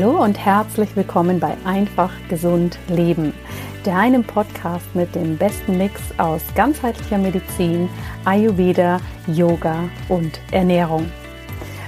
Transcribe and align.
Hallo 0.00 0.22
und 0.22 0.38
herzlich 0.38 0.94
willkommen 0.94 1.40
bei 1.40 1.56
Einfach 1.64 2.12
Gesund 2.28 2.78
Leben, 2.88 3.34
deinem 3.82 4.22
Podcast 4.22 4.86
mit 4.94 5.12
dem 5.16 5.36
besten 5.36 5.76
Mix 5.76 6.00
aus 6.18 6.40
ganzheitlicher 6.54 7.18
Medizin, 7.18 7.88
Ayurveda, 8.24 9.00
Yoga 9.26 9.88
und 10.08 10.38
Ernährung. 10.52 11.10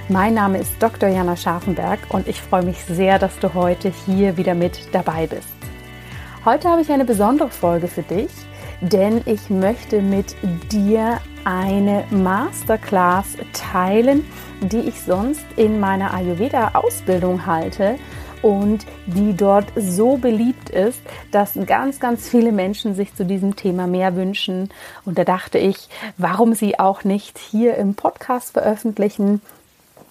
Mein 0.09 0.33
Name 0.33 0.57
ist 0.57 0.73
Dr. 0.79 1.07
Jana 1.07 1.37
Scharfenberg 1.37 1.99
und 2.09 2.27
ich 2.27 2.41
freue 2.41 2.65
mich 2.65 2.83
sehr, 2.83 3.17
dass 3.17 3.39
du 3.39 3.53
heute 3.53 3.93
hier 4.05 4.35
wieder 4.35 4.55
mit 4.55 4.93
dabei 4.93 5.25
bist. 5.27 5.47
Heute 6.43 6.67
habe 6.67 6.81
ich 6.81 6.91
eine 6.91 7.05
besondere 7.05 7.49
Folge 7.49 7.87
für 7.87 8.03
dich, 8.03 8.31
denn 8.81 9.21
ich 9.23 9.49
möchte 9.49 10.01
mit 10.01 10.35
dir 10.69 11.21
eine 11.45 12.03
Masterclass 12.09 13.37
teilen, 13.53 14.25
die 14.61 14.81
ich 14.81 15.01
sonst 15.01 15.45
in 15.55 15.79
meiner 15.79 16.13
Ayurveda-Ausbildung 16.13 17.45
halte 17.45 17.97
und 18.41 18.85
die 19.05 19.35
dort 19.35 19.65
so 19.75 20.17
beliebt 20.17 20.69
ist, 20.69 20.99
dass 21.31 21.53
ganz, 21.65 21.99
ganz 21.99 22.27
viele 22.27 22.51
Menschen 22.51 22.95
sich 22.95 23.13
zu 23.13 23.25
diesem 23.25 23.55
Thema 23.55 23.87
mehr 23.87 24.15
wünschen. 24.15 24.69
Und 25.05 25.17
da 25.17 25.23
dachte 25.23 25.57
ich, 25.57 25.89
warum 26.17 26.53
sie 26.53 26.79
auch 26.79 27.03
nicht 27.03 27.37
hier 27.37 27.75
im 27.75 27.95
Podcast 27.95 28.53
veröffentlichen, 28.53 29.41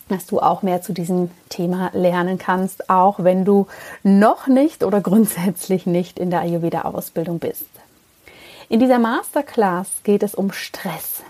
dass 0.09 0.26
du 0.26 0.40
auch 0.40 0.62
mehr 0.62 0.82
zu 0.82 0.92
diesem 0.92 1.30
Thema 1.48 1.90
lernen 1.92 2.38
kannst, 2.38 2.90
auch 2.90 3.23
wenn 3.23 3.45
du 3.45 3.68
noch 4.02 4.48
nicht 4.48 4.82
oder 4.82 5.01
grundsätzlich 5.01 5.87
nicht 5.87 6.18
in 6.18 6.30
der 6.30 6.40
Ayurveda-Ausbildung 6.40 7.38
bist. 7.38 7.66
In 8.68 8.80
dieser 8.80 8.98
Masterclass 8.98 9.88
geht 10.04 10.23
es 10.23 10.34
um 10.34 10.52
Stress. 10.52 11.23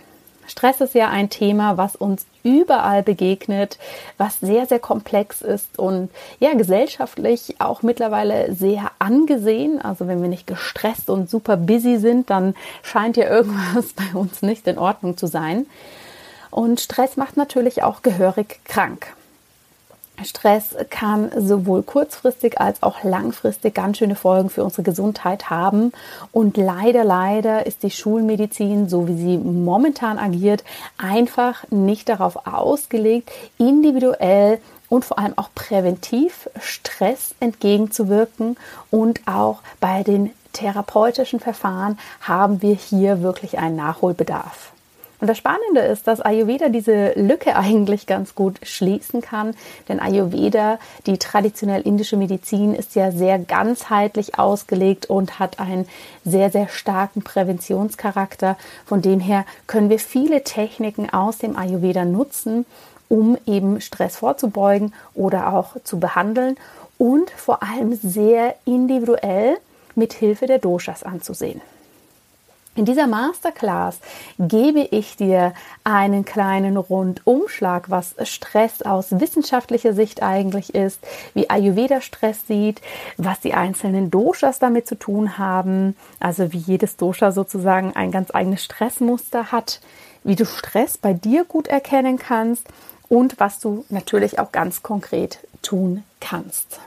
Stress 0.51 0.81
ist 0.81 0.95
ja 0.95 1.09
ein 1.09 1.31
Thema, 1.31 1.77
was 1.77 1.95
uns 1.95 2.27
überall 2.43 3.03
begegnet, 3.03 3.79
was 4.19 4.41
sehr, 4.41 4.67
sehr 4.67 4.81
komplex 4.81 5.43
ist 5.43 5.79
und 5.79 6.11
ja, 6.41 6.55
gesellschaftlich 6.55 7.57
auch 7.61 7.83
mittlerweile 7.83 8.53
sehr 8.55 8.91
angesehen. 8.99 9.81
Also 9.81 10.09
wenn 10.09 10.23
wir 10.23 10.29
nicht 10.29 10.47
gestresst 10.47 11.09
und 11.09 11.31
super 11.31 11.57
busy 11.57 11.99
sind, 11.99 12.31
dann 12.31 12.55
scheint 12.83 13.17
ja 13.17 13.29
irgendwas 13.29 13.93
bei 13.95 14.19
uns 14.19 14.43
nicht 14.43 14.67
in 14.67 14.79
Ordnung 14.79 15.17
zu 15.17 15.27
sein. 15.27 15.67
Und 16.51 16.81
Stress 16.81 17.17
macht 17.17 17.37
natürlich 17.37 17.83
auch 17.85 18.03
gehörig 18.03 18.59
krank. 18.65 19.15
Stress 20.25 20.75
kann 20.91 21.31
sowohl 21.37 21.83
kurzfristig 21.83 22.61
als 22.61 22.83
auch 22.83 23.03
langfristig 23.03 23.75
ganz 23.75 23.99
schöne 23.99 24.15
Folgen 24.15 24.51
für 24.51 24.65
unsere 24.65 24.83
Gesundheit 24.83 25.51
haben. 25.51 25.93
Und 26.33 26.57
leider, 26.57 27.05
leider 27.05 27.67
ist 27.67 27.83
die 27.83 27.91
Schulmedizin, 27.91 28.89
so 28.89 29.09
wie 29.09 29.17
sie 29.17 29.39
momentan 29.39 30.19
agiert, 30.19 30.65
einfach 30.99 31.65
nicht 31.71 32.09
darauf 32.09 32.47
ausgelegt, 32.47 33.31
individuell 33.59 34.59
und 34.89 35.05
vor 35.05 35.19
allem 35.19 35.35
auch 35.37 35.51
präventiv 35.55 36.51
Stress 36.61 37.35
entgegenzuwirken. 37.41 38.57
Und 38.91 39.21
auch 39.27 39.61
bei 39.81 40.03
den 40.03 40.31
therapeutischen 40.53 41.41
Verfahren 41.41 41.99
haben 42.21 42.61
wir 42.61 42.75
hier 42.75 43.23
wirklich 43.23 43.59
einen 43.59 43.77
Nachholbedarf. 43.77 44.73
Und 45.21 45.27
das 45.27 45.39
Spannende 45.39 45.81
ist, 45.81 46.07
dass 46.07 46.21
Ayurveda 46.21 46.69
diese 46.69 47.13
Lücke 47.15 47.57
eigentlich 47.71 48.07
ganz 48.07 48.35
gut 48.35 48.59
schließen 48.63 49.21
kann, 49.21 49.55
denn 49.89 50.01
Ayurveda, 50.01 50.79
die 51.07 51.19
traditionell 51.19 51.83
indische 51.83 52.17
Medizin, 52.17 52.75
ist 52.75 52.95
ja 52.95 53.13
sehr 53.13 53.39
ganzheitlich 53.39 54.39
ausgelegt 54.39 55.07
und 55.07 55.39
hat 55.39 55.61
einen 55.61 55.87
sehr, 56.25 56.51
sehr 56.51 56.69
starken 56.69 57.23
Präventionscharakter. 57.23 58.57
Von 58.87 59.03
dem 59.03 59.21
her 59.21 59.45
können 59.67 59.91
wir 59.91 59.99
viele 59.99 60.43
Techniken 60.45 61.11
aus 61.11 61.39
dem 61.39 61.57
Ayurveda 61.57 62.05
nutzen, 62.05 62.65
um 63.09 63.37
eben 63.47 63.81
Stress 63.81 64.17
vorzubeugen 64.17 64.95
oder 65.15 65.53
auch 65.53 65.77
zu 65.85 65.99
behandeln 65.99 66.57
und 66.97 67.31
vor 67.31 67.63
allem 67.63 67.95
sehr 67.95 68.55
individuell 68.65 69.57
mit 69.95 70.13
Hilfe 70.13 70.47
der 70.47 70.59
Doshas 70.59 71.03
anzusehen. 71.03 71.61
In 72.77 72.85
dieser 72.85 73.09
Masterclass 73.09 73.99
gebe 74.39 74.81
ich 74.81 75.17
dir 75.17 75.55
einen 75.83 76.25
kleinen 76.25 76.77
Rundumschlag, 76.77 77.91
was 77.91 78.15
Stress 78.23 78.83
aus 78.83 79.09
wissenschaftlicher 79.11 79.93
Sicht 79.93 80.23
eigentlich 80.23 80.73
ist, 80.73 81.01
wie 81.35 81.51
Ayurveda 81.51 82.01
Stress 82.01 82.47
sieht, 82.47 82.81
was 83.17 83.41
die 83.41 83.55
einzelnen 83.55 84.13
Doshas 84.13 84.61
damit 84.61 84.87
zu 84.87 84.95
tun 84.95 85.37
haben, 85.37 85.97
also 86.21 86.53
wie 86.53 86.59
jedes 86.59 86.97
Dosha 86.97 87.33
sozusagen 87.33 87.97
ein 87.97 88.13
ganz 88.13 88.33
eigenes 88.33 88.63
Stressmuster 88.63 89.51
hat, 89.51 89.81
wie 90.23 90.37
du 90.37 90.47
Stress 90.47 90.97
bei 90.97 91.13
dir 91.13 91.45
gut 91.45 91.67
erkennen 91.67 92.19
kannst 92.19 92.69
und 93.09 93.41
was 93.41 93.59
du 93.59 93.85
natürlich 93.89 94.39
auch 94.39 94.53
ganz 94.53 94.85
konkret 94.85 95.41
tun 95.61 96.05
kannst. 96.21 96.79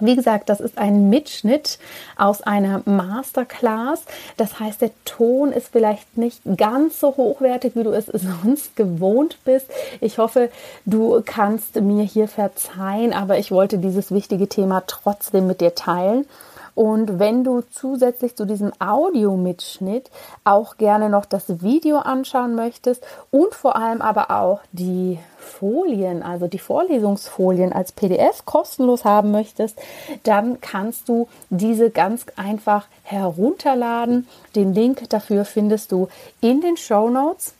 Wie 0.00 0.16
gesagt, 0.16 0.48
das 0.48 0.60
ist 0.60 0.76
ein 0.76 1.08
Mitschnitt 1.08 1.78
aus 2.16 2.42
einer 2.42 2.82
Masterclass. 2.84 4.02
Das 4.36 4.58
heißt, 4.58 4.80
der 4.80 4.90
Ton 5.04 5.52
ist 5.52 5.68
vielleicht 5.68 6.18
nicht 6.18 6.40
ganz 6.56 6.98
so 6.98 7.16
hochwertig, 7.16 7.76
wie 7.76 7.84
du 7.84 7.92
es 7.92 8.06
sonst 8.12 8.74
gewohnt 8.76 9.38
bist. 9.44 9.66
Ich 10.00 10.18
hoffe, 10.18 10.50
du 10.84 11.22
kannst 11.24 11.76
mir 11.80 12.04
hier 12.04 12.26
verzeihen, 12.26 13.12
aber 13.12 13.38
ich 13.38 13.52
wollte 13.52 13.78
dieses 13.78 14.10
wichtige 14.10 14.48
Thema 14.48 14.82
trotzdem 14.86 15.46
mit 15.46 15.60
dir 15.60 15.74
teilen. 15.74 16.26
Und 16.74 17.18
wenn 17.18 17.44
du 17.44 17.60
zusätzlich 17.60 18.36
zu 18.36 18.46
diesem 18.46 18.72
Audiomitschnitt 18.80 20.10
auch 20.42 20.76
gerne 20.76 21.08
noch 21.08 21.24
das 21.24 21.62
Video 21.62 21.98
anschauen 21.98 22.54
möchtest 22.54 23.06
und 23.30 23.54
vor 23.54 23.76
allem 23.76 24.02
aber 24.02 24.30
auch 24.30 24.60
die 24.72 25.18
Folien, 25.38 26.22
also 26.22 26.48
die 26.48 26.58
Vorlesungsfolien 26.58 27.72
als 27.72 27.92
PDF 27.92 28.44
kostenlos 28.44 29.04
haben 29.04 29.30
möchtest, 29.30 29.78
dann 30.24 30.60
kannst 30.60 31.08
du 31.08 31.28
diese 31.50 31.90
ganz 31.90 32.26
einfach 32.36 32.86
herunterladen. 33.02 34.26
Den 34.56 34.74
Link 34.74 35.08
dafür 35.10 35.44
findest 35.44 35.92
du 35.92 36.08
in 36.40 36.60
den 36.60 36.76
Show 36.76 37.08
Notes. 37.08 37.54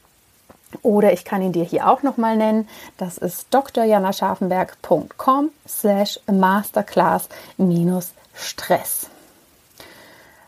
Oder 0.83 1.13
ich 1.13 1.25
kann 1.25 1.43
ihn 1.43 1.53
dir 1.53 1.65
hier 1.65 1.89
auch 1.89 2.03
nochmal 2.03 2.37
nennen. 2.37 2.69
Das 2.99 3.19
ist 3.19 3.49
drjanascharfenberg.com 3.51 5.51
slash 5.67 6.21
masterclass 6.27 7.29
minus 7.57 8.13
Stress. 8.35 9.09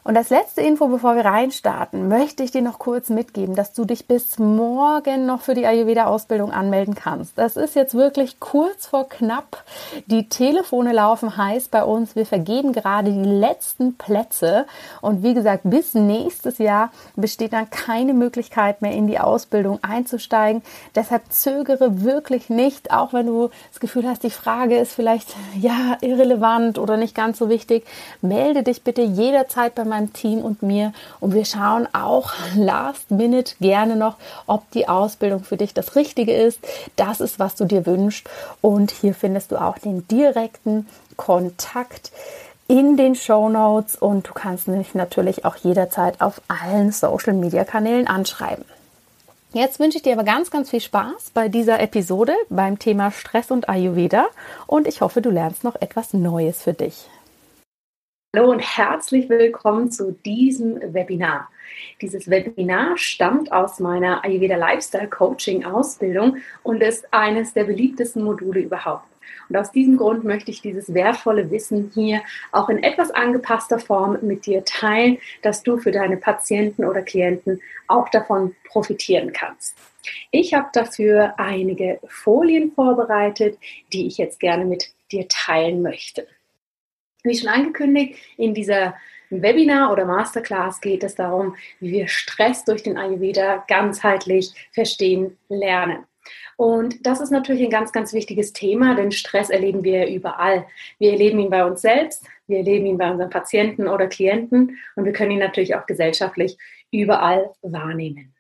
Und 0.07 0.17
als 0.17 0.31
letzte 0.31 0.61
Info, 0.61 0.87
bevor 0.87 1.17
wir 1.17 1.25
reinstarten, 1.25 2.07
möchte 2.07 2.45
ich 2.45 2.53
dir 2.53 2.63
noch 2.63 2.79
kurz 2.79 3.09
mitgeben, 3.09 3.57
dass 3.57 3.73
du 3.73 3.85
dich 3.85 4.07
bis 4.07 4.39
morgen 4.39 5.27
noch 5.27 5.41
für 5.41 5.55
die 5.55 5.67
Ayurveda-Ausbildung 5.67 6.53
anmelden 6.53 6.95
kannst. 6.95 7.37
Das 7.37 7.57
ist 7.57 7.75
jetzt 7.75 7.93
wirklich 7.95 8.39
kurz 8.39 8.87
vor 8.87 9.09
knapp. 9.09 9.65
Die 10.07 10.29
Telefone 10.29 10.93
laufen 10.93 11.37
heiß 11.37 11.67
bei 11.71 11.83
uns. 11.83 12.15
Wir 12.15 12.25
vergeben 12.25 12.73
gerade 12.73 13.11
die 13.11 13.29
letzten 13.29 13.97
Plätze. 13.97 14.67
Und 15.01 15.25
wie 15.25 15.35
gesagt, 15.35 15.63
bis 15.65 15.95
nächstes 15.95 16.59
Jahr 16.59 16.93
besteht 17.17 17.53
dann 17.53 17.69
keine 17.71 18.15
Möglichkeit 18.15 18.83
mehr 18.83 18.93
in 18.93 19.09
die 19.09 19.19
Ausbildung 19.19 19.81
einzusteigen. 19.83 20.63
Deshalb 20.95 21.33
zögere 21.33 22.05
wirklich 22.05 22.49
nicht, 22.49 22.93
auch 22.93 23.13
wenn 23.13 23.27
du 23.27 23.51
das 23.73 23.81
Gefühl 23.81 24.09
hast, 24.09 24.23
die 24.23 24.31
Frage 24.31 24.77
ist 24.77 24.93
vielleicht 24.93 25.35
ja 25.61 25.99
irrelevant 26.01 26.79
oder 26.79 26.97
nicht 26.97 27.17
ganz 27.17 27.39
so 27.39 27.49
wichtig. 27.49 27.85
Melde 28.23 28.63
dich 28.63 28.85
bitte 28.85 29.03
jederzeit 29.03 29.75
bei 29.75 29.85
meinem 29.85 29.96
meinem 29.97 30.13
Team 30.13 30.41
und 30.41 30.63
mir. 30.63 30.93
Und 31.21 31.35
wir 31.35 31.45
schauen 31.45 31.89
auch 31.93 32.33
last 32.55 33.11
minute 33.11 33.55
gerne 33.61 33.97
noch, 33.97 34.17
ob 34.47 34.71
die 34.73 34.89
Ausbildung 34.89 35.43
für 35.45 35.57
dich 35.57 35.75
das 35.75 35.97
Richtige 35.97 36.35
ist. 36.35 36.61
Das 36.97 37.21
ist, 37.21 37.39
was 37.39 37.55
du 37.55 37.65
dir 37.65 37.87
wünschst. 37.87 38.29
Und 38.61 38.91
hier 38.91 39.15
findest 39.15 39.53
du 39.53 39.57
auch 39.57 39.79
den 39.79 40.07
direkten 40.09 40.87
Kontakt 41.17 42.13
in 42.69 42.97
den 42.97 43.15
Show 43.15 43.49
Notes 43.49 43.95
und 43.95 44.29
du 44.29 44.33
kannst 44.33 44.67
mich 44.67 44.95
natürlich 44.95 45.45
auch 45.45 45.57
jederzeit 45.57 46.21
auf 46.21 46.41
allen 46.49 46.91
Social 46.91 47.33
Media 47.33 47.65
Kanälen 47.65 48.09
anschreiben. 48.09 48.65
Jetzt 49.53 49.79
wünsche 49.79 49.99
ich 49.99 50.03
dir 50.03 50.15
aber 50.15 50.25
ganz, 50.25 50.51
ganz 50.51 50.71
viel 50.71 50.81
Spaß 50.81 51.31
bei 51.33 51.49
dieser 51.49 51.81
Episode 51.81 52.35
beim 52.51 52.79
Thema 52.79 53.13
Stress 53.13 53.53
und 53.53 53.69
Ayurveda 53.69 54.27
und 54.67 54.89
ich 54.89 55.01
hoffe, 55.01 55.23
du 55.23 55.31
lernst 55.31 55.63
noch 55.63 55.77
etwas 55.81 56.13
Neues 56.13 56.61
für 56.61 56.75
dich. 56.75 57.07
Hallo 58.37 58.51
und 58.51 58.61
herzlich 58.61 59.31
willkommen 59.31 59.91
zu 59.91 60.13
diesem 60.13 60.79
Webinar. 60.93 61.49
Dieses 62.03 62.29
Webinar 62.29 62.99
stammt 62.99 63.51
aus 63.51 63.81
meiner 63.81 64.23
Ayurveda 64.23 64.57
Lifestyle 64.57 65.09
Coaching 65.09 65.65
Ausbildung 65.65 66.37
und 66.63 66.83
ist 66.83 67.15
eines 67.15 67.55
der 67.55 67.65
beliebtesten 67.65 68.23
Module 68.23 68.61
überhaupt. 68.61 69.07
Und 69.49 69.57
aus 69.57 69.73
diesem 69.73 69.97
Grund 69.97 70.25
möchte 70.25 70.51
ich 70.51 70.61
dieses 70.61 70.93
wertvolle 70.93 71.51
Wissen 71.51 71.91
hier 71.95 72.21
auch 72.53 72.69
in 72.69 72.83
etwas 72.83 73.11
angepasster 73.11 73.79
Form 73.79 74.19
mit 74.21 74.45
dir 74.45 74.63
teilen, 74.67 75.17
dass 75.41 75.63
du 75.63 75.79
für 75.79 75.91
deine 75.91 76.19
Patienten 76.19 76.85
oder 76.85 77.01
Klienten 77.01 77.63
auch 77.89 78.11
davon 78.11 78.55
profitieren 78.69 79.33
kannst. 79.33 79.79
Ich 80.31 80.53
habe 80.53 80.69
dafür 80.75 81.33
einige 81.39 82.01
Folien 82.07 82.73
vorbereitet, 82.73 83.57
die 83.95 84.07
ich 84.07 84.19
jetzt 84.19 84.41
gerne 84.41 84.67
mit 84.67 84.93
dir 85.11 85.27
teilen 85.27 85.81
möchte. 85.81 86.27
Wie 87.27 87.37
schon 87.37 87.49
angekündigt, 87.49 88.19
in 88.37 88.55
dieser 88.55 88.95
Webinar 89.31 89.93
oder 89.93 90.05
Masterclass 90.05 90.81
geht 90.81 91.03
es 91.03 91.17
darum, 91.17 91.57
wie 91.81 91.91
wir 91.91 92.09
Stress 92.09 92.65
durch 92.65 92.85
den 92.85 92.97
Ayurveda 92.97 93.65
ganzheitlich 93.67 94.53
verstehen 94.73 95.37
lernen. 95.49 96.05
Und 96.57 97.05
das 97.05 97.21
ist 97.21 97.31
natürlich 97.31 97.65
ein 97.65 97.71
ganz, 97.71 97.93
ganz 97.93 98.13
wichtiges 98.13 98.53
Thema, 98.53 98.95
denn 98.95 99.11
Stress 99.11 99.51
erleben 99.51 99.83
wir 99.83 100.07
überall. 100.07 100.67
Wir 100.99 101.13
erleben 101.13 101.41
ihn 101.41 101.51
bei 101.51 101.65
uns 101.65 101.83
selbst, 101.83 102.25
wir 102.47 102.59
erleben 102.59 102.87
ihn 102.87 102.99
bei 102.99 103.11
unseren 103.11 103.31
Patienten 103.31 103.89
oder 103.89 104.07
Klienten 104.07 104.79
und 104.95 105.05
wir 105.05 105.13
können 105.13 105.33
ihn 105.33 105.41
natürlich 105.41 105.75
auch 105.75 105.87
gesellschaftlich 105.87 106.57
überall 106.93 107.51
wahrnehmen. 107.63 108.33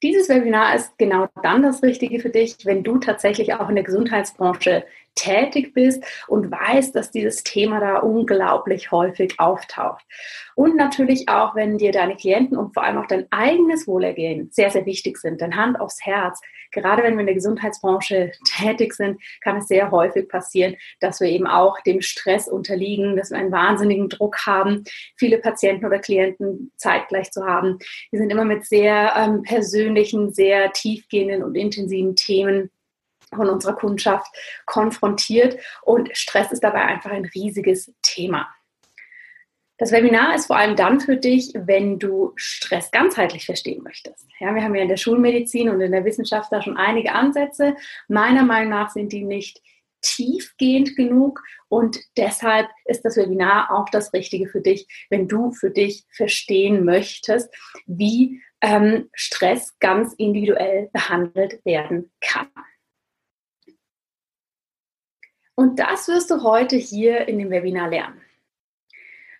Dieses 0.00 0.28
Webinar 0.28 0.76
ist 0.76 0.96
genau 0.96 1.28
dann 1.42 1.64
das 1.64 1.82
Richtige 1.82 2.20
für 2.20 2.30
dich, 2.30 2.54
wenn 2.64 2.84
du 2.84 2.98
tatsächlich 2.98 3.54
auch 3.54 3.68
in 3.68 3.74
der 3.74 3.82
Gesundheitsbranche 3.82 4.84
tätig 5.18 5.74
bist 5.74 6.02
und 6.28 6.50
weißt, 6.50 6.94
dass 6.94 7.10
dieses 7.10 7.42
Thema 7.42 7.80
da 7.80 7.98
unglaublich 7.98 8.90
häufig 8.92 9.38
auftaucht. 9.38 10.04
Und 10.54 10.76
natürlich 10.76 11.28
auch, 11.28 11.54
wenn 11.54 11.78
dir 11.78 11.92
deine 11.92 12.16
Klienten 12.16 12.56
und 12.56 12.74
vor 12.74 12.84
allem 12.84 12.98
auch 12.98 13.06
dein 13.06 13.26
eigenes 13.30 13.86
Wohlergehen 13.86 14.48
sehr, 14.50 14.70
sehr 14.70 14.86
wichtig 14.86 15.18
sind, 15.18 15.40
dein 15.40 15.56
Hand 15.56 15.80
aufs 15.80 16.04
Herz. 16.04 16.40
Gerade 16.70 17.02
wenn 17.02 17.14
wir 17.14 17.20
in 17.20 17.26
der 17.26 17.34
Gesundheitsbranche 17.34 18.32
tätig 18.44 18.94
sind, 18.94 19.20
kann 19.40 19.56
es 19.56 19.68
sehr 19.68 19.90
häufig 19.90 20.28
passieren, 20.28 20.76
dass 21.00 21.20
wir 21.20 21.28
eben 21.28 21.46
auch 21.46 21.80
dem 21.80 22.00
Stress 22.00 22.48
unterliegen, 22.48 23.16
dass 23.16 23.30
wir 23.30 23.38
einen 23.38 23.52
wahnsinnigen 23.52 24.08
Druck 24.08 24.46
haben, 24.46 24.84
viele 25.16 25.38
Patienten 25.38 25.86
oder 25.86 25.98
Klienten 25.98 26.72
zeitgleich 26.76 27.30
zu 27.30 27.44
haben. 27.44 27.78
Wir 28.10 28.20
sind 28.20 28.30
immer 28.30 28.44
mit 28.44 28.66
sehr 28.66 29.14
ähm, 29.16 29.42
persönlichen, 29.42 30.32
sehr 30.32 30.72
tiefgehenden 30.72 31.42
und 31.42 31.54
intensiven 31.54 32.14
Themen 32.16 32.70
von 33.34 33.48
unserer 33.48 33.74
Kundschaft 33.74 34.34
konfrontiert 34.66 35.58
und 35.82 36.08
Stress 36.16 36.52
ist 36.52 36.64
dabei 36.64 36.82
einfach 36.82 37.10
ein 37.10 37.24
riesiges 37.34 37.92
Thema. 38.02 38.48
Das 39.78 39.92
Webinar 39.92 40.34
ist 40.34 40.46
vor 40.46 40.56
allem 40.56 40.74
dann 40.74 40.98
für 40.98 41.16
dich, 41.16 41.52
wenn 41.54 42.00
du 42.00 42.32
Stress 42.34 42.90
ganzheitlich 42.90 43.46
verstehen 43.46 43.84
möchtest. 43.84 44.26
Ja, 44.40 44.52
wir 44.52 44.62
haben 44.62 44.74
ja 44.74 44.82
in 44.82 44.88
der 44.88 44.96
Schulmedizin 44.96 45.68
und 45.68 45.80
in 45.80 45.92
der 45.92 46.04
Wissenschaft 46.04 46.52
da 46.52 46.60
schon 46.60 46.76
einige 46.76 47.12
Ansätze. 47.12 47.76
Meiner 48.08 48.44
Meinung 48.44 48.70
nach 48.70 48.90
sind 48.90 49.12
die 49.12 49.22
nicht 49.22 49.62
tiefgehend 50.00 50.96
genug 50.96 51.42
und 51.68 51.98
deshalb 52.16 52.68
ist 52.86 53.04
das 53.04 53.16
Webinar 53.16 53.70
auch 53.72 53.88
das 53.90 54.12
Richtige 54.12 54.48
für 54.48 54.60
dich, 54.60 54.86
wenn 55.10 55.28
du 55.28 55.52
für 55.52 55.70
dich 55.70 56.04
verstehen 56.10 56.84
möchtest, 56.84 57.52
wie 57.86 58.42
ähm, 58.60 59.08
Stress 59.12 59.78
ganz 59.78 60.12
individuell 60.14 60.90
behandelt 60.92 61.64
werden 61.64 62.10
kann. 62.20 62.48
Und 65.58 65.80
das 65.80 66.06
wirst 66.06 66.30
du 66.30 66.44
heute 66.44 66.76
hier 66.76 67.26
in 67.26 67.36
dem 67.40 67.50
Webinar 67.50 67.90
lernen. 67.90 68.20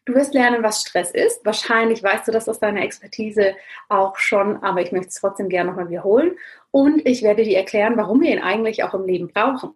Du 0.05 0.15
wirst 0.15 0.35
lernen, 0.35 0.65
was 0.65 0.81
Stress 0.81 1.13
ist. 1.13 1.47
Wahrscheinlich 1.47 2.03
weißt 2.03 2.27
du 2.27 2.33
das 2.33 2.49
aus 2.49 2.59
deiner 2.59 2.83
Expertise 2.83 3.55
auch 3.89 4.17
schon, 4.17 4.57
aber 4.65 4.83
ich 4.83 4.91
möchte 4.91 5.11
es 5.11 5.21
trotzdem 5.21 5.49
gerne 5.49 5.71
nochmal 5.71 5.91
wiederholen. 5.91 6.37
Und 6.73 7.07
ich 7.07 7.23
werde 7.23 7.45
dir 7.45 7.57
erklären, 7.57 7.97
warum 7.97 8.21
wir 8.21 8.33
ihn 8.33 8.43
eigentlich 8.43 8.83
auch 8.83 8.95
im 8.95 9.07
Leben 9.07 9.29
brauchen. 9.29 9.75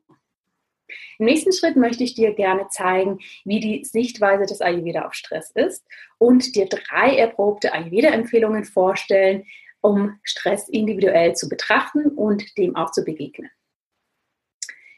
Im 1.21 1.27
nächsten 1.27 1.53
Schritt 1.53 1.77
möchte 1.77 2.03
ich 2.03 2.15
dir 2.15 2.35
gerne 2.35 2.67
zeigen, 2.71 3.21
wie 3.45 3.61
die 3.61 3.85
Sichtweise 3.85 4.45
des 4.45 4.61
Ayurveda 4.61 5.07
auf 5.07 5.15
Stress 5.15 5.53
ist 5.53 5.87
und 6.19 6.57
dir 6.57 6.67
drei 6.67 7.19
erprobte 7.19 7.73
Ayurveda-Empfehlungen 7.73 8.65
vorstellen, 8.65 9.45
um 9.81 10.19
Stress 10.25 10.69
individuell 10.69 11.37
zu 11.37 11.49
betrachten 11.49 12.07
und 12.07 12.59
dem 12.59 12.75
auch 12.75 12.91
zu 12.91 13.05
begegnen. 13.05 13.49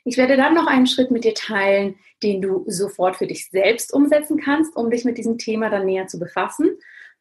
Ich 0.05 0.19
werde 0.19 0.37
dann 0.37 0.55
noch 0.55 0.67
einen 0.67 0.87
Schritt 0.87 1.11
mit 1.11 1.25
dir 1.25 1.35
teilen, 1.35 1.97
den 2.23 2.43
du 2.43 2.65
sofort 2.67 3.17
für 3.17 3.27
dich 3.27 3.49
selbst 3.51 3.93
umsetzen 3.93 4.39
kannst, 4.39 4.77
um 4.77 4.91
dich 4.91 5.05
mit 5.05 5.17
diesem 5.17 5.39
Thema 5.39 5.71
dann 5.71 5.87
näher 5.87 6.07
zu 6.07 6.19
befassen. 6.19 6.79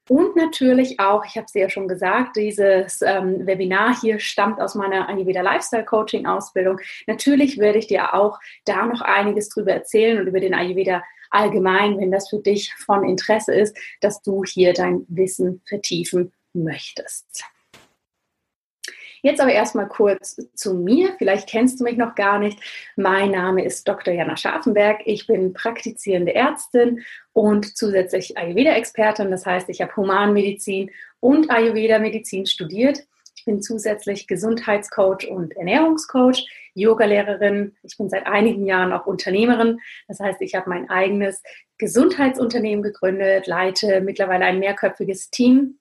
Und 0.09 0.35
natürlich 0.35 0.99
auch, 0.99 1.23
ich 1.25 1.37
habe 1.37 1.45
es 1.45 1.53
ja 1.53 1.69
schon 1.69 1.87
gesagt, 1.87 2.35
dieses 2.35 3.01
ähm, 3.01 3.47
Webinar 3.47 3.97
hier 4.01 4.19
stammt 4.19 4.59
aus 4.59 4.75
meiner 4.75 5.07
Ayurveda 5.07 5.41
Lifestyle 5.41 5.85
Coaching 5.85 6.25
Ausbildung. 6.25 6.77
Natürlich 7.07 7.57
werde 7.57 7.79
ich 7.79 7.87
dir 7.87 8.13
auch 8.13 8.37
da 8.65 8.85
noch 8.85 8.99
einiges 8.99 9.47
drüber 9.47 9.71
erzählen 9.71 10.19
und 10.19 10.27
über 10.27 10.41
den 10.41 10.53
Ayurveda 10.53 11.03
allgemein, 11.29 11.97
wenn 11.99 12.11
das 12.11 12.29
für 12.29 12.39
dich 12.39 12.73
von 12.75 13.07
Interesse 13.07 13.53
ist, 13.53 13.77
dass 14.01 14.21
du 14.21 14.43
hier 14.43 14.73
dein 14.73 15.05
Wissen 15.07 15.61
vertiefen 15.65 16.33
möchtest. 16.53 17.45
Jetzt 19.25 19.39
aber 19.39 19.53
erstmal 19.53 19.87
kurz 19.87 20.35
zu 20.53 20.73
mir. 20.73 21.15
Vielleicht 21.17 21.47
kennst 21.47 21.79
du 21.79 21.85
mich 21.85 21.95
noch 21.95 22.13
gar 22.13 22.39
nicht. 22.39 22.59
Mein 22.97 23.31
Name 23.31 23.63
ist 23.63 23.87
Dr. 23.87 24.13
Jana 24.13 24.35
Scharfenberg. 24.35 24.99
Ich 25.05 25.27
bin 25.27 25.53
praktizierende 25.53 26.35
Ärztin 26.35 27.05
und 27.31 27.77
zusätzlich 27.77 28.37
Ayurveda-Expertin. 28.37 29.31
Das 29.31 29.45
heißt, 29.45 29.69
ich 29.69 29.81
habe 29.81 29.95
Humanmedizin 29.95 30.91
und 31.21 31.49
Ayurveda-Medizin 31.49 32.45
studiert. 32.45 33.07
Ich 33.37 33.45
bin 33.45 33.61
zusätzlich 33.61 34.27
Gesundheitscoach 34.27 35.29
und 35.29 35.55
Ernährungscoach, 35.55 36.45
Yogalehrerin. 36.73 37.77
Ich 37.83 37.97
bin 37.97 38.09
seit 38.09 38.27
einigen 38.27 38.65
Jahren 38.65 38.91
auch 38.91 39.05
Unternehmerin. 39.05 39.79
Das 40.09 40.19
heißt, 40.19 40.41
ich 40.41 40.53
habe 40.53 40.69
mein 40.69 40.89
eigenes 40.89 41.41
Gesundheitsunternehmen 41.77 42.83
gegründet, 42.83 43.47
leite 43.47 44.01
mittlerweile 44.01 44.43
ein 44.43 44.59
mehrköpfiges 44.59 45.29
Team 45.29 45.79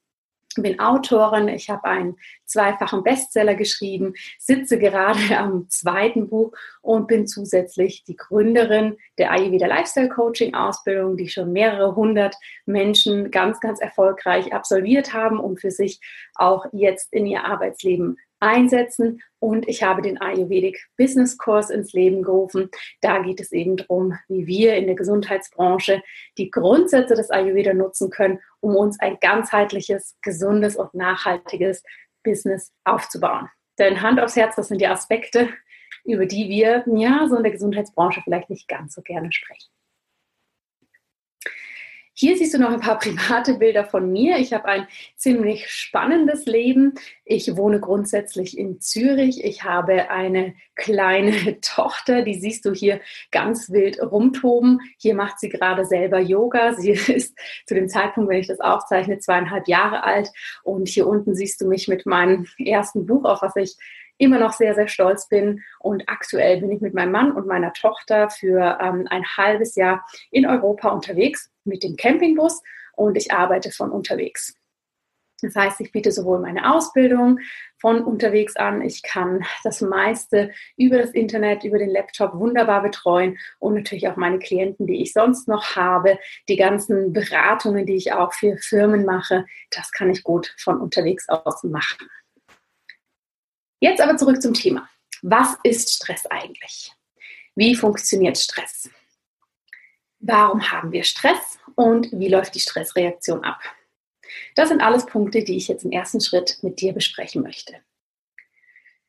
bin 0.56 0.80
Autorin, 0.80 1.48
ich 1.48 1.70
habe 1.70 1.84
einen 1.84 2.16
zweifachen 2.44 3.02
Bestseller 3.02 3.54
geschrieben, 3.54 4.14
sitze 4.38 4.78
gerade 4.78 5.20
am 5.38 5.68
zweiten 5.68 6.28
Buch 6.28 6.52
und 6.80 7.06
bin 7.08 7.26
zusätzlich 7.26 8.04
die 8.04 8.16
Gründerin 8.16 8.96
der 9.18 9.32
Ayurveda 9.32 9.66
Lifestyle 9.66 10.08
Coaching 10.08 10.54
Ausbildung, 10.54 11.16
die 11.16 11.28
schon 11.28 11.52
mehrere 11.52 11.94
hundert 11.94 12.34
Menschen 12.66 13.30
ganz, 13.30 13.60
ganz 13.60 13.80
erfolgreich 13.80 14.52
absolviert 14.52 15.14
haben 15.14 15.40
und 15.40 15.60
für 15.60 15.70
sich 15.70 16.00
auch 16.34 16.66
jetzt 16.72 17.12
in 17.12 17.26
ihr 17.26 17.44
Arbeitsleben 17.44 18.18
einsetzen. 18.42 19.22
Und 19.38 19.68
ich 19.68 19.82
habe 19.82 20.02
den 20.02 20.20
Ayurvedic 20.20 20.78
Business 20.96 21.38
Kurs 21.38 21.70
ins 21.70 21.92
Leben 21.92 22.22
gerufen. 22.22 22.70
Da 23.00 23.20
geht 23.22 23.40
es 23.40 23.52
eben 23.52 23.76
darum, 23.76 24.18
wie 24.28 24.46
wir 24.46 24.76
in 24.76 24.86
der 24.86 24.96
Gesundheitsbranche 24.96 26.02
die 26.38 26.50
Grundsätze 26.50 27.14
des 27.14 27.30
Ayurveda 27.30 27.72
nutzen 27.72 28.10
können, 28.10 28.40
um 28.60 28.76
uns 28.76 29.00
ein 29.00 29.18
ganzheitliches, 29.20 30.16
gesundes 30.22 30.76
und 30.76 30.92
nachhaltiges 30.94 31.82
Business 32.22 32.72
aufzubauen. 32.84 33.48
Denn 33.78 34.02
Hand 34.02 34.20
aufs 34.20 34.36
Herz, 34.36 34.56
das 34.56 34.68
sind 34.68 34.80
die 34.80 34.86
Aspekte, 34.86 35.48
über 36.04 36.26
die 36.26 36.48
wir 36.48 36.84
ja 36.86 37.26
so 37.28 37.36
in 37.36 37.42
der 37.42 37.52
Gesundheitsbranche 37.52 38.20
vielleicht 38.22 38.50
nicht 38.50 38.68
ganz 38.68 38.94
so 38.94 39.02
gerne 39.02 39.32
sprechen. 39.32 39.70
Hier 42.14 42.36
siehst 42.36 42.52
du 42.52 42.58
noch 42.58 42.70
ein 42.70 42.80
paar 42.80 42.98
private 43.00 43.54
Bilder 43.54 43.84
von 43.84 44.12
mir. 44.12 44.38
Ich 44.38 44.52
habe 44.52 44.66
ein 44.66 44.86
ziemlich 45.16 45.68
spannendes 45.68 46.46
Leben. 46.46 46.94
Ich 47.24 47.56
wohne 47.56 47.80
grundsätzlich 47.80 48.58
in 48.58 48.80
Zürich. 48.80 49.44
Ich 49.44 49.64
habe 49.64 50.10
eine 50.10 50.54
kleine 50.74 51.60
Tochter, 51.60 52.22
die 52.22 52.34
siehst 52.34 52.64
du 52.64 52.72
hier 52.72 53.00
ganz 53.30 53.70
wild 53.70 54.00
rumtoben. 54.02 54.80
Hier 54.98 55.14
macht 55.14 55.40
sie 55.40 55.48
gerade 55.48 55.84
selber 55.84 56.20
Yoga. 56.20 56.74
Sie 56.74 56.90
ist 57.12 57.36
zu 57.66 57.74
dem 57.74 57.88
Zeitpunkt, 57.88 58.30
wenn 58.30 58.40
ich 58.40 58.48
das 58.48 58.60
aufzeichne, 58.60 59.18
zweieinhalb 59.18 59.66
Jahre 59.68 60.04
alt. 60.04 60.30
Und 60.62 60.88
hier 60.88 61.06
unten 61.06 61.34
siehst 61.34 61.60
du 61.60 61.66
mich 61.66 61.88
mit 61.88 62.06
meinem 62.06 62.46
ersten 62.58 63.06
Buch, 63.06 63.24
auf 63.24 63.42
was 63.42 63.56
ich 63.56 63.76
immer 64.22 64.38
noch 64.38 64.52
sehr, 64.52 64.74
sehr 64.74 64.88
stolz 64.88 65.28
bin. 65.28 65.62
Und 65.80 66.04
aktuell 66.06 66.60
bin 66.60 66.70
ich 66.70 66.80
mit 66.80 66.94
meinem 66.94 67.12
Mann 67.12 67.32
und 67.32 67.46
meiner 67.46 67.72
Tochter 67.72 68.30
für 68.30 68.78
ähm, 68.80 69.06
ein 69.10 69.24
halbes 69.36 69.74
Jahr 69.74 70.06
in 70.30 70.46
Europa 70.46 70.88
unterwegs 70.90 71.50
mit 71.64 71.82
dem 71.82 71.96
Campingbus 71.96 72.62
und 72.94 73.16
ich 73.16 73.32
arbeite 73.32 73.72
von 73.72 73.90
unterwegs. 73.90 74.54
Das 75.42 75.56
heißt, 75.56 75.80
ich 75.80 75.90
biete 75.90 76.12
sowohl 76.12 76.38
meine 76.38 76.72
Ausbildung 76.72 77.40
von 77.80 78.04
unterwegs 78.04 78.54
an, 78.54 78.80
ich 78.80 79.02
kann 79.02 79.44
das 79.64 79.80
meiste 79.80 80.52
über 80.76 80.98
das 80.98 81.10
Internet, 81.10 81.64
über 81.64 81.78
den 81.78 81.90
Laptop 81.90 82.34
wunderbar 82.34 82.80
betreuen 82.80 83.38
und 83.58 83.74
natürlich 83.74 84.06
auch 84.06 84.14
meine 84.14 84.38
Klienten, 84.38 84.86
die 84.86 85.02
ich 85.02 85.12
sonst 85.12 85.48
noch 85.48 85.74
habe, 85.74 86.16
die 86.48 86.56
ganzen 86.56 87.12
Beratungen, 87.12 87.86
die 87.86 87.96
ich 87.96 88.12
auch 88.12 88.32
für 88.32 88.56
Firmen 88.56 89.04
mache, 89.04 89.44
das 89.70 89.90
kann 89.90 90.10
ich 90.10 90.22
gut 90.22 90.54
von 90.58 90.80
unterwegs 90.80 91.28
aus 91.28 91.64
machen. 91.64 92.08
Jetzt 93.82 94.00
aber 94.00 94.16
zurück 94.16 94.40
zum 94.40 94.54
Thema. 94.54 94.88
Was 95.22 95.56
ist 95.64 95.92
Stress 95.92 96.24
eigentlich? 96.26 96.92
Wie 97.56 97.74
funktioniert 97.74 98.38
Stress? 98.38 98.88
Warum 100.20 100.70
haben 100.70 100.92
wir 100.92 101.02
Stress 101.02 101.58
und 101.74 102.08
wie 102.12 102.28
läuft 102.28 102.54
die 102.54 102.60
Stressreaktion 102.60 103.42
ab? 103.42 103.58
Das 104.54 104.68
sind 104.68 104.82
alles 104.82 105.04
Punkte, 105.04 105.42
die 105.42 105.56
ich 105.56 105.66
jetzt 105.66 105.84
im 105.84 105.90
ersten 105.90 106.20
Schritt 106.20 106.58
mit 106.62 106.80
dir 106.80 106.92
besprechen 106.92 107.42
möchte. 107.42 107.74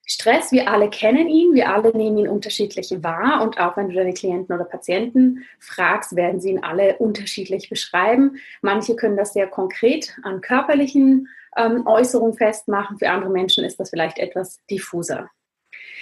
Stress, 0.08 0.52
wir 0.52 0.68
alle 0.68 0.90
kennen 0.90 1.30
ihn, 1.30 1.54
wir 1.54 1.70
alle 1.70 1.96
nehmen 1.96 2.18
ihn 2.18 2.28
unterschiedlich 2.28 2.92
wahr 3.04 3.44
und 3.44 3.60
auch 3.60 3.78
wenn 3.78 3.90
du 3.90 3.94
deine 3.94 4.16
Klienten 4.16 4.56
oder 4.56 4.66
Patienten 4.66 5.46
fragst, 5.60 6.16
werden 6.16 6.42
sie 6.42 6.50
ihn 6.50 6.64
alle 6.64 6.98
unterschiedlich 6.98 7.70
beschreiben. 7.70 8.38
Manche 8.64 8.96
können 8.96 9.18
das 9.18 9.34
sehr 9.34 9.48
konkret 9.48 10.18
an 10.24 10.42
körperlichen 10.42 11.30
ähm, 11.58 11.86
Äußerungen 11.88 12.36
festmachen, 12.36 12.98
für 12.98 13.10
andere 13.10 13.32
Menschen 13.32 13.64
ist 13.64 13.80
das 13.80 13.90
vielleicht 13.90 14.20
etwas 14.20 14.60
diffuser. 14.70 15.30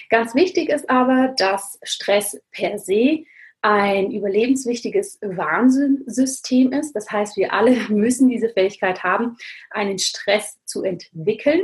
Ganz 0.10 0.36
wichtig 0.36 0.70
ist 0.70 0.90
aber, 0.90 1.34
dass 1.38 1.80
Stress 1.84 2.42
per 2.52 2.78
se 2.78 3.26
ein 3.62 4.12
überlebenswichtiges 4.12 5.20
Warnsystem 5.22 6.72
ist. 6.74 6.94
Das 6.96 7.12
heißt, 7.12 7.38
wir 7.38 7.54
alle 7.54 7.72
müssen 7.90 8.28
diese 8.28 8.50
Fähigkeit 8.50 9.04
haben, 9.04 9.38
einen 9.70 10.00
Stress 10.00 10.60
zu 10.66 10.84
entwickeln. 10.84 11.62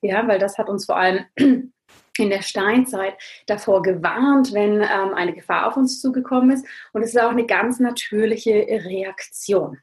Ja, 0.00 0.26
weil 0.26 0.38
das 0.38 0.58
hat 0.58 0.68
uns 0.68 0.86
vor 0.86 0.96
allem 0.96 1.26
in 1.36 2.30
der 2.30 2.42
Steinzeit 2.42 3.14
davor 3.46 3.82
gewarnt, 3.82 4.52
wenn 4.52 4.80
ähm, 4.80 5.14
eine 5.14 5.34
Gefahr 5.34 5.66
auf 5.66 5.76
uns 5.76 6.00
zugekommen 6.00 6.52
ist. 6.52 6.66
Und 6.92 7.02
es 7.02 7.10
ist 7.10 7.20
auch 7.20 7.30
eine 7.30 7.46
ganz 7.46 7.80
natürliche 7.80 8.52
Reaktion. 8.52 9.78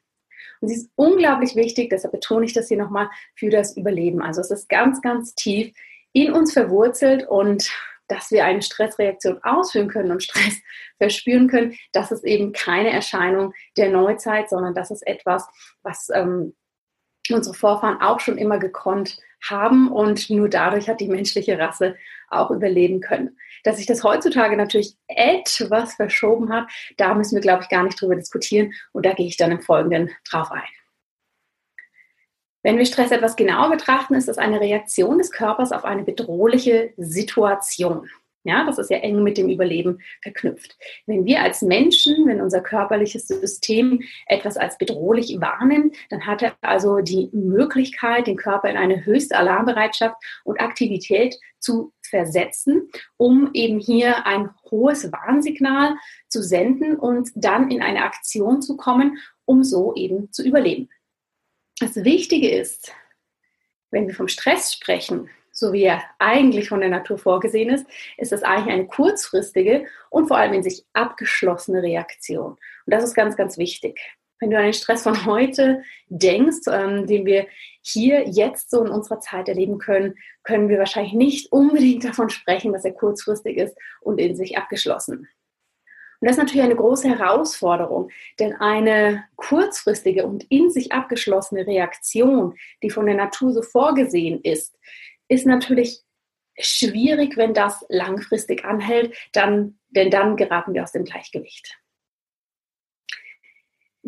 Und 0.62 0.70
sie 0.70 0.76
ist 0.76 0.90
unglaublich 0.96 1.56
wichtig, 1.56 1.90
deshalb 1.90 2.14
betone 2.14 2.46
ich 2.46 2.54
das 2.54 2.68
hier 2.68 2.78
nochmal, 2.78 3.10
für 3.36 3.50
das 3.50 3.76
Überleben. 3.78 4.22
Also 4.22 4.42
es 4.42 4.52
ist 4.52 4.70
ganz, 4.70 5.02
ganz 5.02 5.36
tief 5.36 5.74
in 6.14 6.32
uns 6.32 6.54
verwurzelt 6.54 7.28
und 7.28 7.72
dass 8.08 8.32
wir 8.32 8.46
eine 8.46 8.62
Stressreaktion 8.62 9.44
ausführen 9.44 9.90
können 9.90 10.12
und 10.12 10.24
Stress 10.24 10.58
verspüren 10.98 11.48
können, 11.48 11.76
das 11.92 12.12
ist 12.12 12.24
eben 12.24 12.54
keine 12.54 12.92
Erscheinung 12.92 13.54
der 13.76 13.90
Neuzeit, 13.90 14.50
sondern 14.50 14.74
das 14.74 14.92
ist 14.92 15.06
etwas, 15.06 15.46
was 15.84 16.08
ähm, 16.14 16.56
unsere 17.30 17.54
Vorfahren 17.54 18.02
auch 18.02 18.20
schon 18.20 18.38
immer 18.38 18.60
gekonnt 18.60 19.18
haben 19.42 19.92
und 19.92 20.30
nur 20.30 20.50
dadurch 20.50 20.90
hat 20.90 21.00
die 21.00 21.08
menschliche 21.08 21.58
Rasse 21.58 21.96
auch 22.30 22.52
überleben 22.52 23.00
können. 23.00 23.38
Dass 23.64 23.78
sich 23.78 23.86
das 23.86 24.04
heutzutage 24.04 24.58
natürlich 24.58 24.96
etwas 25.08 25.96
verschoben 25.96 26.52
hat, 26.52 26.68
da 26.98 27.14
müssen 27.14 27.36
wir, 27.36 27.42
glaube 27.42 27.64
ich, 27.64 27.70
gar 27.70 27.84
nicht 27.84 28.00
drüber 28.00 28.16
diskutieren 28.16 28.74
und 28.94 29.06
da 29.06 29.14
gehe 29.14 29.28
ich 29.28 29.38
dann 29.38 29.52
im 29.52 29.62
Folgenden 29.62 30.12
drauf 30.30 30.52
ein. 30.52 30.64
Wenn 32.64 32.78
wir 32.78 32.86
Stress 32.86 33.12
etwas 33.12 33.36
genauer 33.36 33.70
betrachten, 33.70 34.16
ist 34.16 34.28
es 34.28 34.38
eine 34.38 34.60
Reaktion 34.60 35.20
des 35.20 35.32
Körpers 35.32 35.72
auf 35.72 35.86
eine 35.86 36.04
bedrohliche 36.04 36.94
Situation. 36.98 38.10
Ja, 38.48 38.64
das 38.64 38.78
ist 38.78 38.90
ja 38.90 39.00
eng 39.00 39.24
mit 39.24 39.38
dem 39.38 39.50
Überleben 39.50 40.00
verknüpft. 40.22 40.78
Wenn 41.06 41.26
wir 41.26 41.44
als 41.44 41.62
Menschen, 41.62 42.26
wenn 42.28 42.40
unser 42.40 42.62
körperliches 42.62 43.28
System 43.28 44.02
etwas 44.26 44.56
als 44.56 44.78
bedrohlich 44.78 45.36
wahrnimmt, 45.42 45.98
dann 46.10 46.26
hat 46.26 46.42
er 46.42 46.56
also 46.62 47.00
die 47.00 47.30
Möglichkeit, 47.34 48.26
den 48.26 48.38
Körper 48.38 48.70
in 48.70 48.78
eine 48.78 49.04
höchste 49.06 49.36
Alarmbereitschaft 49.36 50.16
und 50.46 50.62
Aktivität 50.62 51.38
zu 51.60 51.92
versetzen, 52.10 52.90
um 53.18 53.50
eben 53.54 53.80
hier 53.80 54.26
ein 54.26 54.50
hohes 54.72 55.12
Warnsignal 55.12 55.96
zu 56.30 56.42
senden 56.42 56.96
und 56.96 57.30
dann 57.36 57.70
in 57.70 57.82
eine 57.82 58.04
Aktion 58.04 58.62
zu 58.62 58.78
kommen, 58.78 59.18
um 59.44 59.66
so 59.66 59.94
eben 59.96 60.32
zu 60.32 60.42
überleben. 60.42 60.88
Das 61.82 61.98
Wichtige 61.98 62.50
ist, 62.50 62.94
wenn 63.92 64.08
wir 64.08 64.16
vom 64.16 64.30
Stress 64.30 64.72
sprechen, 64.72 65.30
so 65.58 65.74
wie 65.74 65.86
er 65.86 66.04
eigentlich 66.20 66.70
von 66.70 66.82
der 66.82 66.90
Natur 66.90 67.18
vorgesehen 67.18 67.70
ist, 67.70 67.88
ist 68.18 68.32
das 68.32 68.44
eigentlich 68.44 68.74
eine 68.74 68.86
kurzfristige 68.86 69.88
und 70.12 70.28
vor 70.28 70.38
allem 70.38 70.54
in 70.54 70.62
sich 70.62 70.86
abgeschlossene 70.94 71.82
Reaktion. 71.82 72.52
Und 72.52 72.60
das 72.94 73.04
ist 73.04 73.16
ganz, 73.16 73.36
ganz 73.36 73.58
wichtig. 73.58 74.00
Wenn 74.40 74.52
du 74.52 74.58
an 74.58 74.66
den 74.66 74.74
Stress 74.74 75.02
von 75.02 75.26
heute 75.26 75.82
denkst, 76.10 76.68
ähm, 76.72 77.08
den 77.08 77.26
wir 77.26 77.48
hier 77.82 78.28
jetzt 78.30 78.70
so 78.70 78.84
in 78.84 78.92
unserer 78.92 79.20
Zeit 79.20 79.50
erleben 79.50 79.80
können, 79.80 80.14
können 80.44 80.70
wir 80.70 80.78
wahrscheinlich 80.78 81.14
nicht 81.14 81.52
unbedingt 81.52 82.06
davon 82.06 82.30
sprechen, 82.30 82.72
dass 82.72 82.86
er 82.86 82.94
kurzfristig 82.94 83.58
ist 83.58 83.76
und 84.02 84.20
in 84.20 84.36
sich 84.36 84.60
abgeschlossen. 84.60 85.28
Und 86.20 86.26
das 86.28 86.38
ist 86.38 86.44
natürlich 86.44 86.66
eine 86.66 86.76
große 86.76 87.10
Herausforderung, 87.10 88.12
denn 88.40 88.54
eine 88.54 89.24
kurzfristige 89.38 90.28
und 90.28 90.44
in 90.50 90.70
sich 90.70 90.92
abgeschlossene 90.92 91.66
Reaktion, 91.66 92.56
die 92.84 92.92
von 92.92 93.08
der 93.08 93.16
Natur 93.16 93.54
so 93.54 93.64
vorgesehen 93.64 94.42
ist, 94.42 94.78
ist 95.28 95.46
natürlich 95.46 96.02
schwierig, 96.60 97.38
wenn 97.38 97.54
das 97.54 97.86
langfristig 97.90 98.66
anhält, 98.66 99.16
dann, 99.34 99.80
denn 99.90 100.10
dann 100.10 100.36
geraten 100.36 100.74
wir 100.74 100.84
aus 100.84 100.92
dem 100.92 101.04
Gleichgewicht. 101.04 101.78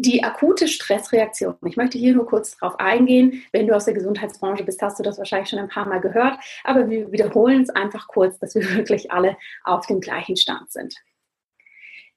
Die 0.01 0.23
akute 0.23 0.69
Stressreaktion, 0.69 1.57
ich 1.65 1.75
möchte 1.75 1.97
hier 1.97 2.15
nur 2.15 2.25
kurz 2.25 2.57
darauf 2.57 2.79
eingehen. 2.79 3.43
Wenn 3.51 3.67
du 3.67 3.75
aus 3.75 3.83
der 3.83 3.93
Gesundheitsbranche 3.93 4.63
bist, 4.63 4.81
hast 4.81 4.97
du 4.97 5.03
das 5.03 5.17
wahrscheinlich 5.17 5.49
schon 5.49 5.59
ein 5.59 5.67
paar 5.67 5.87
Mal 5.87 5.99
gehört, 5.99 6.39
aber 6.63 6.89
wir 6.89 7.11
wiederholen 7.11 7.63
es 7.63 7.69
einfach 7.69 8.07
kurz, 8.07 8.39
dass 8.39 8.55
wir 8.55 8.63
wirklich 8.75 9.11
alle 9.11 9.37
auf 9.63 9.87
dem 9.87 9.99
gleichen 9.99 10.37
Stand 10.37 10.71
sind. 10.71 10.95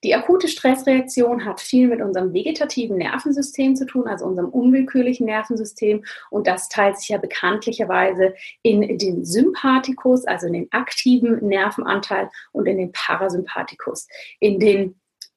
Die 0.04 0.14
akute 0.14 0.48
Stressreaktion 0.48 1.44
hat 1.44 1.60
viel 1.60 1.86
mit 1.86 2.00
unserem 2.00 2.32
vegetativen 2.32 2.96
Nervensystem 2.96 3.76
zu 3.76 3.86
tun, 3.86 4.08
also 4.08 4.26
unserem 4.26 4.48
unwillkürlichen 4.48 5.26
Nervensystem. 5.26 6.04
Und 6.30 6.46
das 6.46 6.68
teilt 6.68 6.98
sich 6.98 7.10
ja 7.10 7.18
bekanntlicherweise 7.18 8.34
in 8.62 8.98
den 8.98 9.24
Sympathikus, 9.24 10.24
also 10.24 10.48
in 10.48 10.54
den 10.54 10.72
aktiven 10.72 11.46
Nervenanteil 11.46 12.30
und 12.50 12.66
in 12.66 12.78
den 12.78 12.92
Parasympathikus, 12.92 14.08
in 14.40 14.58
den 14.58 14.96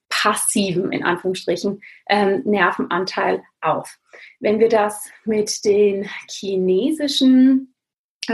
passiven, 0.10 0.92
in 0.92 1.04
Anführungsstrichen, 1.04 1.82
ähm, 2.10 2.42
Nervenanteil 2.46 3.44
auf. 3.62 4.00
Wenn 4.40 4.60
wir 4.60 4.70
das 4.70 5.08
mit 5.26 5.64
den 5.66 6.10
chinesischen 6.30 7.75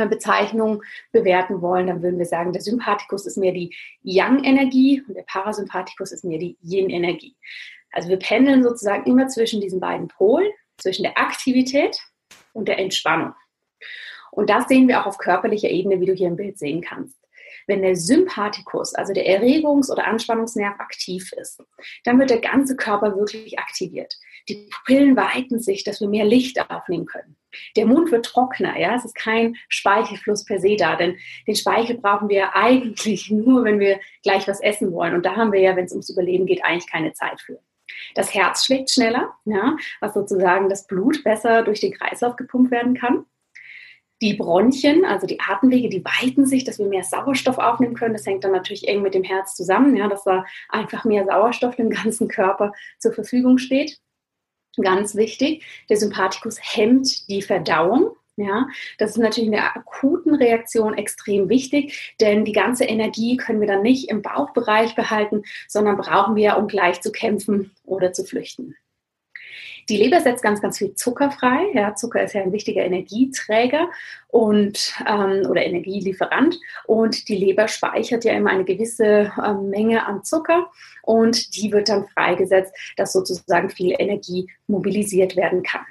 Bezeichnung 0.08 0.84
bewerten 1.12 1.62
wollen, 1.62 1.88
dann 1.88 2.02
würden 2.02 2.18
wir 2.18 2.26
sagen, 2.26 2.54
der 2.54 2.62
Sympathikus 2.62 3.26
ist 3.26 3.38
mehr 3.38 3.52
die 3.52 3.76
Yang-Energie 4.04 5.04
und 5.08 5.16
der 5.16 5.24
Parasympathikus 5.24 6.12
ist 6.12 6.24
mehr 6.24 6.40
die 6.40 6.58
Yin-Energie. 6.62 7.36
Also 7.92 8.10
wir 8.10 8.18
pendeln 8.18 8.64
sozusagen 8.64 9.10
immer 9.10 9.28
zwischen 9.28 9.62
diesen 9.62 9.80
beiden 9.80 10.08
Polen, 10.08 10.50
zwischen 10.78 11.04
der 11.04 11.18
Aktivität 11.18 12.00
und 12.54 12.68
der 12.68 12.80
Entspannung. 12.80 13.34
Und 14.32 14.50
das 14.50 14.68
sehen 14.68 14.88
wir 14.88 15.02
auch 15.02 15.08
auf 15.08 15.18
körperlicher 15.18 15.70
Ebene, 15.70 16.00
wie 16.00 16.06
du 16.06 16.14
hier 16.14 16.28
im 16.28 16.38
Bild 16.38 16.58
sehen 16.58 16.82
kannst. 16.82 17.21
Wenn 17.68 17.82
der 17.82 17.96
Sympathikus, 17.96 18.94
also 18.96 19.14
der 19.14 19.28
Erregungs- 19.28 19.92
oder 19.92 20.06
Anspannungsnerv 20.08 20.80
aktiv 20.80 21.32
ist, 21.34 21.62
dann 22.04 22.20
wird 22.20 22.30
der 22.30 22.42
ganze 22.42 22.76
Körper 22.76 23.16
wirklich 23.16 23.60
aktiviert. 23.60 24.16
Die 24.50 24.70
Pupillen 24.70 25.16
weiten 25.16 25.60
sich, 25.60 25.84
dass 25.84 26.02
wir 26.02 26.08
mehr 26.08 26.26
Licht 26.26 26.60
aufnehmen 26.70 27.06
können. 27.06 27.38
Der 27.76 27.86
Mund 27.86 28.12
wird 28.12 28.26
trockener, 28.26 28.80
ja, 28.80 28.96
es 28.96 29.06
ist 29.06 29.16
kein 29.16 29.56
Speichelfluss 29.68 30.46
per 30.46 30.60
se 30.60 30.76
da, 30.78 30.96
denn 30.96 31.18
den 31.48 31.56
Speichel 31.56 31.98
brauchen 31.98 32.30
wir 32.30 32.56
eigentlich 32.56 33.30
nur, 33.32 33.64
wenn 33.64 33.80
wir 33.80 34.00
gleich 34.24 34.48
was 34.48 34.62
essen 34.62 34.92
wollen. 34.92 35.14
Und 35.14 35.26
da 35.26 35.36
haben 35.36 35.52
wir 35.52 35.60
ja, 35.60 35.76
wenn 35.76 35.86
es 35.86 35.92
ums 35.92 36.10
Überleben 36.10 36.46
geht, 36.46 36.64
eigentlich 36.64 36.90
keine 36.90 37.14
Zeit 37.14 37.42
für. 37.42 37.60
Das 38.16 38.34
Herz 38.34 38.66
schlägt 38.66 38.90
schneller, 38.90 39.34
ja, 39.46 39.76
was 40.00 40.14
sozusagen 40.14 40.70
das 40.70 40.88
Blut 40.88 41.24
besser 41.24 41.64
durch 41.64 41.82
den 41.82 41.94
Kreislauf 41.94 42.36
gepumpt 42.36 42.72
werden 42.72 42.96
kann. 42.96 43.26
Die 44.22 44.36
Bronchien, 44.36 45.04
also 45.04 45.26
die 45.26 45.40
Atemwege, 45.40 45.90
die 45.90 46.06
weiten 46.06 46.46
sich, 46.46 46.64
dass 46.64 46.78
wir 46.78 46.86
mehr 46.86 47.04
Sauerstoff 47.04 47.58
aufnehmen 47.58 47.96
können. 47.96 48.14
Das 48.14 48.26
hängt 48.26 48.44
dann 48.44 48.52
natürlich 48.52 48.88
eng 48.88 49.02
mit 49.02 49.16
dem 49.16 49.24
Herz 49.24 49.56
zusammen, 49.56 49.96
ja, 49.96 50.08
dass 50.08 50.24
da 50.24 50.46
einfach 50.70 51.06
mehr 51.06 51.26
Sauerstoff 51.26 51.80
im 51.80 51.90
ganzen 51.90 52.28
Körper 52.28 52.74
zur 53.00 53.14
Verfügung 53.14 53.58
steht. 53.58 54.00
Ganz 54.80 55.16
wichtig, 55.16 55.66
der 55.90 55.98
Sympathikus 55.98 56.58
hemmt 56.62 57.28
die 57.30 57.42
Verdauung. 57.42 58.16
Ja, 58.38 58.68
das 58.98 59.12
ist 59.12 59.18
natürlich 59.18 59.48
in 59.48 59.52
der 59.52 59.76
akuten 59.76 60.34
Reaktion 60.34 60.94
extrem 60.94 61.50
wichtig, 61.50 62.16
denn 62.22 62.46
die 62.46 62.54
ganze 62.54 62.86
Energie 62.86 63.36
können 63.36 63.60
wir 63.60 63.68
dann 63.68 63.82
nicht 63.82 64.10
im 64.10 64.22
Bauchbereich 64.22 64.96
behalten, 64.96 65.44
sondern 65.68 65.98
brauchen 65.98 66.36
wir, 66.36 66.58
um 66.58 66.68
gleich 66.68 67.02
zu 67.02 67.12
kämpfen 67.12 67.72
oder 67.84 68.14
zu 68.14 68.24
flüchten. 68.24 68.76
Die 69.90 69.98
Leber 69.98 70.22
setzt 70.22 70.44
ganz, 70.44 70.62
ganz 70.62 70.78
viel 70.78 70.94
Zucker 70.96 71.32
frei. 71.32 71.72
Ja, 71.74 71.96
Zucker 71.96 72.24
ist 72.24 72.34
ja 72.34 72.42
ein 72.42 72.52
wichtiger 72.52 72.84
Energieträger 72.84 73.90
und, 74.28 74.94
ähm, 75.08 75.48
oder 75.50 75.64
Energielieferant. 75.66 76.60
Und 76.86 77.28
die 77.28 77.36
Leber 77.36 77.68
speichert 77.68 78.24
ja 78.24 78.34
immer 78.34 78.52
eine 78.52 78.66
gewisse 78.66 79.32
ähm, 79.44 79.70
Menge 79.70 80.06
an 80.06 80.24
Zucker 80.24 80.72
und 81.04 81.56
die 81.56 81.72
wird 81.72 81.90
dann 81.90 82.08
freigesetzt, 82.08 82.74
dass 82.98 83.14
sozusagen 83.14 83.70
viel 83.70 83.96
Energie 83.98 84.50
mobilisiert 84.68 85.36
werden 85.36 85.64
kann. 85.64 85.86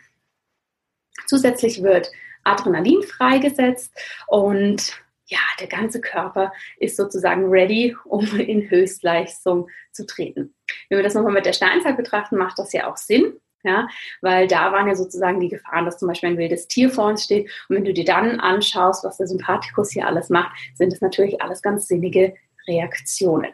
Zusätzlich 1.26 1.82
wird 1.82 2.10
Adrenalin 2.44 3.02
freigesetzt 3.02 3.92
und 4.26 5.00
ja, 5.26 5.38
der 5.60 5.68
ganze 5.68 6.00
Körper 6.00 6.52
ist 6.78 6.96
sozusagen 6.96 7.48
ready, 7.48 7.96
um 8.04 8.26
in 8.38 8.68
Höchstleistung 8.68 9.68
zu 9.92 10.04
treten. 10.04 10.54
Wenn 10.88 10.98
wir 10.98 11.04
das 11.04 11.14
nochmal 11.14 11.32
mit 11.32 11.46
der 11.46 11.52
Steinzeit 11.52 11.96
betrachten, 11.96 12.36
macht 12.36 12.58
das 12.58 12.72
ja 12.72 12.90
auch 12.90 12.96
Sinn. 12.96 13.34
Ja, 13.62 13.88
weil 14.22 14.46
da 14.46 14.72
waren 14.72 14.88
ja 14.88 14.94
sozusagen 14.94 15.38
die 15.38 15.50
Gefahren, 15.50 15.84
dass 15.84 15.98
zum 15.98 16.08
Beispiel 16.08 16.30
ein 16.30 16.38
wildes 16.38 16.66
Tier 16.66 16.88
vor 16.88 17.06
uns 17.06 17.24
steht. 17.24 17.50
Und 17.68 17.76
wenn 17.76 17.84
du 17.84 17.92
dir 17.92 18.06
dann 18.06 18.40
anschaust, 18.40 19.04
was 19.04 19.18
der 19.18 19.26
Sympathikus 19.26 19.90
hier 19.90 20.06
alles 20.06 20.30
macht, 20.30 20.52
sind 20.74 20.92
es 20.92 21.02
natürlich 21.02 21.42
alles 21.42 21.60
ganz 21.60 21.86
sinnige 21.86 22.34
Reaktionen. 22.66 23.52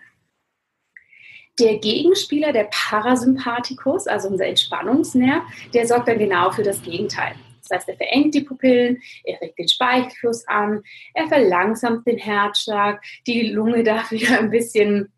Der 1.59 1.79
Gegenspieler, 1.79 2.53
der 2.53 2.69
Parasympathikus, 2.71 4.07
also 4.07 4.29
unser 4.29 4.47
Entspannungsnerv, 4.47 5.43
der 5.73 5.87
sorgt 5.87 6.07
dann 6.07 6.19
genau 6.19 6.51
für 6.51 6.63
das 6.63 6.83
Gegenteil. 6.83 7.35
Das 7.63 7.79
heißt, 7.79 7.89
er 7.89 7.97
verengt 7.97 8.35
die 8.35 8.43
Pupillen, 8.43 9.03
er 9.25 9.41
regt 9.41 9.59
den 9.59 9.69
Speichelfluss 9.69 10.47
an, 10.47 10.83
er 11.15 11.27
verlangsamt 11.29 12.07
den 12.07 12.19
Herzschlag, 12.19 13.03
die 13.27 13.49
Lunge 13.49 13.83
darf 13.83 14.11
wieder 14.11 14.39
ein 14.39 14.51
bisschen 14.51 15.13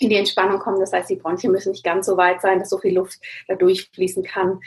in 0.00 0.10
die 0.10 0.16
Entspannung 0.16 0.58
kommen. 0.58 0.80
Das 0.80 0.92
heißt, 0.92 1.10
die 1.10 1.16
Bronchien 1.16 1.52
müssen 1.52 1.72
nicht 1.72 1.84
ganz 1.84 2.06
so 2.06 2.16
weit 2.16 2.40
sein, 2.40 2.58
dass 2.58 2.70
so 2.70 2.78
viel 2.78 2.94
Luft 2.94 3.20
da 3.48 3.54
durchfließen 3.54 4.24
kann. 4.24 4.60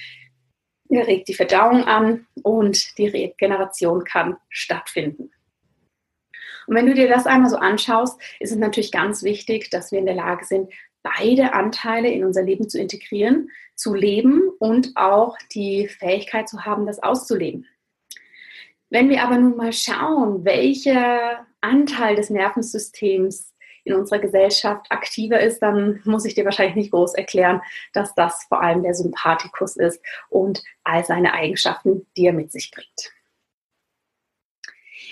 Er 0.89 1.05
regt 1.05 1.27
die 1.27 1.33
Verdauung 1.33 1.83
an 1.83 2.27
und 2.43 2.97
die 2.97 3.07
Regeneration 3.07 4.03
kann 4.03 4.37
stattfinden. 4.49 5.31
Und 6.67 6.75
wenn 6.75 6.85
du 6.85 6.93
dir 6.93 7.07
das 7.07 7.25
einmal 7.25 7.49
so 7.49 7.57
anschaust, 7.57 8.19
ist 8.39 8.51
es 8.51 8.57
natürlich 8.57 8.91
ganz 8.91 9.23
wichtig, 9.23 9.69
dass 9.69 9.91
wir 9.91 9.99
in 9.99 10.05
der 10.05 10.15
Lage 10.15 10.45
sind, 10.45 10.71
beide 11.01 11.53
Anteile 11.53 12.09
in 12.09 12.25
unser 12.25 12.43
Leben 12.43 12.69
zu 12.69 12.79
integrieren, 12.79 13.49
zu 13.75 13.93
leben 13.93 14.49
und 14.59 14.91
auch 14.95 15.37
die 15.53 15.87
Fähigkeit 15.87 16.49
zu 16.49 16.65
haben, 16.65 16.85
das 16.85 17.01
auszuleben. 17.01 17.65
Wenn 18.89 19.09
wir 19.09 19.23
aber 19.23 19.37
nun 19.37 19.55
mal 19.55 19.73
schauen, 19.73 20.45
welcher 20.45 21.45
Anteil 21.61 22.15
des 22.15 22.29
Nervensystems 22.29 23.53
in 23.87 23.95
unserer 23.95 24.19
Gesellschaft 24.19 24.85
aktiver 24.91 25.39
ist, 25.39 25.59
dann 25.59 26.01
muss 26.03 26.25
ich 26.25 26.35
dir 26.35 26.45
wahrscheinlich 26.45 26.75
nicht 26.75 26.91
groß 26.91 27.15
erklären, 27.15 27.61
dass 27.93 28.13
das 28.13 28.45
vor 28.47 28.61
allem 28.61 28.83
der 28.83 28.93
Sympathikus 28.93 29.75
ist 29.75 30.01
und 30.29 30.63
all 30.83 31.03
seine 31.05 31.33
Eigenschaften, 31.33 32.05
die 32.15 32.27
er 32.27 32.33
mit 32.33 32.51
sich 32.51 32.71
bringt. 32.71 33.13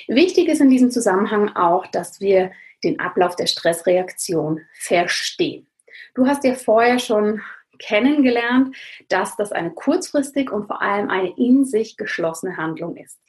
Wichtig 0.08 0.48
ist 0.50 0.62
in 0.62 0.70
diesem 0.70 0.92
Zusammenhang 0.92 1.56
auch, 1.56 1.88
dass 1.88 2.20
wir 2.20 2.52
den 2.84 3.00
Ablauf 3.00 3.36
der 3.36 3.48
Stressreaktion 3.48 4.62
verstehen. 4.74 5.68
Du 6.14 6.28
hast 6.28 6.44
ja 6.44 6.54
vorher 6.54 7.00
schon 7.00 7.42
kennengelernt, 7.80 8.76
dass 9.10 9.36
das 9.36 9.52
eine 9.52 9.72
kurzfristig 9.72 10.52
und 10.52 10.68
vor 10.68 10.82
allem 10.82 11.10
eine 11.10 11.36
in 11.38 11.66
sich 11.66 11.98
geschlossene 11.98 12.58
Handlung 12.58 12.96
ist. 12.98 13.20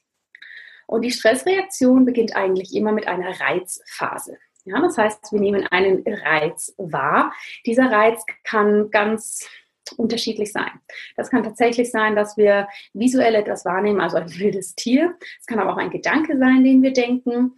Und 0.86 1.02
die 1.02 1.10
Stressreaktion 1.10 2.04
beginnt 2.04 2.36
eigentlich 2.36 2.74
immer 2.74 2.92
mit 2.92 3.08
einer 3.08 3.40
Reizphase. 3.40 4.38
Ja, 4.66 4.80
das 4.80 4.98
heißt, 4.98 5.32
wir 5.32 5.40
nehmen 5.40 5.66
einen 5.70 6.02
Reiz 6.06 6.74
wahr. 6.76 7.32
Dieser 7.64 7.90
Reiz 7.90 8.24
kann 8.42 8.90
ganz 8.90 9.48
unterschiedlich 9.96 10.50
sein. 10.50 10.70
Das 11.16 11.30
kann 11.30 11.44
tatsächlich 11.44 11.92
sein, 11.92 12.16
dass 12.16 12.36
wir 12.36 12.66
visuell 12.92 13.36
etwas 13.36 13.64
wahrnehmen, 13.64 14.00
also 14.00 14.16
ein 14.16 14.38
wildes 14.38 14.74
Tier. 14.74 15.14
Es 15.40 15.46
kann 15.46 15.60
aber 15.60 15.72
auch 15.72 15.76
ein 15.76 15.90
Gedanke 15.90 16.36
sein, 16.36 16.64
den 16.64 16.82
wir 16.82 16.92
denken. 16.92 17.52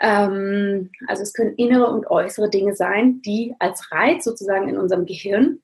Ähm, 0.00 0.90
also 1.06 1.22
es 1.22 1.34
können 1.34 1.54
innere 1.56 1.90
und 1.90 2.06
äußere 2.06 2.48
Dinge 2.48 2.74
sein, 2.74 3.20
die 3.20 3.54
als 3.58 3.92
Reiz 3.92 4.24
sozusagen 4.24 4.68
in 4.68 4.78
unserem 4.78 5.04
Gehirn 5.04 5.60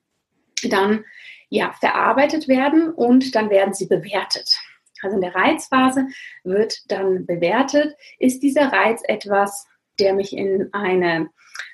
dann 0.69 1.03
ja, 1.49 1.73
verarbeitet 1.79 2.47
werden 2.47 2.91
und 2.93 3.33
dann 3.33 3.49
werden 3.49 3.73
sie 3.73 3.87
bewertet. 3.87 4.59
Also 5.01 5.15
in 5.15 5.21
der 5.21 5.33
Reizphase 5.33 6.07
wird 6.43 6.91
dann 6.91 7.25
bewertet, 7.25 7.95
ist 8.19 8.43
dieser 8.43 8.71
Reiz 8.71 9.01
etwas, 9.07 9.65
der 9.99 10.13
mich 10.13 10.35
in 10.35 10.69
eine 10.73 11.29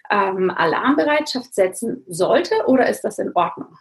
ähm, 0.09 0.49
Alarmbereitschaft 0.49 1.53
setzen 1.53 2.03
sollte 2.07 2.55
oder 2.67 2.87
ist 2.87 3.01
das 3.01 3.19
in 3.19 3.31
Ordnung? 3.35 3.77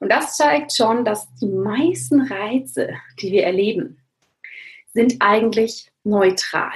Und 0.00 0.10
das 0.10 0.36
zeigt 0.36 0.74
schon, 0.74 1.04
dass 1.04 1.32
die 1.36 1.48
meisten 1.48 2.22
Reize, 2.22 2.88
die 3.20 3.32
wir 3.32 3.44
erleben, 3.44 3.98
sind 4.92 5.16
eigentlich 5.20 5.92
neutral. 6.04 6.72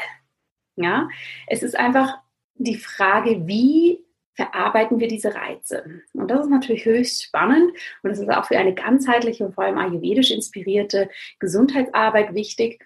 Ja, 0.77 1.09
es 1.47 1.63
ist 1.63 1.77
einfach 1.77 2.19
die 2.55 2.77
Frage, 2.77 3.47
wie 3.47 4.05
verarbeiten 4.35 4.99
wir 4.99 5.09
diese 5.09 5.35
Reize? 5.35 6.03
Und 6.13 6.29
das 6.29 6.41
ist 6.41 6.51
natürlich 6.51 6.85
höchst 6.85 7.23
spannend 7.23 7.73
und 8.03 8.11
es 8.11 8.19
ist 8.19 8.31
auch 8.31 8.47
für 8.47 8.59
eine 8.59 8.75
ganzheitliche 8.75 9.47
und 9.47 9.55
vor 9.55 9.65
allem 9.65 9.79
ayurvedisch 9.79 10.31
inspirierte 10.31 11.09
Gesundheitsarbeit 11.39 12.35
wichtig. 12.35 12.85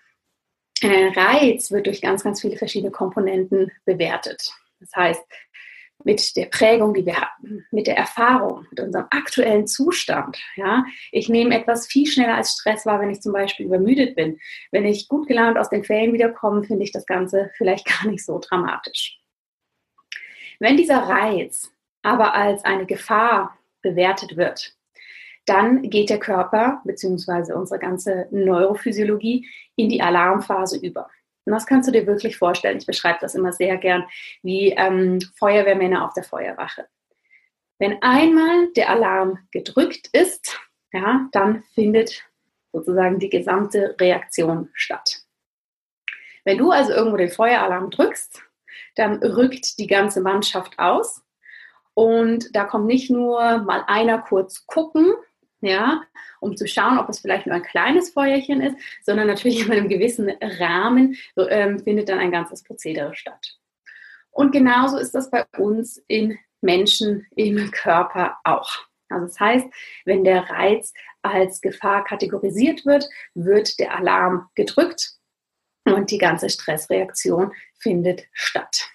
Ein 0.82 1.12
Reiz 1.12 1.70
wird 1.70 1.86
durch 1.86 2.00
ganz, 2.00 2.22
ganz 2.22 2.40
viele 2.40 2.56
verschiedene 2.56 2.92
Komponenten 2.92 3.72
bewertet. 3.84 4.52
Das 4.80 4.90
heißt, 4.94 5.22
mit 6.04 6.36
der 6.36 6.46
Prägung, 6.46 6.94
die 6.94 7.04
wir 7.04 7.20
hatten, 7.20 7.66
mit 7.70 7.86
der 7.86 7.96
Erfahrung, 7.96 8.66
mit 8.70 8.80
unserem 8.80 9.06
aktuellen 9.10 9.66
Zustand. 9.66 10.38
Ja, 10.56 10.84
ich 11.10 11.28
nehme 11.28 11.58
etwas 11.58 11.86
viel 11.86 12.06
schneller 12.06 12.36
als 12.36 12.52
Stress 12.52 12.86
wahr, 12.86 13.00
wenn 13.00 13.10
ich 13.10 13.20
zum 13.20 13.32
Beispiel 13.32 13.66
übermüdet 13.66 14.14
bin. 14.14 14.38
Wenn 14.70 14.84
ich 14.84 15.08
gut 15.08 15.26
gelaunt 15.26 15.58
aus 15.58 15.70
den 15.70 15.84
Ferien 15.84 16.12
wiederkomme, 16.12 16.62
finde 16.62 16.84
ich 16.84 16.92
das 16.92 17.06
Ganze 17.06 17.50
vielleicht 17.56 17.86
gar 18.02 18.10
nicht 18.10 18.24
so 18.24 18.38
dramatisch. 18.38 19.18
Wenn 20.60 20.76
dieser 20.76 20.98
Reiz 20.98 21.72
aber 22.02 22.34
als 22.34 22.64
eine 22.64 22.86
Gefahr 22.86 23.58
bewertet 23.82 24.36
wird, 24.36 24.74
dann 25.46 25.82
geht 25.82 26.10
der 26.10 26.18
Körper 26.18 26.82
bzw. 26.84 27.54
unsere 27.54 27.80
ganze 27.80 28.28
Neurophysiologie 28.30 29.48
in 29.78 29.88
die 29.88 30.02
Alarmphase 30.02 30.78
über. 30.78 31.08
Und 31.44 31.52
das 31.52 31.66
kannst 31.66 31.88
du 31.88 31.92
dir 31.92 32.06
wirklich 32.06 32.36
vorstellen. 32.36 32.76
Ich 32.76 32.86
beschreibe 32.86 33.18
das 33.22 33.34
immer 33.34 33.52
sehr 33.52 33.78
gern 33.78 34.04
wie 34.42 34.72
ähm, 34.72 35.18
Feuerwehrmänner 35.36 36.04
auf 36.04 36.12
der 36.12 36.24
Feuerwache. 36.24 36.86
Wenn 37.78 38.02
einmal 38.02 38.70
der 38.72 38.90
Alarm 38.90 39.38
gedrückt 39.52 40.08
ist, 40.12 40.58
ja, 40.92 41.28
dann 41.32 41.62
findet 41.74 42.22
sozusagen 42.72 43.18
die 43.18 43.30
gesamte 43.30 43.96
Reaktion 43.98 44.68
statt. 44.74 45.22
Wenn 46.44 46.58
du 46.58 46.70
also 46.70 46.92
irgendwo 46.92 47.16
den 47.16 47.30
Feueralarm 47.30 47.90
drückst, 47.90 48.42
dann 48.96 49.22
rückt 49.22 49.78
die 49.78 49.86
ganze 49.86 50.20
Mannschaft 50.20 50.78
aus. 50.78 51.22
Und 51.94 52.54
da 52.54 52.64
kommt 52.64 52.86
nicht 52.86 53.10
nur 53.10 53.58
mal 53.58 53.84
einer 53.86 54.18
kurz 54.18 54.66
gucken, 54.66 55.14
ja, 55.60 56.02
um 56.40 56.56
zu 56.56 56.66
schauen, 56.66 56.98
ob 56.98 57.08
es 57.08 57.20
vielleicht 57.20 57.46
nur 57.46 57.56
ein 57.56 57.62
kleines 57.62 58.10
Feuerchen 58.10 58.60
ist, 58.60 58.76
sondern 59.02 59.26
natürlich 59.26 59.66
in 59.66 59.72
einem 59.72 59.88
gewissen 59.88 60.30
Rahmen 60.40 61.16
ähm, 61.36 61.80
findet 61.80 62.08
dann 62.08 62.18
ein 62.18 62.30
ganzes 62.30 62.62
Prozedere 62.62 63.14
statt. 63.14 63.58
Und 64.30 64.52
genauso 64.52 64.98
ist 64.98 65.14
das 65.14 65.30
bei 65.30 65.44
uns 65.58 66.02
in 66.06 66.38
Menschen 66.60 67.26
im 67.34 67.70
Körper 67.70 68.38
auch. 68.44 68.70
Also 69.08 69.26
das 69.26 69.40
heißt, 69.40 69.66
wenn 70.04 70.24
der 70.24 70.48
Reiz 70.50 70.92
als 71.22 71.60
Gefahr 71.60 72.04
kategorisiert 72.04 72.84
wird, 72.86 73.08
wird 73.34 73.78
der 73.78 73.96
Alarm 73.96 74.48
gedrückt 74.54 75.12
und 75.84 76.10
die 76.10 76.18
ganze 76.18 76.50
Stressreaktion 76.50 77.52
findet 77.78 78.26
statt. 78.32 78.88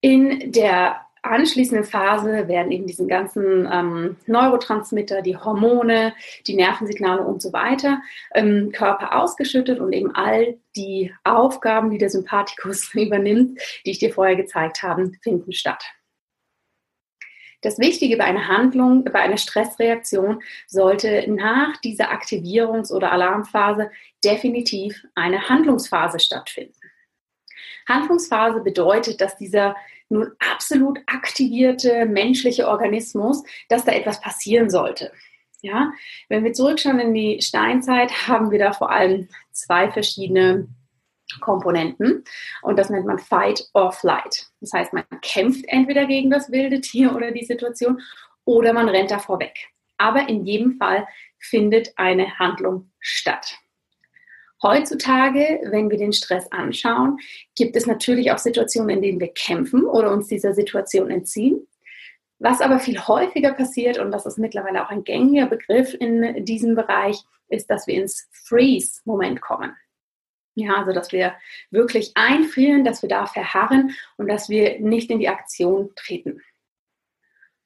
In 0.00 0.52
der 0.52 1.06
anschließenden 1.24 1.84
Phase 1.84 2.48
werden 2.48 2.70
eben 2.70 2.86
diese 2.86 3.06
ganzen 3.06 3.68
ähm, 3.70 4.16
Neurotransmitter, 4.26 5.22
die 5.22 5.36
Hormone, 5.36 6.14
die 6.46 6.54
Nervensignale 6.54 7.22
und 7.22 7.40
so 7.40 7.52
weiter 7.52 8.02
im 8.34 8.72
Körper 8.72 9.20
ausgeschüttet 9.20 9.80
und 9.80 9.92
eben 9.92 10.14
all 10.14 10.58
die 10.76 11.12
Aufgaben, 11.24 11.90
die 11.90 11.98
der 11.98 12.10
Sympathikus 12.10 12.90
übernimmt, 12.94 13.58
die 13.84 13.90
ich 13.90 13.98
dir 13.98 14.12
vorher 14.12 14.36
gezeigt 14.36 14.82
habe, 14.82 15.10
finden 15.22 15.52
statt. 15.52 15.84
Das 17.62 17.78
Wichtige 17.78 18.18
bei 18.18 18.24
einer 18.24 18.46
Handlung, 18.46 19.04
bei 19.04 19.20
einer 19.20 19.38
Stressreaktion 19.38 20.42
sollte 20.66 21.24
nach 21.28 21.78
dieser 21.78 22.12
Aktivierungs- 22.12 22.92
oder 22.92 23.10
Alarmphase 23.10 23.90
definitiv 24.22 25.02
eine 25.14 25.48
Handlungsphase 25.48 26.18
stattfinden. 26.18 26.78
Handlungsphase 27.88 28.60
bedeutet, 28.60 29.22
dass 29.22 29.38
dieser 29.38 29.76
nun 30.14 30.32
absolut 30.38 30.98
aktivierte 31.06 32.06
menschliche 32.06 32.68
Organismus, 32.68 33.42
dass 33.68 33.84
da 33.84 33.92
etwas 33.92 34.20
passieren 34.20 34.70
sollte. 34.70 35.12
Ja, 35.60 35.92
wenn 36.28 36.44
wir 36.44 36.52
zurückschauen 36.52 37.00
in 37.00 37.14
die 37.14 37.40
Steinzeit, 37.40 38.28
haben 38.28 38.50
wir 38.50 38.58
da 38.58 38.72
vor 38.72 38.90
allem 38.90 39.28
zwei 39.50 39.90
verschiedene 39.90 40.68
Komponenten 41.40 42.24
und 42.62 42.78
das 42.78 42.90
nennt 42.90 43.06
man 43.06 43.18
Fight 43.18 43.66
or 43.72 43.92
Flight. 43.92 44.46
Das 44.60 44.72
heißt, 44.72 44.92
man 44.92 45.04
kämpft 45.22 45.64
entweder 45.68 46.06
gegen 46.06 46.30
das 46.30 46.50
wilde 46.52 46.80
Tier 46.80 47.14
oder 47.14 47.30
die 47.30 47.44
Situation 47.44 48.00
oder 48.44 48.72
man 48.72 48.88
rennt 48.88 49.10
davor 49.10 49.40
weg. 49.40 49.68
Aber 49.96 50.28
in 50.28 50.44
jedem 50.44 50.76
Fall 50.76 51.06
findet 51.38 51.92
eine 51.96 52.38
Handlung 52.38 52.90
statt. 53.00 53.58
Heutzutage, 54.64 55.60
wenn 55.64 55.90
wir 55.90 55.98
den 55.98 56.14
Stress 56.14 56.50
anschauen, 56.50 57.18
gibt 57.54 57.76
es 57.76 57.86
natürlich 57.86 58.32
auch 58.32 58.38
Situationen, 58.38 58.96
in 58.96 59.02
denen 59.02 59.20
wir 59.20 59.28
kämpfen 59.28 59.84
oder 59.84 60.10
uns 60.10 60.28
dieser 60.28 60.54
Situation 60.54 61.10
entziehen. 61.10 61.66
Was 62.38 62.62
aber 62.62 62.78
viel 62.78 62.98
häufiger 62.98 63.52
passiert, 63.52 63.98
und 63.98 64.10
das 64.10 64.24
ist 64.24 64.38
mittlerweile 64.38 64.82
auch 64.82 64.88
ein 64.88 65.04
gängiger 65.04 65.46
Begriff 65.46 65.92
in 65.92 66.46
diesem 66.46 66.76
Bereich, 66.76 67.22
ist, 67.48 67.68
dass 67.68 67.86
wir 67.86 67.94
ins 67.94 68.26
Freeze-Moment 68.32 69.42
kommen. 69.42 69.76
Ja, 70.54 70.76
also 70.76 70.92
dass 70.92 71.12
wir 71.12 71.34
wirklich 71.70 72.12
einfrieren, 72.14 72.84
dass 72.84 73.02
wir 73.02 73.08
da 73.10 73.26
verharren 73.26 73.94
und 74.16 74.28
dass 74.28 74.48
wir 74.48 74.80
nicht 74.80 75.10
in 75.10 75.18
die 75.18 75.28
Aktion 75.28 75.90
treten. 75.94 76.40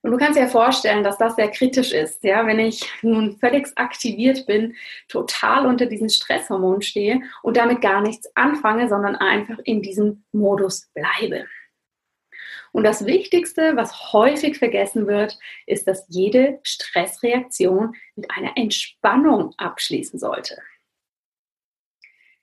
Und 0.02 0.12
du 0.12 0.16
kannst 0.16 0.38
dir 0.38 0.46
vorstellen, 0.46 1.02
dass 1.02 1.18
das 1.18 1.34
sehr 1.34 1.50
kritisch 1.50 1.92
ist, 1.92 2.22
ja, 2.22 2.46
wenn 2.46 2.60
ich 2.60 2.88
nun 3.02 3.36
völlig 3.38 3.66
aktiviert 3.76 4.46
bin, 4.46 4.76
total 5.08 5.66
unter 5.66 5.86
diesen 5.86 6.08
Stresshormonen 6.08 6.82
stehe 6.82 7.20
und 7.42 7.56
damit 7.56 7.80
gar 7.80 8.00
nichts 8.00 8.30
anfange, 8.36 8.88
sondern 8.88 9.16
einfach 9.16 9.58
in 9.64 9.82
diesem 9.82 10.24
Modus 10.32 10.88
bleibe. 10.94 11.46
Und 12.72 12.84
das 12.84 13.06
Wichtigste, 13.06 13.76
was 13.76 14.12
häufig 14.12 14.58
vergessen 14.58 15.06
wird, 15.06 15.36
ist, 15.66 15.88
dass 15.88 16.06
jede 16.08 16.60
Stressreaktion 16.62 17.94
mit 18.14 18.30
einer 18.30 18.56
Entspannung 18.56 19.54
abschließen 19.56 20.18
sollte. 20.18 20.58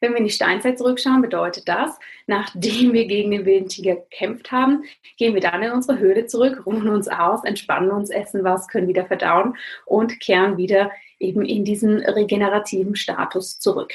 Wenn 0.01 0.12
wir 0.12 0.17
in 0.17 0.25
die 0.25 0.29
Steinzeit 0.29 0.77
zurückschauen, 0.77 1.21
bedeutet 1.21 1.67
das, 1.67 1.97
nachdem 2.27 2.93
wir 2.93 3.05
gegen 3.05 3.31
den 3.31 3.45
wilden 3.45 3.69
Tiger 3.69 3.95
gekämpft 3.95 4.51
haben, 4.51 4.84
gehen 5.17 5.34
wir 5.34 5.41
dann 5.41 5.63
in 5.63 5.71
unsere 5.71 5.99
Höhle 5.99 6.25
zurück, 6.25 6.65
ruhen 6.65 6.89
uns 6.89 7.08
aus, 7.08 7.43
entspannen 7.43 7.91
uns, 7.91 8.10
essen 8.10 8.43
was, 8.43 8.67
können 8.67 8.88
wieder 8.88 9.05
verdauen 9.05 9.55
und 9.86 10.19
kehren 10.19 10.58
wieder 10.58 10.91
eben 11.19 11.45
in 11.45 11.63
diesen 11.63 11.99
regenerativen 11.99 12.95
Status 12.95 13.60
zurück. 13.60 13.93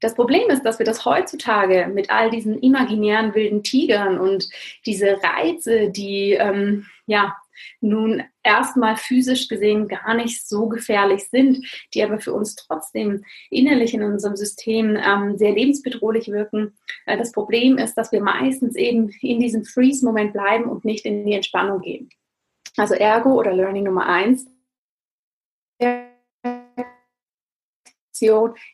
Das 0.00 0.14
Problem 0.14 0.48
ist, 0.48 0.64
dass 0.64 0.78
wir 0.78 0.86
das 0.86 1.04
heutzutage 1.04 1.86
mit 1.92 2.10
all 2.10 2.30
diesen 2.30 2.58
imaginären 2.58 3.34
wilden 3.34 3.62
Tigern 3.62 4.18
und 4.18 4.48
diese 4.86 5.18
Reize, 5.22 5.90
die 5.90 6.32
ähm, 6.32 6.86
ja 7.06 7.36
nun 7.80 8.22
erstmal 8.42 8.96
physisch 8.96 9.48
gesehen 9.48 9.88
gar 9.88 10.14
nicht 10.14 10.46
so 10.46 10.68
gefährlich 10.68 11.28
sind, 11.28 11.66
die 11.94 12.02
aber 12.02 12.18
für 12.18 12.32
uns 12.32 12.56
trotzdem 12.56 13.24
innerlich 13.50 13.94
in 13.94 14.02
unserem 14.02 14.36
System 14.36 14.96
ähm, 14.96 15.36
sehr 15.36 15.52
lebensbedrohlich 15.52 16.28
wirken. 16.28 16.76
Äh, 17.06 17.18
das 17.18 17.32
Problem 17.32 17.78
ist, 17.78 17.94
dass 17.94 18.12
wir 18.12 18.22
meistens 18.22 18.76
eben 18.76 19.10
in 19.20 19.40
diesem 19.40 19.64
Freeze-Moment 19.64 20.32
bleiben 20.32 20.64
und 20.64 20.84
nicht 20.84 21.04
in 21.04 21.24
die 21.26 21.34
Entspannung 21.34 21.80
gehen. 21.80 22.08
Also 22.76 22.94
Ergo 22.94 23.38
oder 23.38 23.52
Learning 23.52 23.84
Nummer 23.84 24.06
eins 24.06 24.46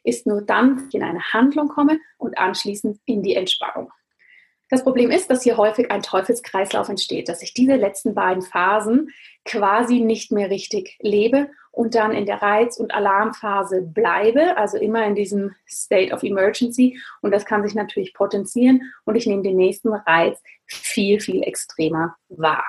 ist 0.02 0.26
nur 0.26 0.42
dann, 0.42 0.76
wenn 0.76 0.88
ich 0.88 0.94
in 0.94 1.02
eine 1.02 1.22
Handlung 1.32 1.68
komme 1.68 2.00
und 2.18 2.38
anschließend 2.38 2.98
in 3.06 3.22
die 3.22 3.34
Entspannung. 3.34 3.92
Das 4.68 4.82
Problem 4.82 5.12
ist, 5.12 5.30
dass 5.30 5.44
hier 5.44 5.56
häufig 5.56 5.92
ein 5.92 6.02
Teufelskreislauf 6.02 6.88
entsteht, 6.88 7.28
dass 7.28 7.42
ich 7.42 7.54
diese 7.54 7.76
letzten 7.76 8.14
beiden 8.14 8.42
Phasen 8.42 9.10
quasi 9.44 10.00
nicht 10.00 10.32
mehr 10.32 10.50
richtig 10.50 10.98
lebe 11.00 11.48
und 11.70 11.94
dann 11.94 12.12
in 12.12 12.26
der 12.26 12.42
Reiz- 12.42 12.78
und 12.78 12.92
Alarmphase 12.92 13.82
bleibe, 13.82 14.56
also 14.56 14.76
immer 14.76 15.04
in 15.04 15.14
diesem 15.14 15.54
State 15.68 16.12
of 16.12 16.24
Emergency. 16.24 16.98
Und 17.20 17.30
das 17.30 17.44
kann 17.44 17.62
sich 17.62 17.76
natürlich 17.76 18.12
potenzieren 18.12 18.92
und 19.04 19.14
ich 19.14 19.26
nehme 19.26 19.42
den 19.42 19.56
nächsten 19.56 19.92
Reiz 19.92 20.42
viel, 20.66 21.20
viel 21.20 21.42
extremer 21.42 22.16
wahr. 22.28 22.64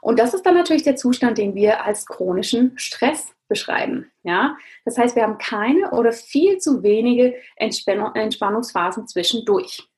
Und 0.00 0.18
das 0.18 0.34
ist 0.34 0.44
dann 0.44 0.54
natürlich 0.54 0.82
der 0.82 0.96
Zustand, 0.96 1.38
den 1.38 1.54
wir 1.54 1.82
als 1.82 2.06
chronischen 2.06 2.78
Stress 2.78 3.34
beschreiben. 3.48 4.10
Ja? 4.22 4.56
Das 4.84 4.98
heißt, 4.98 5.16
wir 5.16 5.22
haben 5.22 5.38
keine 5.38 5.90
oder 5.90 6.12
viel 6.12 6.58
zu 6.58 6.82
wenige 6.82 7.34
Entspannungsphasen 7.56 9.06
zwischendurch. 9.06 9.88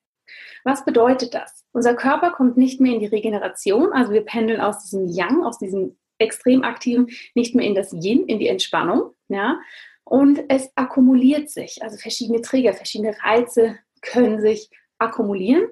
Was 0.64 0.85
bedeutet 0.85 1.35
das? 1.35 1.64
Unser 1.72 1.94
Körper 1.94 2.32
kommt 2.32 2.56
nicht 2.56 2.80
mehr 2.80 2.94
in 2.94 3.00
die 3.00 3.06
Regeneration, 3.06 3.92
also 3.92 4.12
wir 4.12 4.24
pendeln 4.24 4.61
aus 4.61 4.82
diesem 4.82 5.06
Yang, 5.06 5.44
aus 5.44 5.59
diesem 5.59 5.96
extrem 6.18 6.64
aktiven, 6.64 7.09
nicht 7.35 7.54
mehr 7.54 7.66
in 7.66 7.74
das 7.74 7.92
Yin, 7.92 8.26
in 8.26 8.38
die 8.38 8.48
Entspannung. 8.48 9.12
Ja? 9.28 9.61
Und 10.04 10.44
es 10.48 10.70
akkumuliert 10.74 11.50
sich, 11.50 11.82
also 11.82 11.96
verschiedene 11.96 12.40
Trigger, 12.40 12.72
verschiedene 12.72 13.16
Reize 13.22 13.78
können 14.02 14.40
sich 14.40 14.70
akkumulieren. 14.98 15.68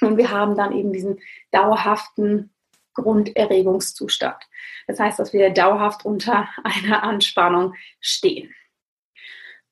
Und 0.00 0.16
wir 0.16 0.30
haben 0.30 0.56
dann 0.56 0.72
eben 0.72 0.92
diesen 0.92 1.20
dauerhaften 1.52 2.51
Grunderregungszustand. 2.94 4.42
Das 4.86 5.00
heißt, 5.00 5.18
dass 5.18 5.32
wir 5.32 5.50
dauerhaft 5.50 6.04
unter 6.04 6.48
einer 6.64 7.02
Anspannung 7.02 7.74
stehen. 8.00 8.54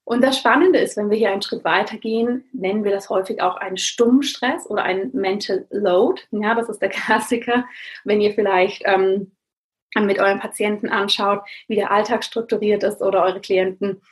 Und 0.04 0.24
das 0.24 0.38
Spannende 0.38 0.80
ist, 0.80 0.96
wenn 0.96 1.08
wir 1.08 1.16
hier 1.16 1.30
einen 1.30 1.42
Schritt 1.42 1.62
weitergehen, 1.62 2.44
nennen 2.52 2.82
wir 2.82 2.90
das 2.90 3.10
häufig 3.10 3.42
auch 3.42 3.56
einen 3.56 3.76
Stummstress 3.76 4.66
oder 4.68 4.82
einen 4.82 5.14
Mental 5.14 5.66
Load. 5.70 6.22
Ja, 6.32 6.54
das 6.56 6.68
ist 6.68 6.82
der 6.82 6.88
Klassiker, 6.88 7.64
wenn 8.04 8.20
ihr 8.20 8.34
vielleicht 8.34 8.82
ähm, 8.86 9.30
mit 9.96 10.18
euren 10.18 10.40
Patienten 10.40 10.88
anschaut, 10.88 11.42
wie 11.68 11.76
der 11.76 11.92
Alltag 11.92 12.24
strukturiert 12.24 12.82
ist 12.82 13.02
oder 13.02 13.22
eure 13.22 13.40
Klienten 13.40 14.02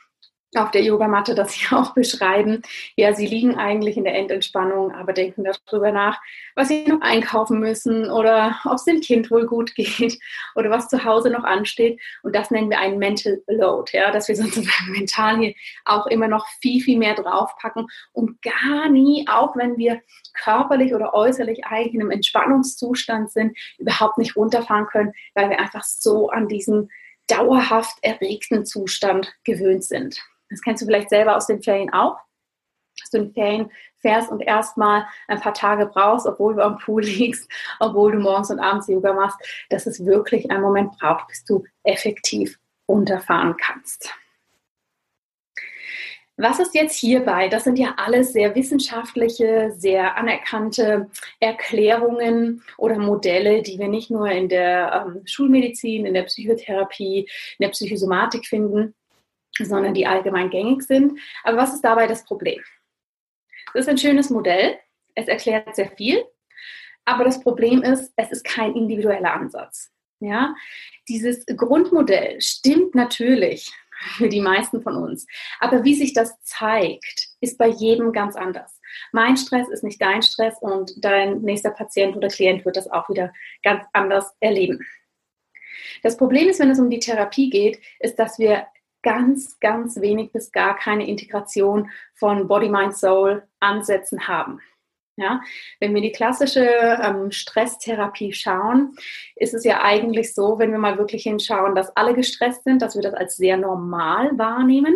auf 0.55 0.71
der 0.71 0.81
Yogamatte 0.81 1.35
das 1.35 1.53
hier 1.53 1.77
auch 1.77 1.93
beschreiben. 1.93 2.61
Ja, 2.95 3.13
sie 3.13 3.27
liegen 3.27 3.55
eigentlich 3.55 3.97
in 3.97 4.03
der 4.03 4.15
Endentspannung, 4.15 4.91
aber 4.93 5.13
denken 5.13 5.43
darüber 5.43 5.91
nach, 5.91 6.19
was 6.55 6.69
sie 6.69 6.85
noch 6.87 7.01
einkaufen 7.01 7.59
müssen 7.59 8.09
oder 8.09 8.59
ob 8.65 8.73
es 8.73 8.85
dem 8.85 9.01
Kind 9.01 9.29
wohl 9.29 9.45
gut 9.45 9.75
geht 9.75 10.19
oder 10.55 10.69
was 10.69 10.89
zu 10.89 11.03
Hause 11.03 11.29
noch 11.29 11.43
ansteht. 11.43 11.99
Und 12.23 12.35
das 12.35 12.51
nennen 12.51 12.69
wir 12.69 12.79
einen 12.79 12.97
Mental 12.97 13.41
Load, 13.47 13.91
ja, 13.95 14.11
dass 14.11 14.27
wir 14.27 14.35
sozusagen 14.35 14.91
mental 14.91 15.37
hier 15.37 15.53
auch 15.85 16.07
immer 16.07 16.27
noch 16.27 16.47
viel, 16.61 16.81
viel 16.81 16.97
mehr 16.97 17.15
draufpacken 17.15 17.87
und 18.13 18.41
gar 18.41 18.89
nie, 18.89 19.25
auch 19.29 19.55
wenn 19.55 19.77
wir 19.77 20.01
körperlich 20.33 20.93
oder 20.93 21.13
äußerlich 21.13 21.65
eigentlich 21.65 21.93
in 21.93 22.01
einem 22.01 22.11
Entspannungszustand 22.11 23.31
sind, 23.31 23.57
überhaupt 23.77 24.17
nicht 24.17 24.35
runterfahren 24.35 24.87
können, 24.87 25.13
weil 25.33 25.49
wir 25.49 25.59
einfach 25.59 25.83
so 25.83 26.29
an 26.29 26.47
diesen 26.47 26.89
dauerhaft 27.27 27.97
erregten 28.01 28.65
Zustand 28.65 29.33
gewöhnt 29.43 29.83
sind. 29.83 30.19
Das 30.49 30.61
kennst 30.61 30.81
du 30.81 30.85
vielleicht 30.85 31.09
selber 31.09 31.35
aus 31.35 31.47
den 31.47 31.61
Ferien 31.61 31.91
auch. 31.93 32.17
Dass 32.99 33.11
du 33.11 33.17
in 33.19 33.33
Ferien 33.33 33.71
fährst 33.99 34.31
und 34.31 34.41
erstmal 34.41 35.05
ein 35.27 35.39
paar 35.39 35.53
Tage 35.53 35.85
brauchst, 35.85 36.25
obwohl 36.25 36.55
du 36.55 36.63
am 36.63 36.77
Pool 36.77 37.03
liegst, 37.03 37.49
obwohl 37.79 38.11
du 38.11 38.19
morgens 38.19 38.51
und 38.51 38.59
abends 38.59 38.87
Yoga 38.87 39.13
machst, 39.13 39.39
dass 39.69 39.85
es 39.85 40.05
wirklich 40.05 40.49
einen 40.51 40.61
Moment 40.61 40.97
braucht, 40.99 41.27
bis 41.27 41.43
du 41.45 41.63
effektiv 41.83 42.59
runterfahren 42.87 43.55
kannst. 43.57 44.13
Was 46.41 46.57
ist 46.57 46.73
jetzt 46.73 46.97
hierbei? 46.97 47.49
Das 47.49 47.65
sind 47.65 47.77
ja 47.77 47.95
alles 47.97 48.31
sehr 48.31 48.55
wissenschaftliche, 48.55 49.73
sehr 49.75 50.15
anerkannte 50.15 51.09
Erklärungen 51.41 52.63
oder 52.77 52.97
Modelle, 52.97 53.61
die 53.61 53.77
wir 53.77 53.89
nicht 53.89 54.09
nur 54.09 54.29
in 54.29 54.47
der 54.47 55.05
ähm, 55.05 55.21
Schulmedizin, 55.25 56.05
in 56.05 56.13
der 56.13 56.23
Psychotherapie, 56.23 57.27
in 57.57 57.63
der 57.63 57.71
Psychosomatik 57.71 58.45
finden, 58.45 58.95
sondern 59.65 59.93
die 59.93 60.07
allgemein 60.07 60.49
gängig 60.49 60.83
sind. 60.83 61.19
Aber 61.43 61.57
was 61.57 61.73
ist 61.73 61.83
dabei 61.83 62.07
das 62.07 62.23
Problem? 62.25 62.61
Das 63.73 63.85
ist 63.85 63.89
ein 63.89 63.97
schönes 63.97 64.29
Modell. 64.29 64.77
Es 65.15 65.27
erklärt 65.27 65.75
sehr 65.75 65.89
viel. 65.91 66.23
Aber 67.05 67.23
das 67.23 67.41
Problem 67.41 67.81
ist, 67.81 68.13
es 68.15 68.31
ist 68.31 68.43
kein 68.43 68.75
individueller 68.75 69.33
Ansatz. 69.33 69.91
Ja, 70.19 70.53
dieses 71.07 71.45
Grundmodell 71.45 72.41
stimmt 72.41 72.93
natürlich 72.93 73.71
für 74.17 74.29
die 74.29 74.41
meisten 74.41 74.81
von 74.81 74.95
uns. 74.95 75.25
Aber 75.59 75.83
wie 75.83 75.95
sich 75.95 76.13
das 76.13 76.39
zeigt, 76.43 77.29
ist 77.41 77.57
bei 77.57 77.67
jedem 77.67 78.11
ganz 78.11 78.35
anders. 78.35 78.79
Mein 79.11 79.37
Stress 79.37 79.67
ist 79.69 79.83
nicht 79.83 80.01
dein 80.01 80.21
Stress 80.21 80.55
und 80.61 80.93
dein 81.03 81.41
nächster 81.41 81.71
Patient 81.71 82.15
oder 82.15 82.27
Klient 82.27 82.65
wird 82.65 82.77
das 82.77 82.89
auch 82.89 83.09
wieder 83.09 83.33
ganz 83.63 83.85
anders 83.93 84.35
erleben. 84.39 84.85
Das 86.03 86.17
Problem 86.17 86.49
ist, 86.49 86.59
wenn 86.59 86.71
es 86.71 86.79
um 86.79 86.89
die 86.89 86.99
Therapie 86.99 87.49
geht, 87.49 87.79
ist, 87.99 88.17
dass 88.19 88.39
wir 88.39 88.67
ganz, 89.01 89.59
ganz 89.59 89.99
wenig 90.01 90.31
bis 90.31 90.51
gar 90.51 90.75
keine 90.75 91.07
Integration 91.07 91.89
von 92.15 92.47
Body, 92.47 92.69
Mind, 92.69 92.97
Soul 92.97 93.43
Ansätzen 93.59 94.27
haben. 94.27 94.61
Ja, 95.15 95.41
wenn 95.81 95.93
wir 95.93 96.01
die 96.01 96.13
klassische 96.13 96.63
ähm, 96.63 97.29
Stresstherapie 97.31 98.31
schauen, 98.31 98.95
ist 99.35 99.53
es 99.53 99.65
ja 99.65 99.83
eigentlich 99.83 100.33
so, 100.33 100.59
wenn 100.59 100.71
wir 100.71 100.77
mal 100.77 100.97
wirklich 100.97 101.23
hinschauen, 101.23 101.75
dass 101.75 101.95
alle 101.97 102.13
gestresst 102.13 102.63
sind, 102.63 102.81
dass 102.81 102.95
wir 102.95 103.01
das 103.01 103.13
als 103.13 103.35
sehr 103.35 103.57
normal 103.57 104.37
wahrnehmen, 104.37 104.95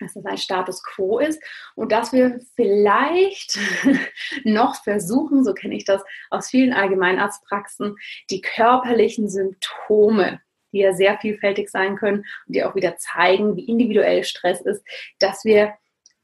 dass 0.00 0.14
das 0.14 0.24
ein 0.24 0.38
Status 0.38 0.82
quo 0.82 1.18
ist 1.18 1.42
und 1.74 1.92
dass 1.92 2.14
wir 2.14 2.40
vielleicht 2.56 3.58
noch 4.44 4.82
versuchen, 4.82 5.44
so 5.44 5.52
kenne 5.52 5.76
ich 5.76 5.84
das 5.84 6.02
aus 6.30 6.48
vielen 6.48 6.72
Allgemeinarztpraxen, 6.72 7.96
die 8.30 8.40
körperlichen 8.40 9.28
Symptome 9.28 10.40
die 10.74 10.80
ja 10.80 10.92
sehr 10.92 11.18
vielfältig 11.18 11.70
sein 11.70 11.96
können 11.96 12.26
und 12.46 12.54
die 12.54 12.64
auch 12.64 12.74
wieder 12.74 12.96
zeigen, 12.96 13.56
wie 13.56 13.64
individuell 13.64 14.24
Stress 14.24 14.60
ist, 14.60 14.84
dass 15.18 15.44
wir 15.44 15.74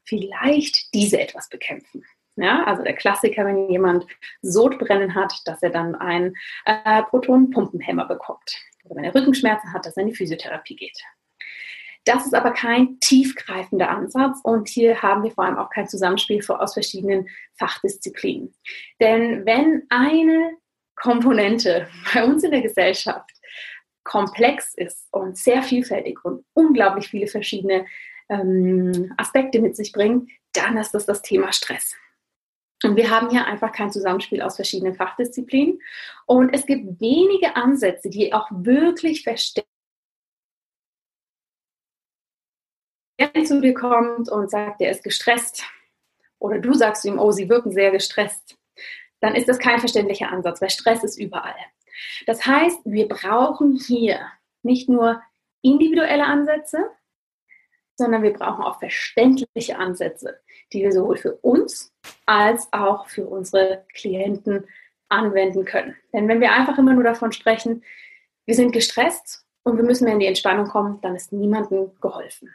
vielleicht 0.03 0.93
diese 0.93 1.19
etwas 1.19 1.49
bekämpfen. 1.49 2.03
Ja, 2.35 2.63
also 2.63 2.83
der 2.83 2.95
Klassiker, 2.95 3.45
wenn 3.45 3.69
jemand 3.69 4.05
Sodbrennen 4.41 5.15
hat, 5.15 5.33
dass 5.45 5.61
er 5.61 5.69
dann 5.69 5.95
einen 5.95 6.35
äh, 6.65 7.03
Protonenpumpenhemmer 7.03 8.05
bekommt. 8.05 8.55
Oder 8.85 8.95
wenn 8.95 9.03
er 9.03 9.15
Rückenschmerzen 9.15 9.73
hat, 9.73 9.85
dass 9.85 9.97
er 9.97 10.01
in 10.01 10.09
die 10.09 10.15
Physiotherapie 10.15 10.75
geht. 10.75 10.97
Das 12.05 12.25
ist 12.25 12.33
aber 12.33 12.51
kein 12.51 12.99
tiefgreifender 12.99 13.89
Ansatz 13.89 14.39
und 14.43 14.69
hier 14.69 15.03
haben 15.03 15.23
wir 15.23 15.31
vor 15.31 15.43
allem 15.43 15.57
auch 15.57 15.69
kein 15.69 15.87
Zusammenspiel 15.87 16.43
aus 16.47 16.73
verschiedenen 16.73 17.29
Fachdisziplinen. 17.59 18.55
Denn 18.99 19.45
wenn 19.45 19.83
eine 19.89 20.57
Komponente 20.95 21.87
bei 22.13 22.23
uns 22.23 22.43
in 22.43 22.51
der 22.51 22.61
Gesellschaft 22.61 23.29
komplex 24.11 24.73
ist 24.75 25.07
und 25.11 25.37
sehr 25.37 25.63
vielfältig 25.63 26.25
und 26.25 26.43
unglaublich 26.53 27.07
viele 27.07 27.27
verschiedene 27.27 27.85
ähm, 28.27 29.13
Aspekte 29.15 29.61
mit 29.61 29.77
sich 29.77 29.93
bringt, 29.93 30.29
dann 30.51 30.75
ist 30.75 30.91
das 30.91 31.05
das 31.05 31.21
Thema 31.21 31.53
Stress. 31.53 31.95
Und 32.83 32.97
wir 32.97 33.09
haben 33.09 33.29
hier 33.29 33.45
einfach 33.45 33.71
kein 33.71 33.89
Zusammenspiel 33.89 34.41
aus 34.41 34.57
verschiedenen 34.57 34.95
Fachdisziplinen. 34.95 35.79
Und 36.25 36.53
es 36.53 36.65
gibt 36.65 36.99
wenige 36.99 37.55
Ansätze, 37.55 38.09
die 38.09 38.33
auch 38.33 38.49
wirklich 38.51 39.23
verstehen, 39.23 39.63
zu 43.45 43.61
dir 43.61 43.73
kommt 43.73 44.29
und 44.29 44.51
sagt, 44.51 44.81
er 44.81 44.91
ist 44.91 45.05
gestresst, 45.05 45.63
oder 46.37 46.59
du 46.59 46.73
sagst 46.73 47.05
ihm, 47.05 47.17
oh, 47.17 47.31
sie 47.31 47.47
wirken 47.47 47.71
sehr 47.71 47.91
gestresst, 47.91 48.57
dann 49.21 49.35
ist 49.35 49.47
das 49.47 49.59
kein 49.59 49.79
verständlicher 49.79 50.29
Ansatz, 50.31 50.61
weil 50.61 50.69
Stress 50.69 51.01
ist 51.03 51.17
überall. 51.17 51.55
Das 52.25 52.45
heißt, 52.45 52.79
wir 52.85 53.07
brauchen 53.07 53.77
hier 53.77 54.19
nicht 54.63 54.89
nur 54.89 55.21
individuelle 55.61 56.25
Ansätze, 56.25 56.89
sondern 57.95 58.23
wir 58.23 58.33
brauchen 58.33 58.63
auch 58.63 58.79
verständliche 58.79 59.77
Ansätze, 59.77 60.39
die 60.73 60.81
wir 60.81 60.91
sowohl 60.91 61.17
für 61.17 61.35
uns 61.37 61.93
als 62.25 62.67
auch 62.71 63.07
für 63.07 63.27
unsere 63.27 63.85
Klienten 63.93 64.65
anwenden 65.09 65.65
können. 65.65 65.95
Denn 66.13 66.27
wenn 66.27 66.41
wir 66.41 66.51
einfach 66.51 66.77
immer 66.77 66.93
nur 66.93 67.03
davon 67.03 67.31
sprechen, 67.31 67.83
wir 68.45 68.55
sind 68.55 68.71
gestresst 68.71 69.45
und 69.63 69.77
wir 69.77 69.83
müssen 69.83 70.05
mehr 70.05 70.13
in 70.13 70.19
die 70.19 70.25
Entspannung 70.25 70.67
kommen, 70.67 70.99
dann 71.01 71.15
ist 71.15 71.31
niemandem 71.31 71.91
geholfen. 72.01 72.53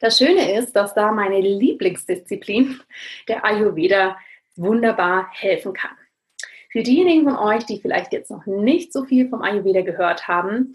Das 0.00 0.18
Schöne 0.18 0.56
ist, 0.58 0.74
dass 0.74 0.94
da 0.94 1.12
meine 1.12 1.40
Lieblingsdisziplin, 1.40 2.80
der 3.28 3.44
Ayurveda, 3.44 4.16
wunderbar 4.56 5.28
helfen 5.32 5.72
kann. 5.72 5.96
Für 6.72 6.82
diejenigen 6.82 7.24
von 7.24 7.36
euch, 7.36 7.66
die 7.66 7.80
vielleicht 7.80 8.12
jetzt 8.14 8.30
noch 8.30 8.46
nicht 8.46 8.92
so 8.92 9.04
viel 9.04 9.28
vom 9.28 9.42
Ayurveda 9.42 9.82
gehört 9.82 10.26
haben, 10.26 10.72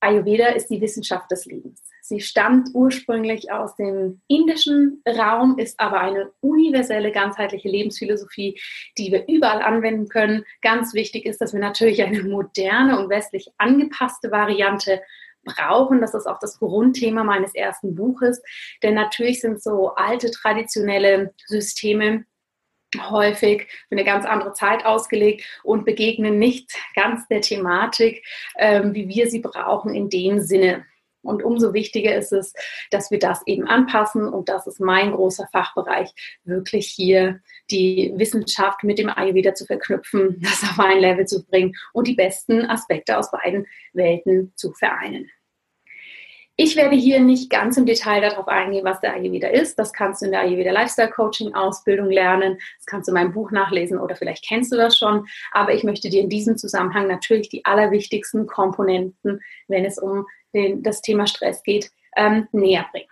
Ayurveda 0.00 0.48
ist 0.48 0.68
die 0.68 0.80
Wissenschaft 0.80 1.30
des 1.30 1.46
Lebens. 1.46 1.82
Sie 2.02 2.20
stammt 2.20 2.68
ursprünglich 2.72 3.50
aus 3.50 3.74
dem 3.76 4.20
indischen 4.28 5.02
Raum, 5.06 5.58
ist 5.58 5.80
aber 5.80 6.00
eine 6.00 6.30
universelle, 6.40 7.12
ganzheitliche 7.12 7.68
Lebensphilosophie, 7.68 8.58
die 8.96 9.12
wir 9.12 9.26
überall 9.26 9.60
anwenden 9.62 10.08
können. 10.08 10.44
Ganz 10.62 10.94
wichtig 10.94 11.26
ist, 11.26 11.40
dass 11.40 11.52
wir 11.52 11.60
natürlich 11.60 12.02
eine 12.02 12.22
moderne 12.22 12.98
und 12.98 13.10
westlich 13.10 13.48
angepasste 13.58 14.30
Variante 14.30 15.02
brauchen. 15.44 16.00
Das 16.00 16.14
ist 16.14 16.26
auch 16.26 16.38
das 16.38 16.58
Grundthema 16.58 17.24
meines 17.24 17.54
ersten 17.54 17.94
Buches. 17.94 18.42
Denn 18.82 18.94
natürlich 18.94 19.40
sind 19.40 19.62
so 19.62 19.94
alte 19.94 20.30
traditionelle 20.30 21.34
Systeme 21.46 22.24
häufig 22.96 23.66
für 23.88 23.92
eine 23.92 24.04
ganz 24.04 24.24
andere 24.24 24.52
Zeit 24.52 24.84
ausgelegt 24.84 25.44
und 25.62 25.84
begegnen 25.84 26.38
nicht 26.38 26.72
ganz 26.94 27.26
der 27.28 27.40
Thematik, 27.40 28.24
ähm, 28.56 28.94
wie 28.94 29.08
wir 29.08 29.28
sie 29.28 29.40
brauchen 29.40 29.94
in 29.94 30.08
dem 30.08 30.40
Sinne. 30.40 30.84
Und 31.22 31.42
umso 31.42 31.74
wichtiger 31.74 32.14
ist 32.14 32.32
es, 32.32 32.54
dass 32.90 33.10
wir 33.10 33.18
das 33.18 33.46
eben 33.46 33.66
anpassen. 33.66 34.26
Und 34.26 34.48
das 34.48 34.66
ist 34.66 34.80
mein 34.80 35.12
großer 35.12 35.48
Fachbereich, 35.52 36.10
wirklich 36.44 36.88
hier 36.88 37.40
die 37.70 38.12
Wissenschaft 38.16 38.84
mit 38.84 38.98
dem 38.98 39.10
Ayurveda 39.10 39.54
zu 39.54 39.66
verknüpfen, 39.66 40.40
das 40.40 40.62
auf 40.62 40.78
ein 40.78 41.00
Level 41.00 41.26
zu 41.26 41.44
bringen 41.44 41.74
und 41.92 42.06
die 42.06 42.14
besten 42.14 42.64
Aspekte 42.64 43.18
aus 43.18 43.30
beiden 43.30 43.66
Welten 43.92 44.52
zu 44.56 44.72
vereinen. 44.72 45.28
Ich 46.60 46.74
werde 46.74 46.96
hier 46.96 47.20
nicht 47.20 47.50
ganz 47.50 47.76
im 47.76 47.86
Detail 47.86 48.20
darauf 48.20 48.48
eingehen, 48.48 48.84
was 48.84 49.00
der 49.00 49.14
Ayurveda 49.14 49.46
ist. 49.46 49.78
Das 49.78 49.92
kannst 49.92 50.20
du 50.20 50.26
in 50.26 50.32
der 50.32 50.40
Ayurveda 50.40 50.72
Lifestyle 50.72 51.08
Coaching 51.08 51.54
Ausbildung 51.54 52.10
lernen. 52.10 52.58
Das 52.78 52.86
kannst 52.86 53.06
du 53.06 53.12
in 53.12 53.14
meinem 53.14 53.32
Buch 53.32 53.52
nachlesen 53.52 53.96
oder 53.96 54.16
vielleicht 54.16 54.44
kennst 54.44 54.72
du 54.72 54.76
das 54.76 54.98
schon. 54.98 55.28
Aber 55.52 55.72
ich 55.72 55.84
möchte 55.84 56.10
dir 56.10 56.20
in 56.20 56.28
diesem 56.28 56.56
Zusammenhang 56.56 57.06
natürlich 57.06 57.48
die 57.48 57.64
allerwichtigsten 57.64 58.48
Komponenten, 58.48 59.40
wenn 59.68 59.84
es 59.84 59.98
um 59.98 60.26
den, 60.52 60.82
das 60.82 61.00
Thema 61.00 61.28
Stress 61.28 61.62
geht, 61.62 61.92
ähm, 62.16 62.48
näher 62.50 62.86
bringen. 62.90 63.06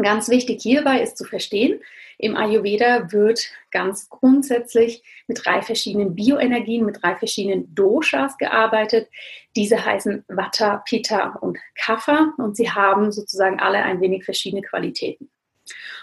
Ganz 0.00 0.28
wichtig 0.28 0.62
hierbei 0.62 1.00
ist 1.02 1.18
zu 1.18 1.24
verstehen, 1.24 1.80
im 2.18 2.36
Ayurveda 2.36 3.12
wird 3.12 3.48
ganz 3.70 4.08
grundsätzlich 4.08 5.04
mit 5.28 5.44
drei 5.44 5.62
verschiedenen 5.62 6.16
Bioenergien, 6.16 6.84
mit 6.84 7.02
drei 7.02 7.14
verschiedenen 7.14 7.72
Doshas 7.74 8.36
gearbeitet. 8.38 9.08
Diese 9.54 9.84
heißen 9.84 10.24
Vata, 10.26 10.82
Pitta 10.88 11.36
und 11.40 11.58
Kapha 11.76 12.34
und 12.36 12.56
sie 12.56 12.70
haben 12.70 13.12
sozusagen 13.12 13.60
alle 13.60 13.82
ein 13.82 14.00
wenig 14.00 14.24
verschiedene 14.24 14.62
Qualitäten. 14.62 15.30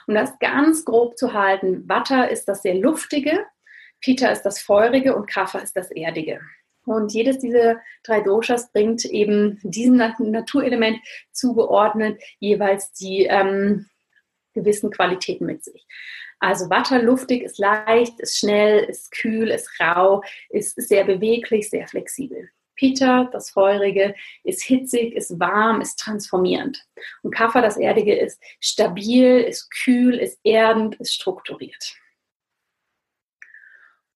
Um 0.08 0.16
das 0.16 0.38
ganz 0.40 0.86
grob 0.86 1.18
zu 1.18 1.34
halten, 1.34 1.88
Vata 1.88 2.24
ist 2.24 2.46
das 2.46 2.62
sehr 2.62 2.76
luftige, 2.76 3.46
Pitta 4.00 4.30
ist 4.30 4.44
das 4.44 4.62
feurige 4.62 5.16
und 5.16 5.28
Kapha 5.28 5.60
ist 5.60 5.76
das 5.76 5.92
erdige. 5.92 6.40
Und 6.86 7.13
jedes 7.13 7.39
dieser 7.39 7.82
drei 8.04 8.21
Doshas 8.21 8.71
bringt 8.71 9.06
eben 9.06 9.60
diesem 9.63 9.98
Naturelement 9.98 11.00
zugeordnet 11.32 12.21
jeweils 12.39 12.91
die 12.93 13.26
ähm, 13.26 13.88
gewissen 14.54 14.91
Qualitäten 14.91 15.45
mit 15.45 15.63
sich. 15.63 15.86
Also 16.39 16.69
Watter 16.69 17.02
luftig 17.02 17.43
ist 17.43 17.58
leicht, 17.58 18.19
ist 18.19 18.38
schnell, 18.38 18.84
ist 18.84 19.12
kühl, 19.12 19.50
ist 19.50 19.69
rau, 19.80 20.21
ist 20.50 20.76
sehr 20.82 21.04
beweglich, 21.06 21.69
sehr 21.69 21.88
flexibel. 21.88 22.50
Peter, 22.76 23.30
das 23.32 23.52
Feurige, 23.52 24.15
ist 24.43 24.62
hitzig, 24.62 25.15
ist 25.15 25.39
warm, 25.39 25.80
ist 25.80 25.98
transformierend. 25.98 26.86
Und 27.24 27.34
Kaffer, 27.34 27.62
das 27.62 27.78
Erdige, 27.78 28.15
ist 28.15 28.41
stabil, 28.60 29.39
ist 29.39 29.71
kühl, 29.71 30.15
ist 30.15 30.39
erdend, 30.43 30.95
ist 30.95 31.13
strukturiert. 31.13 31.95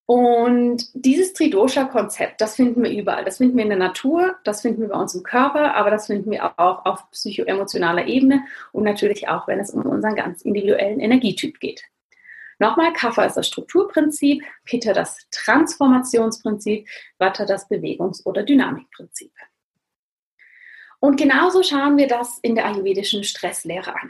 Und 0.09 0.89
dieses 0.95 1.33
Tridosha-Konzept, 1.33 2.41
das 2.41 2.55
finden 2.55 2.81
wir 2.81 2.89
überall. 2.89 3.23
Das 3.23 3.37
finden 3.37 3.57
wir 3.57 3.63
in 3.63 3.69
der 3.69 3.77
Natur, 3.77 4.37
das 4.43 4.61
finden 4.61 4.81
wir 4.81 4.87
bei 4.87 4.99
uns 4.99 5.13
im 5.13 5.21
Körper, 5.21 5.75
aber 5.75 5.91
das 5.91 6.07
finden 6.07 6.31
wir 6.31 6.45
auch 6.59 6.83
auf 6.83 7.11
psychoemotionaler 7.11 8.07
Ebene 8.07 8.43
und 8.71 8.85
natürlich 8.85 9.27
auch, 9.27 9.47
wenn 9.47 9.59
es 9.59 9.69
um 9.69 9.85
unseren 9.85 10.15
ganz 10.15 10.41
individuellen 10.41 10.99
Energietyp 10.99 11.59
geht. 11.59 11.83
Nochmal, 12.57 12.91
Kapha 12.93 13.23
ist 13.23 13.37
das 13.37 13.45
Strukturprinzip, 13.45 14.43
Peter 14.65 14.93
das 14.93 15.27
Transformationsprinzip, 15.29 16.87
Vata 17.19 17.45
das 17.45 17.69
Bewegungs- 17.69 18.25
oder 18.25 18.41
Dynamikprinzip. 18.41 19.31
Und 20.99 21.17
genauso 21.17 21.61
schauen 21.61 21.97
wir 21.97 22.07
das 22.07 22.39
in 22.39 22.55
der 22.55 22.65
ayurvedischen 22.65 23.23
Stresslehre 23.23 23.93
an. 23.93 24.09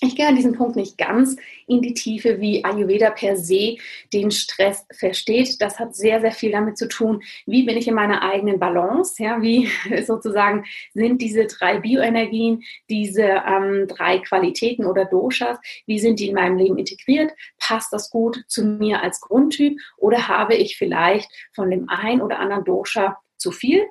Ich 0.00 0.14
gehe 0.14 0.28
an 0.28 0.36
diesem 0.36 0.52
Punkt 0.52 0.76
nicht 0.76 0.96
ganz 0.96 1.36
in 1.66 1.82
die 1.82 1.92
Tiefe, 1.92 2.40
wie 2.40 2.64
Ayurveda 2.64 3.10
per 3.10 3.36
se 3.36 3.78
den 4.12 4.30
Stress 4.30 4.86
versteht. 4.92 5.60
Das 5.60 5.80
hat 5.80 5.96
sehr, 5.96 6.20
sehr 6.20 6.30
viel 6.30 6.52
damit 6.52 6.78
zu 6.78 6.86
tun, 6.86 7.20
wie 7.46 7.64
bin 7.64 7.76
ich 7.76 7.88
in 7.88 7.94
meiner 7.94 8.22
eigenen 8.22 8.60
Balance, 8.60 9.20
ja, 9.20 9.42
wie 9.42 9.68
sozusagen 10.06 10.64
sind 10.94 11.20
diese 11.20 11.46
drei 11.46 11.80
Bioenergien, 11.80 12.62
diese 12.88 13.24
ähm, 13.24 13.88
drei 13.88 14.20
Qualitäten 14.20 14.86
oder 14.86 15.04
Doshas, 15.04 15.58
wie 15.86 15.98
sind 15.98 16.20
die 16.20 16.28
in 16.28 16.36
meinem 16.36 16.58
Leben 16.58 16.78
integriert? 16.78 17.32
Passt 17.58 17.92
das 17.92 18.08
gut 18.10 18.44
zu 18.46 18.64
mir 18.64 19.02
als 19.02 19.20
Grundtyp 19.20 19.80
oder 19.96 20.28
habe 20.28 20.54
ich 20.54 20.78
vielleicht 20.78 21.28
von 21.52 21.72
dem 21.72 21.88
einen 21.88 22.20
oder 22.20 22.38
anderen 22.38 22.64
Dosha 22.64 23.18
zu 23.36 23.50
viel 23.50 23.84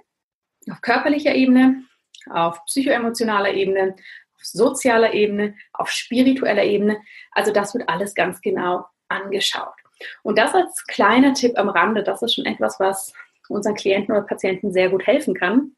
auf 0.71 0.81
körperlicher 0.81 1.35
Ebene, 1.35 1.83
auf 2.29 2.63
psychoemotionaler 2.65 3.53
Ebene, 3.53 3.95
sozialer 4.41 5.13
Ebene, 5.13 5.55
auf 5.73 5.89
spiritueller 5.89 6.63
Ebene. 6.63 7.01
Also 7.31 7.51
das 7.51 7.73
wird 7.73 7.87
alles 7.89 8.13
ganz 8.15 8.41
genau 8.41 8.85
angeschaut. 9.07 9.75
Und 10.23 10.37
das 10.37 10.53
als 10.53 10.85
kleiner 10.85 11.33
Tipp 11.33 11.57
am 11.57 11.69
Rande, 11.69 12.03
das 12.03 12.21
ist 12.21 12.35
schon 12.35 12.45
etwas, 12.45 12.79
was 12.79 13.13
unseren 13.49 13.75
Klienten 13.75 14.13
oder 14.15 14.25
Patienten 14.25 14.71
sehr 14.71 14.89
gut 14.89 15.05
helfen 15.07 15.33
kann. 15.33 15.71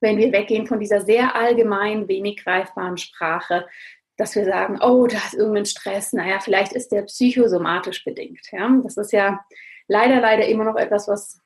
Wenn 0.00 0.18
wir 0.18 0.32
weggehen 0.32 0.66
von 0.66 0.80
dieser 0.80 1.00
sehr 1.00 1.34
allgemein, 1.34 2.08
wenig 2.08 2.42
greifbaren 2.42 2.96
Sprache, 2.96 3.66
dass 4.16 4.34
wir 4.34 4.44
sagen, 4.44 4.78
oh, 4.80 5.06
da 5.06 5.18
ist 5.18 5.34
irgendein 5.34 5.66
Stress, 5.66 6.12
naja, 6.12 6.40
vielleicht 6.40 6.72
ist 6.72 6.90
der 6.90 7.02
psychosomatisch 7.02 8.04
bedingt. 8.04 8.40
Ja? 8.50 8.70
Das 8.82 8.96
ist 8.96 9.12
ja 9.12 9.44
leider, 9.88 10.20
leider 10.20 10.46
immer 10.46 10.64
noch 10.64 10.76
etwas, 10.76 11.06
was 11.08 11.40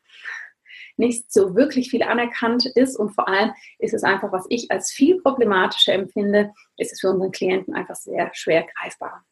nicht 1.01 1.33
so 1.33 1.57
wirklich 1.57 1.91
viel 1.91 2.05
anerkannt 2.05 2.67
ist 2.67 2.97
und 2.97 3.11
vor 3.11 3.27
allem 3.27 3.53
ist 3.81 3.95
es 3.95 4.05
einfach, 4.05 4.31
was 4.31 4.47
ich 4.49 4.71
als 4.71 4.93
viel 4.93 5.21
problematischer 5.21 5.95
empfinde, 5.95 6.53
ist 6.77 6.93
es 6.93 7.01
für 7.01 7.11
unseren 7.11 7.33
Klienten 7.33 7.75
einfach 7.75 7.97
sehr 7.97 8.31
schwer 8.33 8.67
greifbar. 8.77 9.25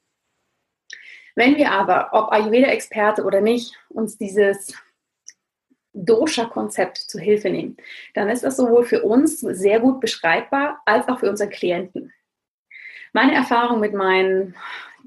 Wenn 1.37 1.57
wir 1.57 1.70
aber, 1.70 2.09
ob 2.12 2.33
Ayurveda-Experte 2.33 3.22
oder 3.22 3.40
nicht, 3.40 3.78
uns 3.90 4.18
dieses 4.18 4.74
Dosha-Konzept 5.92 6.96
zu 6.98 7.20
Hilfe 7.20 7.50
nehmen, 7.50 7.76
dann 8.14 8.28
ist 8.28 8.42
das 8.42 8.57
sowohl 8.57 8.85
für 8.85 9.02
uns 9.02 9.40
sehr 9.40 9.78
gut 9.78 10.00
beschreibbar 10.00 10.81
als 10.85 11.07
auch 11.09 11.20
für 11.20 11.31
unsere 11.31 11.48
Klienten. 11.48 12.12
Meine 13.12 13.35
Erfahrung 13.35 13.78
mit 13.78 13.94
meinen 13.94 14.57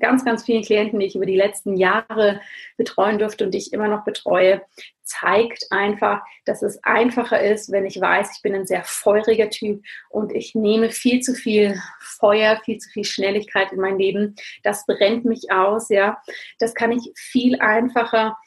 ganz, 0.01 0.25
ganz 0.25 0.43
vielen 0.43 0.63
Klienten, 0.63 0.99
die 0.99 1.05
ich 1.05 1.15
über 1.15 1.25
die 1.25 1.35
letzten 1.35 1.77
Jahre 1.77 2.41
betreuen 2.77 3.19
durfte 3.19 3.45
und 3.45 3.53
die 3.53 3.59
ich 3.59 3.71
immer 3.71 3.87
noch 3.87 4.03
betreue, 4.03 4.61
zeigt 5.03 5.65
einfach, 5.71 6.21
dass 6.45 6.61
es 6.61 6.83
einfacher 6.83 7.41
ist, 7.41 7.71
wenn 7.71 7.85
ich 7.85 7.99
weiß, 7.99 8.35
ich 8.35 8.41
bin 8.41 8.55
ein 8.55 8.65
sehr 8.65 8.83
feuriger 8.83 9.49
Typ 9.49 9.83
und 10.09 10.33
ich 10.33 10.55
nehme 10.55 10.89
viel 10.89 11.21
zu 11.21 11.33
viel 11.33 11.79
Feuer, 11.99 12.59
viel 12.63 12.77
zu 12.77 12.89
viel 12.89 13.03
Schnelligkeit 13.03 13.71
in 13.71 13.79
mein 13.79 13.97
Leben. 13.97 14.35
Das 14.63 14.85
brennt 14.85 15.25
mich 15.25 15.51
aus, 15.51 15.89
ja. 15.89 16.21
Das 16.59 16.73
kann 16.73 16.91
ich 16.91 17.11
viel 17.15 17.59
einfacher 17.59 18.37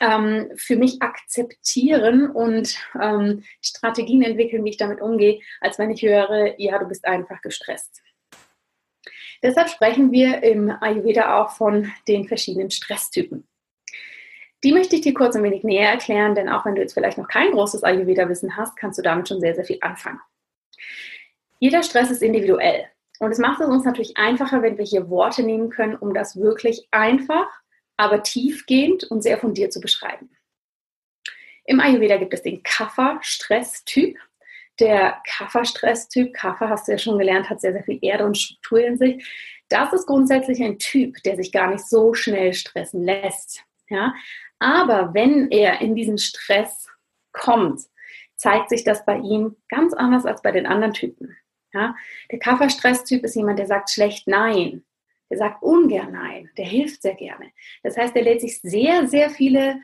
ähm, 0.00 0.50
für 0.56 0.76
mich 0.76 1.02
akzeptieren 1.02 2.30
und 2.30 2.76
ähm, 3.00 3.44
Strategien 3.60 4.22
entwickeln, 4.22 4.64
wie 4.64 4.70
ich 4.70 4.76
damit 4.76 5.00
umgehe, 5.00 5.40
als 5.60 5.78
wenn 5.78 5.90
ich 5.90 6.02
höre, 6.02 6.58
ja, 6.58 6.78
du 6.78 6.86
bist 6.86 7.04
einfach 7.04 7.40
gestresst. 7.42 8.02
Deshalb 9.44 9.68
sprechen 9.68 10.10
wir 10.10 10.42
im 10.42 10.70
Ayurveda 10.70 11.38
auch 11.38 11.50
von 11.50 11.92
den 12.08 12.26
verschiedenen 12.26 12.70
Stresstypen. 12.70 13.46
Die 14.64 14.72
möchte 14.72 14.96
ich 14.96 15.02
dir 15.02 15.12
kurz 15.12 15.36
ein 15.36 15.42
wenig 15.42 15.62
näher 15.64 15.90
erklären, 15.90 16.34
denn 16.34 16.48
auch 16.48 16.64
wenn 16.64 16.74
du 16.74 16.80
jetzt 16.80 16.94
vielleicht 16.94 17.18
noch 17.18 17.28
kein 17.28 17.52
großes 17.52 17.84
Ayurveda-Wissen 17.84 18.56
hast, 18.56 18.74
kannst 18.76 18.98
du 18.98 19.02
damit 19.02 19.28
schon 19.28 19.40
sehr, 19.40 19.54
sehr 19.54 19.66
viel 19.66 19.76
anfangen. 19.82 20.18
Jeder 21.60 21.82
Stress 21.82 22.10
ist 22.10 22.22
individuell. 22.22 22.86
Und 23.18 23.32
es 23.32 23.38
macht 23.38 23.60
es 23.60 23.68
uns 23.68 23.84
natürlich 23.84 24.16
einfacher, 24.16 24.62
wenn 24.62 24.78
wir 24.78 24.84
hier 24.86 25.10
Worte 25.10 25.42
nehmen 25.42 25.68
können, 25.68 25.94
um 25.94 26.14
das 26.14 26.40
wirklich 26.40 26.88
einfach, 26.90 27.46
aber 27.98 28.22
tiefgehend 28.22 29.04
und 29.04 29.22
sehr 29.22 29.36
fundiert 29.36 29.74
zu 29.74 29.80
beschreiben. 29.80 30.30
Im 31.66 31.80
Ayurveda 31.80 32.16
gibt 32.16 32.32
es 32.32 32.42
den 32.42 32.62
Kapha-Stresstyp. 32.62 34.16
Der 34.80 35.22
Kapha-Stresstyp, 35.26 36.34
Kapha 36.34 36.68
hast 36.68 36.88
du 36.88 36.92
ja 36.92 36.98
schon 36.98 37.18
gelernt, 37.18 37.48
hat 37.48 37.60
sehr, 37.60 37.72
sehr 37.72 37.84
viel 37.84 37.98
Erde 38.02 38.26
und 38.26 38.36
Struktur 38.36 38.84
in 38.84 38.96
sich. 38.96 39.26
Das 39.68 39.92
ist 39.92 40.06
grundsätzlich 40.06 40.62
ein 40.62 40.78
Typ, 40.78 41.22
der 41.22 41.36
sich 41.36 41.52
gar 41.52 41.70
nicht 41.70 41.86
so 41.88 42.14
schnell 42.14 42.52
stressen 42.52 43.04
lässt. 43.04 43.64
Ja? 43.88 44.14
Aber 44.58 45.14
wenn 45.14 45.50
er 45.50 45.80
in 45.80 45.94
diesen 45.94 46.18
Stress 46.18 46.88
kommt, 47.32 47.82
zeigt 48.36 48.68
sich 48.68 48.84
das 48.84 49.04
bei 49.04 49.16
ihm 49.16 49.56
ganz 49.68 49.94
anders 49.94 50.26
als 50.26 50.42
bei 50.42 50.52
den 50.52 50.66
anderen 50.66 50.92
Typen. 50.92 51.36
Ja? 51.72 51.94
Der 52.30 52.38
Kafferstresstyp 52.38 53.24
ist 53.24 53.36
jemand, 53.36 53.58
der 53.58 53.66
sagt 53.66 53.90
schlecht 53.90 54.26
Nein. 54.26 54.84
Der 55.30 55.38
sagt 55.38 55.62
ungern 55.62 56.12
Nein. 56.12 56.50
Der 56.56 56.66
hilft 56.66 57.02
sehr 57.02 57.14
gerne. 57.14 57.50
Das 57.82 57.96
heißt, 57.96 58.14
er 58.16 58.22
lädt 58.22 58.40
sich 58.40 58.60
sehr, 58.60 59.06
sehr 59.06 59.30
viele 59.30 59.80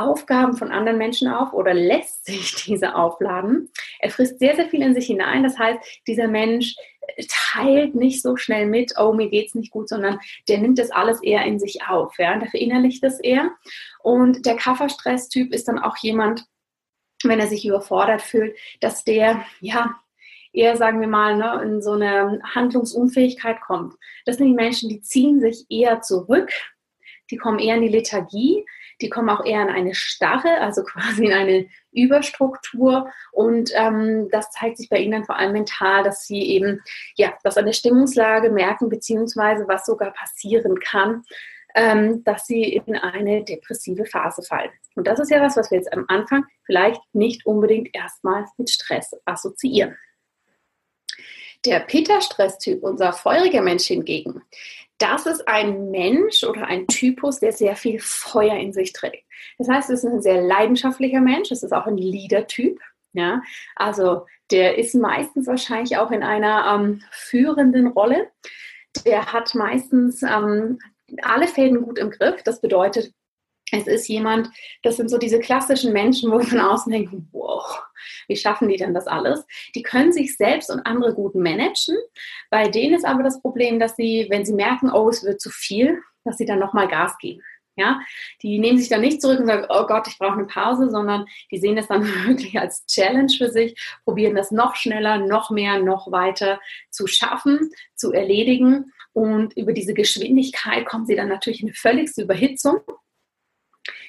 Aufgaben 0.00 0.56
von 0.56 0.70
anderen 0.70 0.98
Menschen 0.98 1.28
auf 1.28 1.52
oder 1.52 1.74
lässt 1.74 2.26
sich 2.26 2.54
diese 2.66 2.94
aufladen. 2.94 3.70
Er 4.00 4.10
frisst 4.10 4.38
sehr, 4.38 4.56
sehr 4.56 4.68
viel 4.68 4.82
in 4.82 4.94
sich 4.94 5.06
hinein. 5.06 5.42
Das 5.42 5.58
heißt, 5.58 5.78
dieser 6.06 6.28
Mensch 6.28 6.76
teilt 7.28 7.94
nicht 7.94 8.22
so 8.22 8.36
schnell 8.36 8.66
mit, 8.66 8.94
oh, 8.98 9.12
mir 9.12 9.28
geht's 9.30 9.54
nicht 9.54 9.70
gut, 9.70 9.88
sondern 9.88 10.20
der 10.48 10.58
nimmt 10.58 10.78
das 10.78 10.90
alles 10.90 11.22
eher 11.22 11.44
in 11.44 11.58
sich 11.58 11.86
auf. 11.88 12.18
Ja? 12.18 12.38
Der 12.38 12.48
verinnerlicht 12.48 13.02
das 13.02 13.18
eher. 13.20 13.50
Und 14.02 14.46
der 14.46 14.56
Kafferstress-Typ 14.56 15.52
ist 15.52 15.68
dann 15.68 15.78
auch 15.78 15.96
jemand, 15.98 16.44
wenn 17.24 17.40
er 17.40 17.48
sich 17.48 17.66
überfordert 17.66 18.22
fühlt, 18.22 18.56
dass 18.80 19.04
der, 19.04 19.44
ja, 19.60 19.96
eher, 20.52 20.76
sagen 20.76 21.00
wir 21.00 21.08
mal, 21.08 21.36
ne, 21.36 21.60
in 21.62 21.82
so 21.82 21.92
eine 21.92 22.40
Handlungsunfähigkeit 22.54 23.60
kommt. 23.60 23.94
Das 24.24 24.36
sind 24.36 24.46
die 24.46 24.54
Menschen, 24.54 24.88
die 24.88 25.00
ziehen 25.00 25.40
sich 25.40 25.66
eher 25.68 26.00
zurück, 26.00 26.50
die 27.30 27.36
kommen 27.36 27.58
eher 27.58 27.76
in 27.76 27.82
die 27.82 27.88
Lethargie, 27.88 28.64
die 29.00 29.08
kommen 29.08 29.28
auch 29.28 29.44
eher 29.44 29.62
in 29.62 29.68
eine 29.68 29.94
Starre, 29.94 30.60
also 30.60 30.82
quasi 30.84 31.26
in 31.26 31.32
eine 31.32 31.66
Überstruktur. 31.92 33.10
Und 33.32 33.70
ähm, 33.74 34.28
das 34.30 34.50
zeigt 34.50 34.78
sich 34.78 34.88
bei 34.88 34.98
ihnen 34.98 35.12
dann 35.12 35.24
vor 35.24 35.36
allem 35.36 35.52
mental, 35.52 36.02
dass 36.02 36.26
sie 36.26 36.42
eben 36.42 36.80
ja 37.16 37.32
das 37.44 37.56
an 37.56 37.66
der 37.66 37.72
Stimmungslage 37.72 38.50
merken, 38.50 38.88
beziehungsweise 38.88 39.66
was 39.68 39.86
sogar 39.86 40.12
passieren 40.12 40.78
kann, 40.80 41.22
ähm, 41.74 42.24
dass 42.24 42.46
sie 42.46 42.62
in 42.64 42.96
eine 42.96 43.44
depressive 43.44 44.06
Phase 44.06 44.42
fallen. 44.42 44.70
Und 44.96 45.06
das 45.06 45.20
ist 45.20 45.30
ja 45.30 45.40
was, 45.40 45.56
was 45.56 45.70
wir 45.70 45.78
jetzt 45.78 45.92
am 45.92 46.04
Anfang 46.08 46.44
vielleicht 46.64 47.00
nicht 47.12 47.46
unbedingt 47.46 47.94
erstmal 47.94 48.46
mit 48.56 48.70
Stress 48.70 49.12
assoziieren. 49.24 49.96
Der 51.64 51.80
Peter-Stress-Typ, 51.80 52.82
unser 52.82 53.12
feuriger 53.12 53.62
Mensch 53.62 53.86
hingegen, 53.86 54.42
das 54.98 55.26
ist 55.26 55.46
ein 55.46 55.90
Mensch 55.90 56.42
oder 56.42 56.66
ein 56.66 56.86
Typus, 56.86 57.38
der 57.38 57.52
sehr 57.52 57.76
viel 57.76 58.00
Feuer 58.00 58.56
in 58.56 58.72
sich 58.72 58.92
trägt. 58.92 59.24
Das 59.56 59.68
heißt, 59.68 59.90
es 59.90 60.02
ist 60.02 60.10
ein 60.10 60.22
sehr 60.22 60.42
leidenschaftlicher 60.42 61.20
Mensch, 61.20 61.50
es 61.50 61.62
ist 61.62 61.72
auch 61.72 61.86
ein 61.86 61.96
Leader-Typ. 61.96 62.80
Ja, 63.12 63.42
also 63.74 64.26
der 64.50 64.76
ist 64.76 64.94
meistens 64.94 65.46
wahrscheinlich 65.46 65.96
auch 65.96 66.10
in 66.10 66.22
einer 66.22 66.74
ähm, 66.74 67.02
führenden 67.10 67.86
Rolle. 67.88 68.30
Der 69.06 69.32
hat 69.32 69.54
meistens 69.54 70.22
ähm, 70.22 70.78
alle 71.22 71.48
Fäden 71.48 71.82
gut 71.82 71.98
im 71.98 72.10
Griff. 72.10 72.42
Das 72.42 72.60
bedeutet, 72.60 73.12
es 73.72 73.86
ist 73.86 74.08
jemand, 74.08 74.50
das 74.82 74.96
sind 74.96 75.10
so 75.10 75.18
diese 75.18 75.40
klassischen 75.40 75.92
Menschen, 75.92 76.30
wo 76.30 76.38
wir 76.38 76.46
von 76.46 76.60
außen 76.60 76.90
denken, 76.90 77.28
wow, 77.32 77.82
wie 78.28 78.36
schaffen 78.36 78.68
die 78.68 78.76
denn 78.76 78.94
das 78.94 79.06
alles? 79.06 79.44
Die 79.74 79.82
können 79.82 80.12
sich 80.12 80.36
selbst 80.36 80.70
und 80.70 80.80
andere 80.86 81.14
gut 81.14 81.34
managen. 81.34 81.96
Bei 82.50 82.68
denen 82.68 82.94
ist 82.94 83.04
aber 83.04 83.22
das 83.22 83.40
Problem, 83.40 83.78
dass 83.78 83.96
sie, 83.96 84.26
wenn 84.30 84.44
sie 84.44 84.54
merken, 84.54 84.90
oh, 84.92 85.08
es 85.08 85.24
wird 85.24 85.40
zu 85.40 85.50
viel, 85.50 86.00
dass 86.24 86.38
sie 86.38 86.46
dann 86.46 86.58
nochmal 86.58 86.88
Gas 86.88 87.16
geben. 87.18 87.42
Ja, 87.76 88.00
die 88.42 88.58
nehmen 88.58 88.76
sich 88.76 88.88
dann 88.88 89.02
nicht 89.02 89.22
zurück 89.22 89.38
und 89.38 89.46
sagen, 89.46 89.66
oh 89.68 89.86
Gott, 89.86 90.08
ich 90.08 90.18
brauche 90.18 90.32
eine 90.32 90.46
Pause, 90.46 90.90
sondern 90.90 91.26
die 91.52 91.58
sehen 91.58 91.76
das 91.76 91.86
dann 91.86 92.02
wirklich 92.26 92.58
als 92.58 92.84
Challenge 92.86 93.32
für 93.32 93.50
sich, 93.50 93.80
probieren 94.04 94.34
das 94.34 94.50
noch 94.50 94.74
schneller, 94.74 95.18
noch 95.18 95.50
mehr, 95.50 95.78
noch 95.78 96.10
weiter 96.10 96.60
zu 96.90 97.06
schaffen, 97.06 97.70
zu 97.94 98.12
erledigen. 98.12 98.92
Und 99.12 99.56
über 99.56 99.72
diese 99.72 99.94
Geschwindigkeit 99.94 100.86
kommen 100.86 101.06
sie 101.06 101.14
dann 101.14 101.28
natürlich 101.28 101.62
in 101.62 101.68
eine 101.68 101.74
völligste 101.74 102.22
Überhitzung 102.22 102.80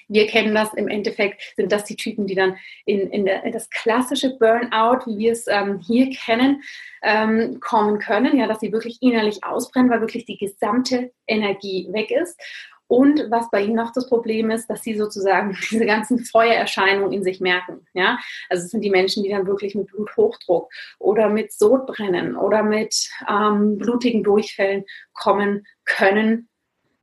wir 0.10 0.28
kennen 0.28 0.54
das 0.54 0.74
im 0.74 0.88
Endeffekt, 0.88 1.42
sind 1.56 1.72
das 1.72 1.86
die 1.86 1.96
Typen, 1.96 2.28
die 2.28 2.36
dann 2.36 2.58
in, 2.86 3.10
in, 3.12 3.26
der, 3.26 3.44
in 3.44 3.54
das 3.54 3.70
klassische 3.70 4.38
Burnout, 4.38 5.06
wie 5.06 5.18
wir 5.18 5.32
es 5.32 5.46
ähm, 5.48 5.80
hier 5.80 6.10
kennen, 6.10 6.62
ähm, 7.04 7.60
kommen 7.60 8.00
können, 8.00 8.38
ja, 8.38 8.48
dass 8.48 8.60
sie 8.60 8.72
wirklich 8.72 8.98
innerlich 9.02 9.44
ausbrennen, 9.44 9.90
weil 9.90 10.02
wirklich 10.02 10.26
die 10.26 10.38
gesamte 10.38 11.12
Energie 11.28 11.88
weg 11.92 12.12
ist. 12.12 12.40
Und 12.88 13.30
was 13.30 13.52
bei 13.52 13.62
ihnen 13.62 13.76
noch 13.76 13.94
das 13.94 14.10
Problem 14.10 14.50
ist, 14.50 14.68
dass 14.68 14.82
sie 14.82 14.98
sozusagen 14.98 15.56
diese 15.70 15.86
ganzen 15.86 16.20
Feuererscheinungen 16.26 17.14
in 17.14 17.24
sich 17.24 17.40
merken. 17.40 17.86
Ja? 17.94 18.18
Also 18.50 18.66
es 18.66 18.72
sind 18.72 18.82
die 18.82 18.90
Menschen, 18.90 19.24
die 19.24 19.30
dann 19.30 19.46
wirklich 19.46 19.76
mit 19.76 19.88
Bluthochdruck 19.88 20.72
oder 20.98 21.30
mit 21.30 21.54
Sodbrennen 21.54 22.36
oder 22.36 22.64
mit 22.64 23.10
ähm, 23.30 23.78
blutigen 23.78 24.24
Durchfällen 24.24 24.86
kommen 25.14 25.68
können, 25.86 26.50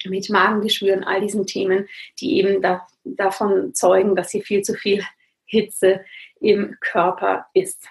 mit 0.04 0.28
Magengeschwüren, 0.28 1.04
all 1.04 1.20
diesen 1.20 1.46
Themen, 1.46 1.86
die 2.20 2.38
eben 2.38 2.60
da, 2.60 2.86
davon 3.16 3.74
zeugen, 3.74 4.16
dass 4.16 4.30
hier 4.30 4.42
viel 4.42 4.62
zu 4.62 4.74
viel 4.74 5.04
Hitze 5.44 6.04
im 6.40 6.76
Körper 6.80 7.46
ist. 7.54 7.86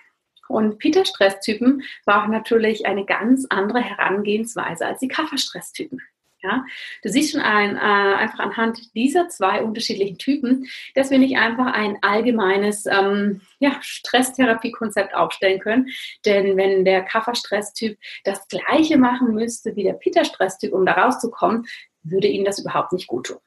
Und 0.47 0.78
Peter-Stress-Typen 0.78 1.84
brauchen 2.06 2.32
natürlich 2.32 2.86
eine 2.86 3.06
ganz 3.06 3.47
andere 3.49 3.82
Herangehensweise 3.82 4.86
als 4.86 4.99
die 4.99 5.08
Kaffer-Stress-Typen. 5.08 6.01
Ja? 6.45 6.63
Du 7.01 7.10
siehst 7.10 7.32
schon 7.32 7.41
ein, 7.41 7.75
äh, 7.75 7.80
einfach 7.80 8.39
anhand 8.39 8.93
dieser 8.93 9.28
zwei 9.30 9.63
unterschiedlichen 9.63 10.17
Typen, 10.17 10.67
dass 10.93 11.10
wir 11.10 11.17
nicht 11.17 11.38
einfach 11.38 11.73
ein 11.73 11.97
allgemeines 12.01 12.86
ähm, 12.86 13.41
ja, 13.60 13.78
Stresstherapiekonzept 13.82 15.15
aufstellen 15.15 15.60
können. 15.60 15.89
Denn 16.25 16.56
wenn 16.58 16.86
der 16.86 17.04
Kaffer-Stress-Typ 17.04 17.97
das 18.23 18.47
Gleiche 18.47 18.97
machen 18.97 19.34
müsste 19.34 19.75
wie 19.75 19.84
der 19.84 19.93
Peter-Stress-Typ, 19.93 20.73
um 20.73 20.86
da 20.86 20.93
rauszukommen, 20.93 21.65
würde 22.04 22.28
ihnen 22.28 22.45
das 22.45 22.60
überhaupt 22.60 22.93
nicht 22.93 23.08
gut 23.08 23.28
tun. 23.28 23.38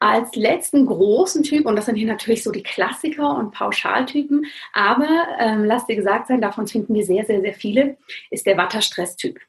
Als 0.00 0.36
letzten 0.36 0.86
großen 0.86 1.42
Typ, 1.42 1.66
und 1.66 1.74
das 1.74 1.86
sind 1.86 1.96
hier 1.96 2.06
natürlich 2.06 2.44
so 2.44 2.52
die 2.52 2.62
Klassiker 2.62 3.36
und 3.36 3.52
Pauschaltypen, 3.52 4.46
aber 4.72 5.26
ähm, 5.40 5.64
lass 5.64 5.86
dir 5.86 5.96
gesagt 5.96 6.28
sein, 6.28 6.40
davon 6.40 6.68
finden 6.68 6.94
wir 6.94 7.04
sehr, 7.04 7.24
sehr, 7.24 7.40
sehr 7.40 7.54
viele, 7.54 7.96
ist 8.30 8.46
der 8.46 8.56
Watter-Stress-Typ. 8.56 9.40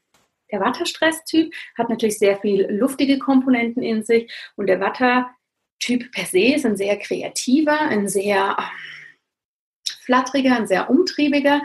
Der 0.51 0.59
Watter-Stress-Typ 0.59 1.53
hat 1.77 1.89
natürlich 1.89 2.17
sehr 2.17 2.37
viel 2.37 2.65
luftige 2.71 3.19
Komponenten 3.19 3.83
in 3.83 4.03
sich 4.03 4.31
und 4.55 4.67
der 4.67 4.79
Watter-Typ 4.79 6.11
per 6.11 6.25
se 6.25 6.55
ist 6.55 6.65
ein 6.65 6.77
sehr 6.77 6.97
kreativer, 6.97 7.79
ein 7.81 8.07
sehr 8.07 8.57
ähm, 8.57 8.65
flatteriger, 10.01 10.55
ein 10.55 10.67
sehr 10.67 10.89
umtriebiger 10.89 11.61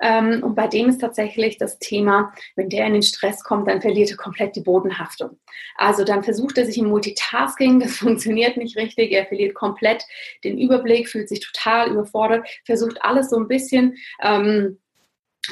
ähm, 0.00 0.42
und 0.42 0.54
bei 0.54 0.66
dem 0.66 0.88
ist 0.88 1.00
tatsächlich 1.00 1.58
das 1.58 1.78
Thema, 1.78 2.32
wenn 2.54 2.68
der 2.68 2.86
in 2.86 2.94
den 2.94 3.02
Stress 3.02 3.42
kommt, 3.42 3.68
dann 3.68 3.80
verliert 3.80 4.10
er 4.10 4.16
komplett 4.16 4.56
die 4.56 4.60
Bodenhaftung. 4.60 5.38
Also 5.76 6.04
dann 6.04 6.22
versucht 6.22 6.58
er 6.58 6.66
sich 6.66 6.78
im 6.78 6.88
Multitasking, 6.88 7.80
das 7.80 7.96
funktioniert 7.96 8.56
nicht 8.56 8.76
richtig, 8.76 9.12
er 9.12 9.26
verliert 9.26 9.54
komplett 9.54 10.04
den 10.44 10.58
Überblick, 10.58 11.08
fühlt 11.08 11.28
sich 11.28 11.40
total 11.40 11.90
überfordert, 11.90 12.46
versucht 12.64 13.02
alles 13.02 13.30
so 13.30 13.36
ein 13.36 13.48
bisschen 13.48 13.96
ähm, 14.22 14.78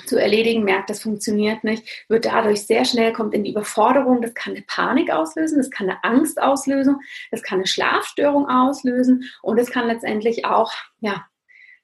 zu 0.06 0.20
erledigen, 0.20 0.64
merkt, 0.64 0.90
das 0.90 1.02
funktioniert 1.02 1.62
nicht, 1.62 2.04
wird 2.08 2.24
dadurch 2.24 2.66
sehr 2.66 2.84
schnell, 2.84 3.12
kommt 3.12 3.32
in 3.32 3.44
die 3.44 3.52
Überforderung, 3.52 4.22
das 4.22 4.34
kann 4.34 4.52
eine 4.52 4.64
Panik 4.66 5.10
auslösen, 5.10 5.58
das 5.58 5.70
kann 5.70 5.88
eine 5.88 6.02
Angst 6.02 6.42
auslösen, 6.42 7.00
das 7.30 7.42
kann 7.42 7.58
eine 7.58 7.66
Schlafstörung 7.66 8.48
auslösen 8.48 9.30
und 9.42 9.58
es 9.58 9.70
kann 9.70 9.86
letztendlich 9.86 10.44
auch, 10.44 10.72
ja, 11.00 11.24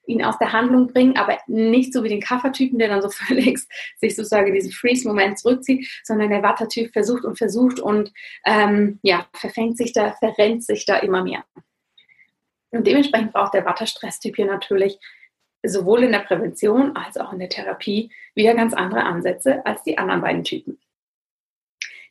ihn 0.05 0.23
aus 0.23 0.37
der 0.39 0.51
Handlung 0.51 0.87
bringen, 0.87 1.17
aber 1.17 1.37
nicht 1.47 1.93
so 1.93 2.03
wie 2.03 2.09
den 2.09 2.21
Kaffertypen, 2.21 2.79
der 2.79 2.89
dann 2.89 3.01
so 3.01 3.09
völlig 3.11 3.59
sich 3.97 4.15
sozusagen 4.15 4.53
diesen 4.53 4.71
Freeze-Moment 4.71 5.39
zurückzieht, 5.39 5.87
sondern 6.03 6.29
der 6.29 6.43
Wattertyp 6.43 6.91
versucht 6.91 7.23
und 7.23 7.37
versucht 7.37 7.79
und 7.79 8.11
ähm, 8.45 8.99
ja, 9.03 9.27
verfängt 9.33 9.77
sich 9.77 9.93
da, 9.93 10.13
verrennt 10.13 10.63
sich 10.63 10.85
da 10.85 10.97
immer 10.97 11.23
mehr. 11.23 11.43
Und 12.71 12.87
dementsprechend 12.87 13.33
braucht 13.33 13.53
der 13.53 13.65
Watter-Stresstyp 13.65 14.35
hier 14.35 14.45
natürlich 14.45 14.97
sowohl 15.63 16.03
in 16.03 16.11
der 16.11 16.19
Prävention 16.19 16.95
als 16.95 17.17
auch 17.17 17.33
in 17.33 17.39
der 17.39 17.49
Therapie 17.49 18.11
wieder 18.33 18.55
ganz 18.55 18.73
andere 18.73 19.03
Ansätze 19.03 19.65
als 19.65 19.83
die 19.83 19.97
anderen 19.97 20.21
beiden 20.21 20.43
Typen. 20.43 20.79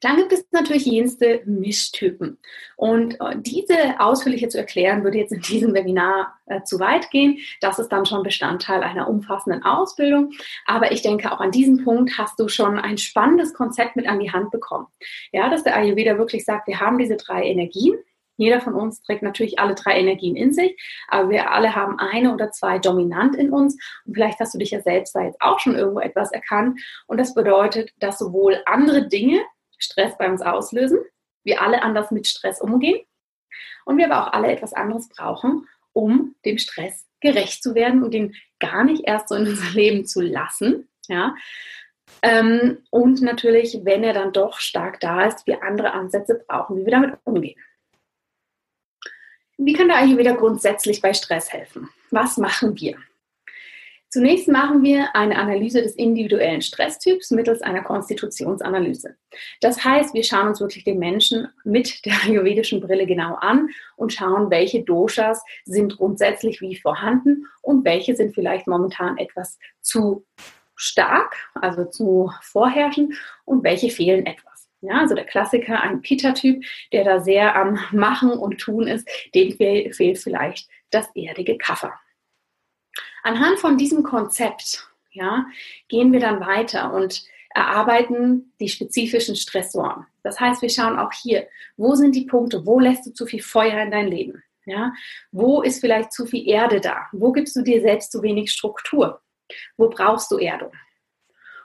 Dann 0.01 0.17
gibt 0.17 0.33
es 0.33 0.47
natürlich 0.51 0.87
jenste 0.87 1.43
Mischtypen. 1.45 2.39
Und 2.77 3.21
äh, 3.21 3.37
diese 3.37 4.01
ausführlicher 4.01 4.49
zu 4.49 4.59
erklären, 4.59 5.05
würde 5.05 5.19
jetzt 5.19 5.33
in 5.33 5.41
diesem 5.41 5.75
Webinar 5.75 6.39
äh, 6.47 6.63
zu 6.63 6.81
weit 6.81 7.11
gehen. 7.11 7.39
Das 7.61 7.79
ist 7.79 7.89
dann 7.89 8.07
schon 8.07 8.23
Bestandteil 8.23 8.83
einer 8.83 9.09
umfassenden 9.09 9.63
Ausbildung. 9.63 10.33
Aber 10.67 10.93
ich 10.93 11.03
denke, 11.03 11.31
auch 11.31 11.41
an 11.41 11.51
diesem 11.51 11.85
Punkt 11.85 12.17
hast 12.17 12.41
du 12.41 12.49
schon 12.49 12.79
ein 12.79 12.99
spannendes 12.99 13.53
Konzept 13.53 13.97
mit 13.97 14.09
an 14.09 14.21
die 14.21 14.33
Hand 14.33 14.51
bekommen. 14.51 14.87
Ja, 15.33 15.51
dass 15.51 15.65
der 15.65 15.77
Ayurveda 15.77 16.17
wirklich 16.19 16.45
sagt, 16.45 16.67
wir 16.67 16.81
haben 16.81 16.99
diese 16.99 17.17
drei 17.17 17.45
Energien. 17.45 17.95
Jeder 18.39 18.63
von 18.63 18.73
uns 18.73 19.03
trägt 19.03 19.23
natürlich 19.23 19.59
alle 19.59 19.75
drei 19.75 20.01
Energien 20.01 20.35
in 20.35 20.55
sich, 20.55 20.75
aber 21.09 21.29
wir 21.29 21.51
alle 21.51 21.77
haben 21.77 21.99
eine 21.99 22.33
oder 22.33 22.51
zwei 22.53 22.79
dominant 22.79 23.37
in 23.37 23.53
uns. 23.53 23.77
Und 24.07 24.15
vielleicht 24.15 24.41
hast 24.41 24.55
du 24.55 24.59
dich 24.59 24.71
ja 24.71 24.81
selbst 24.81 25.15
da 25.15 25.25
jetzt 25.25 25.43
auch 25.43 25.61
schon 25.61 25.75
irgendwo 25.75 26.01
etwas 26.01 26.33
erkannt. 26.33 26.81
Und 27.07 27.21
das 27.21 27.35
bedeutet, 27.35 27.93
dass 27.99 28.19
sowohl 28.19 28.63
andere 28.65 29.09
Dinge 29.09 29.43
Stress 29.81 30.17
bei 30.19 30.31
uns 30.31 30.43
auslösen, 30.43 31.01
wir 31.43 31.63
alle 31.63 31.83
anders 31.83 32.11
mit 32.11 32.27
Stress 32.27 32.61
umgehen 32.61 33.01
und 33.85 33.99
wir 33.99 34.11
aber 34.11 34.27
auch 34.29 34.33
alle 34.33 34.53
etwas 34.53 34.73
anderes 34.73 35.09
brauchen, 35.09 35.67
um 35.93 36.37
dem 36.45 36.59
Stress 36.59 37.07
gerecht 37.21 37.63
zu 37.63 37.75
werden 37.75 38.03
und 38.03 38.15
ihn 38.15 38.35
gar 38.59 38.85
nicht 38.85 39.05
erst 39.07 39.29
so 39.29 39.35
in 39.35 39.49
unser 39.49 39.71
Leben 39.75 40.07
zu 40.07 40.21
lassen. 40.21 40.89
Ja? 41.09 41.35
Ähm, 42.23 42.79
und 42.91 43.23
natürlich, 43.23 43.81
wenn 43.85 44.05
er 44.05 44.13
dann 44.13 44.33
doch 44.33 44.61
stark 44.61 45.01
da 45.01 45.27
ist, 45.27 45.47
wir 45.47 45.63
andere 45.63 45.93
Ansätze 45.93 46.43
brauchen, 46.47 46.77
wie 46.77 46.85
wir 46.85 46.93
damit 46.93 47.19
umgehen. 47.25 47.59
Wie 49.57 49.75
kann 49.75 49.89
der 49.89 49.99
Ayurveda 49.99 50.33
grundsätzlich 50.33 51.03
bei 51.03 51.13
Stress 51.13 51.53
helfen? 51.53 51.91
Was 52.11 52.39
machen 52.39 52.79
wir? 52.81 52.97
Zunächst 54.13 54.49
machen 54.49 54.83
wir 54.83 55.15
eine 55.15 55.39
Analyse 55.39 55.83
des 55.83 55.95
individuellen 55.95 56.63
Stresstyps 56.63 57.31
mittels 57.31 57.63
einer 57.63 57.83
Konstitutionsanalyse. 57.83 59.15
Das 59.61 59.85
heißt, 59.85 60.15
wir 60.15 60.25
schauen 60.25 60.49
uns 60.49 60.61
wirklich 60.61 60.83
den 60.83 60.99
Menschen 60.99 61.47
mit 61.63 62.05
der 62.05 62.15
ayurvedischen 62.25 62.81
Brille 62.81 63.07
genau 63.07 63.37
an 63.37 63.69
und 63.97 64.13
schauen, 64.13 64.51
welche 64.51 64.83
Doshas 64.83 65.45
sind 65.65 65.97
grundsätzlich 65.97 66.61
wie 66.61 66.75
vorhanden 66.75 67.47
und 67.63 67.85
welche 67.85 68.17
sind 68.17 68.35
vielleicht 68.35 68.67
momentan 68.67 69.17
etwas 69.17 69.61
zu 69.81 70.27
stark, 70.75 71.37
also 71.55 71.85
zu 71.85 72.33
vorherrschend 72.43 73.15
und 73.45 73.63
welche 73.63 73.91
fehlen 73.91 74.27
etwas. 74.27 74.69
Ja, 74.81 74.99
also 74.99 75.15
der 75.15 75.27
Klassiker, 75.27 75.83
ein 75.83 76.01
Pita-Typ, 76.01 76.65
der 76.93 77.05
da 77.05 77.21
sehr 77.21 77.55
am 77.55 77.79
Machen 77.93 78.33
und 78.33 78.59
Tun 78.59 78.89
ist, 78.89 79.09
dem 79.37 79.53
fehlt 79.53 80.19
vielleicht 80.19 80.69
das 80.91 81.07
erdige 81.15 81.59
Kaffer. 81.59 81.93
Anhand 83.23 83.59
von 83.59 83.77
diesem 83.77 84.03
Konzept 84.03 84.87
ja, 85.13 85.47
gehen 85.89 86.13
wir 86.13 86.21
dann 86.21 86.41
weiter 86.41 86.93
und 86.93 87.25
erarbeiten 87.51 88.53
die 88.61 88.69
spezifischen 88.69 89.37
Stressoren. 89.37 90.07
Das 90.23 90.39
heißt, 90.39 90.63
wir 90.63 90.71
schauen 90.71 90.99
auch 90.99 91.13
hier, 91.13 91.49
wo 91.77 91.95
sind 91.95 92.15
die 92.15 92.27
Punkte, 92.27 92.65
wo 92.65 92.79
lässt 92.79 93.07
du 93.07 93.11
zu 93.13 93.27
viel 93.27 93.43
Feuer 93.43 93.83
in 93.83 93.91
dein 93.91 94.07
Leben? 94.07 94.43
Ja? 94.67 94.93
Wo 95.33 95.63
ist 95.63 95.81
vielleicht 95.81 96.13
zu 96.13 96.27
viel 96.27 96.47
Erde 96.49 96.81
da? 96.81 97.07
Wo 97.13 97.33
gibst 97.33 97.57
du 97.57 97.63
dir 97.63 97.81
selbst 97.81 98.13
zu 98.13 98.23
wenig 98.23 98.53
Struktur? 98.53 99.21
Wo 99.77 99.89
brauchst 99.89 100.31
du 100.31 100.39
Erdung? 100.39 100.73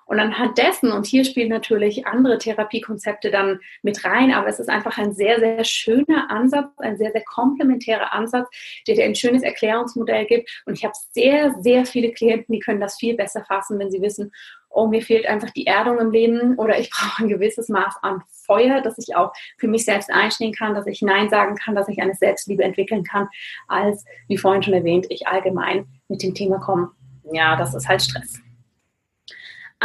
Und 0.06 0.20
anhand 0.20 0.58
dessen, 0.58 0.91
und 0.91 1.06
hier 1.06 1.26
spielen 1.26 1.49
natürlich 1.49 2.06
andere 2.06 2.38
Therapiekonzepte 2.38 3.32
dann 3.32 3.60
mit 3.82 4.03
rein, 4.06 4.32
aber 4.32 4.47
es 4.47 4.60
ist 4.60 4.70
einfach 4.70 4.97
ein 4.97 5.14
sehr, 5.14 5.39
sehr 5.39 5.64
schöner 5.64 6.30
Ansatz, 6.30 6.70
ein 6.78 6.97
sehr, 6.97 7.12
sehr 7.12 7.24
komplementärer 7.24 8.14
Ansatz, 8.14 8.47
der 8.88 8.95
dir 8.95 9.06
ein 9.06 9.16
schönes 9.16 9.41
Erklärungsmodell 9.41 10.26
gibt. 10.26 10.49
Und 10.66 10.78
ich 10.78 10.84
habe 10.84 10.93
sehr, 11.12 11.56
sehr 11.60 11.86
viele 11.86 12.12
Klienten, 12.12 12.53
die 12.53 12.60
können 12.60 12.80
das 12.80 12.97
viel 12.97 13.16
besser 13.16 13.43
fassen, 13.45 13.80
wenn 13.80 13.91
sie 13.91 14.01
wissen, 14.01 14.32
oh, 14.70 14.88
mir 14.88 15.01
fehlt 15.01 15.26
einfach 15.26 15.49
die 15.51 15.66
Erdung 15.66 15.99
im 15.99 16.12
Leben 16.12 16.56
oder 16.58 16.78
ich 16.78 16.89
brauche 16.91 17.24
ein 17.24 17.30
gewisses 17.30 17.70
Maß 17.70 17.95
an 18.03 18.22
Feuer, 18.45 18.82
dass 18.82 18.99
ich 18.99 19.16
auch 19.16 19.34
für 19.58 19.68
mich 19.68 19.86
selbst 19.86 20.12
einstehen 20.12 20.53
kann, 20.53 20.76
dass 20.76 20.86
ich 20.86 21.01
Nein 21.01 21.30
sagen 21.30 21.56
kann, 21.56 21.74
dass 21.74 21.88
ich 21.88 21.99
eine 21.99 22.14
Selbstliebe 22.14 22.64
entwickeln 22.64 23.03
kann, 23.03 23.28
als, 23.68 24.06
wie 24.28 24.38
vorhin 24.38 24.62
schon 24.62 24.74
erwähnt, 24.74 25.08
ich 25.10 25.28
allgemein 25.28 25.88
mit 26.10 26.22
dem 26.22 26.36
Thema 26.36 26.60
komme. 26.60 26.91
Ja, 27.32 27.56
das 27.56 27.74
ist 27.74 27.88
halt 27.88 28.03
Stress. 28.03 28.44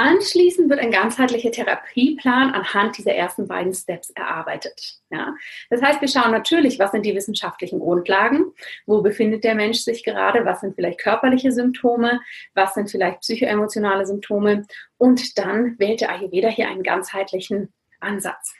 Anschließend 0.02 0.70
wird 0.70 0.80
ein 0.80 0.92
ganzheitlicher 0.92 1.50
Therapieplan 1.50 2.52
anhand 2.52 2.96
dieser 2.96 3.12
ersten 3.12 3.46
beiden 3.46 3.74
Steps 3.74 4.08
erarbeitet. 4.08 4.94
Ja? 5.10 5.34
Das 5.68 5.82
heißt, 5.82 6.00
wir 6.00 6.08
schauen 6.08 6.30
natürlich, 6.30 6.78
was 6.78 6.92
sind 6.92 7.04
die 7.04 7.14
wissenschaftlichen 7.14 7.80
Grundlagen, 7.80 8.46
wo 8.86 9.02
befindet 9.02 9.44
der 9.44 9.54
Mensch 9.54 9.80
sich 9.80 10.02
gerade, 10.02 10.46
was 10.46 10.62
sind 10.62 10.74
vielleicht 10.74 11.00
körperliche 11.00 11.52
Symptome, 11.52 12.22
was 12.54 12.72
sind 12.72 12.90
vielleicht 12.90 13.20
psychoemotionale 13.20 14.06
Symptome 14.06 14.64
und 14.96 15.36
dann 15.36 15.78
wählt 15.78 16.00
der 16.00 16.12
Ayurveda 16.12 16.48
hier 16.48 16.68
einen 16.68 16.82
ganzheitlichen 16.82 17.70
Ansatz. 18.00 18.54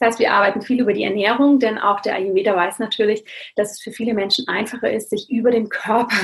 Das 0.00 0.08
heißt, 0.08 0.18
wir 0.18 0.32
arbeiten 0.32 0.62
viel 0.62 0.80
über 0.80 0.92
die 0.92 1.04
Ernährung, 1.04 1.60
denn 1.60 1.78
auch 1.78 2.00
der 2.00 2.16
Ayurveda 2.16 2.56
weiß 2.56 2.80
natürlich, 2.80 3.24
dass 3.54 3.70
es 3.70 3.80
für 3.80 3.92
viele 3.92 4.14
Menschen 4.14 4.48
einfacher 4.48 4.90
ist, 4.90 5.10
sich 5.10 5.30
über 5.30 5.52
den 5.52 5.68
Körper 5.68 6.16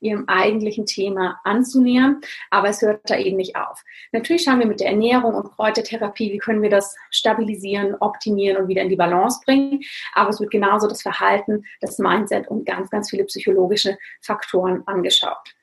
ihrem 0.00 0.24
eigentlichen 0.28 0.86
Thema 0.86 1.40
anzunähern. 1.44 2.20
Aber 2.50 2.68
es 2.68 2.82
hört 2.82 3.08
da 3.08 3.16
eben 3.16 3.36
nicht 3.36 3.56
auf. 3.56 3.82
Natürlich 4.12 4.42
schauen 4.42 4.60
wir 4.60 4.66
mit 4.66 4.80
der 4.80 4.88
Ernährung 4.88 5.34
und 5.34 5.50
Kräutertherapie, 5.50 6.32
wie 6.32 6.38
können 6.38 6.62
wir 6.62 6.70
das 6.70 6.96
stabilisieren, 7.10 7.94
optimieren 8.00 8.56
und 8.56 8.68
wieder 8.68 8.82
in 8.82 8.88
die 8.88 8.96
Balance 8.96 9.40
bringen. 9.44 9.80
Aber 10.14 10.30
es 10.30 10.40
wird 10.40 10.50
genauso 10.50 10.88
das 10.88 11.02
Verhalten, 11.02 11.64
das 11.80 11.98
Mindset 11.98 12.48
und 12.48 12.64
ganz, 12.64 12.90
ganz 12.90 13.10
viele 13.10 13.24
psychologische 13.24 13.98
Faktoren 14.22 14.82
angeschaut. 14.86 15.54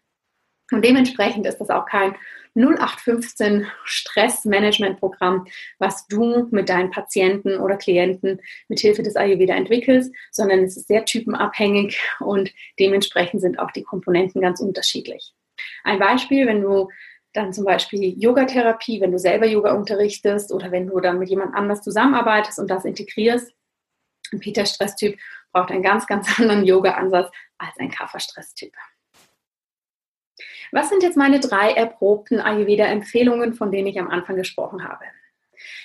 Und 0.72 0.84
dementsprechend 0.84 1.46
ist 1.46 1.60
das 1.60 1.70
auch 1.70 1.86
kein 1.86 2.16
0815 2.56 3.68
Stressmanagement-Programm, 3.84 5.46
was 5.78 6.08
du 6.08 6.48
mit 6.52 6.70
deinen 6.70 6.92
Patienten 6.92 7.58
oder 7.60 7.78
Klienten 7.78 8.42
mit 8.68 8.80
Hilfe 8.80 9.04
des 9.04 9.16
Ayurveda 9.16 9.56
entwickelst, 9.56 10.14
sondern 10.32 10.64
es 10.64 10.78
ist 10.78 10.88
sehr 10.88 11.06
typenabhängig 11.06 12.00
und 12.20 12.52
dementsprechend 12.80 13.42
sind 13.42 13.60
auch 13.60 13.72
die 13.72 13.84
Komponenten 13.84 14.42
ganz 14.42 14.60
unterschiedlich. 14.62 15.34
Ein 15.84 16.00
Beispiel, 16.00 16.48
wenn 16.48 16.62
du 16.62 16.90
dann 17.34 17.54
zum 17.54 17.66
Beispiel 17.66 18.16
Yogatherapie, 18.18 19.02
wenn 19.02 19.12
du 19.12 19.20
selber 19.20 19.46
Yoga 19.46 19.74
unterrichtest 19.74 20.54
oder 20.54 20.72
wenn 20.72 20.88
du 20.88 21.00
dann 21.00 21.20
mit 21.20 21.30
jemand 21.30 21.54
anders 21.54 21.82
zusammenarbeitest 21.82 22.60
und 22.60 22.70
das 22.70 22.86
integrierst. 22.86 23.54
Ein 24.32 24.40
Peter-Stresstyp 24.40 25.20
braucht 25.52 25.72
einen 25.72 25.84
ganz, 25.84 26.08
ganz 26.08 26.40
anderen 26.40 26.66
Yoga-Ansatz 26.66 27.30
als 27.58 27.78
ein 27.78 27.92
Kapha-Stresstyp. 27.92 28.74
Was 30.72 30.90
sind 30.90 31.04
jetzt 31.04 31.18
meine 31.18 31.40
drei 31.40 31.72
erprobten 31.72 32.40
Ayurveda-Empfehlungen, 32.40 33.54
von 33.54 33.72
denen 33.72 33.88
ich 33.88 34.00
am 34.00 34.10
Anfang 34.10 34.36
gesprochen 34.36 34.88
habe? 34.88 35.06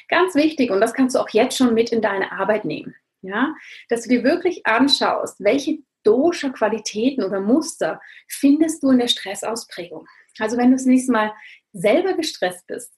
Ganz 0.09 0.35
wichtig, 0.35 0.71
und 0.71 0.81
das 0.81 0.95
kannst 0.95 1.15
du 1.15 1.21
auch 1.21 1.29
jetzt 1.31 1.57
schon 1.57 1.75
mit 1.75 1.91
in 1.91 2.03
deine 2.03 2.33
Arbeit 2.33 2.65
nehmen, 2.65 2.95
ja, 3.23 3.55
dass 3.89 4.03
du 4.03 4.09
dir 4.09 4.25
wirklich 4.25 4.67
anschaust, 4.67 5.37
welche 5.39 5.79
Dosha-Qualitäten 6.03 7.23
oder 7.23 7.41
Muster 7.41 8.01
findest 8.29 8.83
du 8.83 8.91
in 8.91 8.99
der 8.99 9.09
Stressausprägung. 9.09 10.09
Also 10.39 10.57
wenn 10.57 10.71
du 10.71 10.77
das 10.77 10.87
nächste 10.87 11.13
Mal 11.13 11.33
selber 11.73 12.15
gestresst 12.15 12.67
bist, 12.67 12.93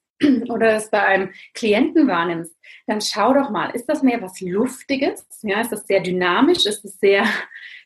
oder 0.49 0.75
es 0.75 0.89
bei 0.89 1.03
einem 1.03 1.33
Klienten 1.53 2.07
wahrnimmst, 2.07 2.55
dann 2.87 3.01
schau 3.01 3.33
doch 3.33 3.49
mal, 3.49 3.69
ist 3.71 3.87
das 3.87 4.03
mehr 4.03 4.21
was 4.21 4.39
Luftiges? 4.41 5.25
Ja, 5.41 5.61
ist 5.61 5.71
das 5.71 5.87
sehr 5.87 6.01
dynamisch? 6.01 6.65
Ist 6.65 6.83
es 6.85 6.99
sehr 6.99 7.25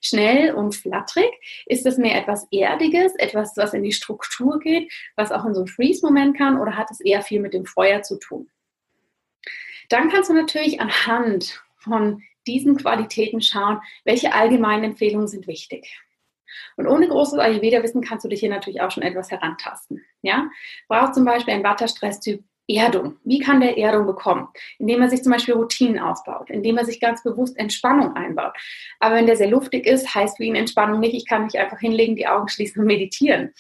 schnell 0.01 0.53
und 0.53 0.75
flatterig? 0.75 1.31
Ist 1.65 1.85
das 1.85 1.97
mehr 1.97 2.17
etwas 2.17 2.47
Erdiges, 2.51 3.15
etwas, 3.15 3.55
was 3.57 3.73
in 3.73 3.83
die 3.83 3.91
Struktur 3.91 4.59
geht, 4.59 4.91
was 5.15 5.31
auch 5.31 5.45
in 5.45 5.53
so 5.53 5.61
ein 5.61 5.67
Freeze-Moment 5.67 6.37
kann? 6.37 6.59
Oder 6.59 6.75
hat 6.75 6.91
es 6.91 6.99
eher 6.99 7.21
viel 7.21 7.39
mit 7.39 7.53
dem 7.53 7.65
Feuer 7.65 8.01
zu 8.01 8.17
tun? 8.19 8.49
Dann 9.89 10.09
kannst 10.09 10.29
du 10.29 10.33
natürlich 10.33 10.81
anhand 10.81 11.63
von 11.77 12.21
diesen 12.45 12.77
Qualitäten 12.77 13.41
schauen, 13.41 13.79
welche 14.03 14.33
allgemeinen 14.33 14.83
Empfehlungen 14.83 15.27
sind 15.27 15.47
wichtig. 15.47 15.87
Und 16.75 16.87
ohne 16.87 17.07
großes 17.07 17.39
Ayurveda-Wissen 17.39 18.01
kannst 18.01 18.25
du 18.25 18.29
dich 18.29 18.39
hier 18.39 18.49
natürlich 18.49 18.81
auch 18.81 18.91
schon 18.91 19.03
etwas 19.03 19.31
herantasten. 19.31 20.03
Ja? 20.21 20.49
Braucht 20.87 21.15
zum 21.15 21.25
Beispiel 21.25 21.53
ein 21.53 21.63
Vata-Stresstyp 21.63 22.43
Erdung. 22.69 23.17
Wie 23.23 23.39
kann 23.39 23.61
der 23.61 23.77
Erdung 23.77 24.05
bekommen? 24.05 24.49
Indem 24.77 25.01
er 25.01 25.09
sich 25.09 25.23
zum 25.23 25.31
Beispiel 25.31 25.53
Routinen 25.53 25.99
aufbaut, 25.99 26.49
indem 26.49 26.77
er 26.77 26.85
sich 26.85 26.99
ganz 26.99 27.23
bewusst 27.23 27.57
Entspannung 27.57 28.15
einbaut. 28.15 28.57
Aber 28.99 29.15
wenn 29.15 29.25
der 29.25 29.37
sehr 29.37 29.49
luftig 29.49 29.85
ist, 29.85 30.13
heißt 30.13 30.37
für 30.37 30.43
ihn 30.43 30.55
Entspannung 30.55 30.99
nicht, 30.99 31.15
ich 31.15 31.25
kann 31.25 31.45
mich 31.45 31.57
einfach 31.57 31.79
hinlegen, 31.79 32.17
die 32.17 32.27
Augen 32.27 32.49
schließen 32.49 32.81
und 32.81 32.87
meditieren. 32.87 33.53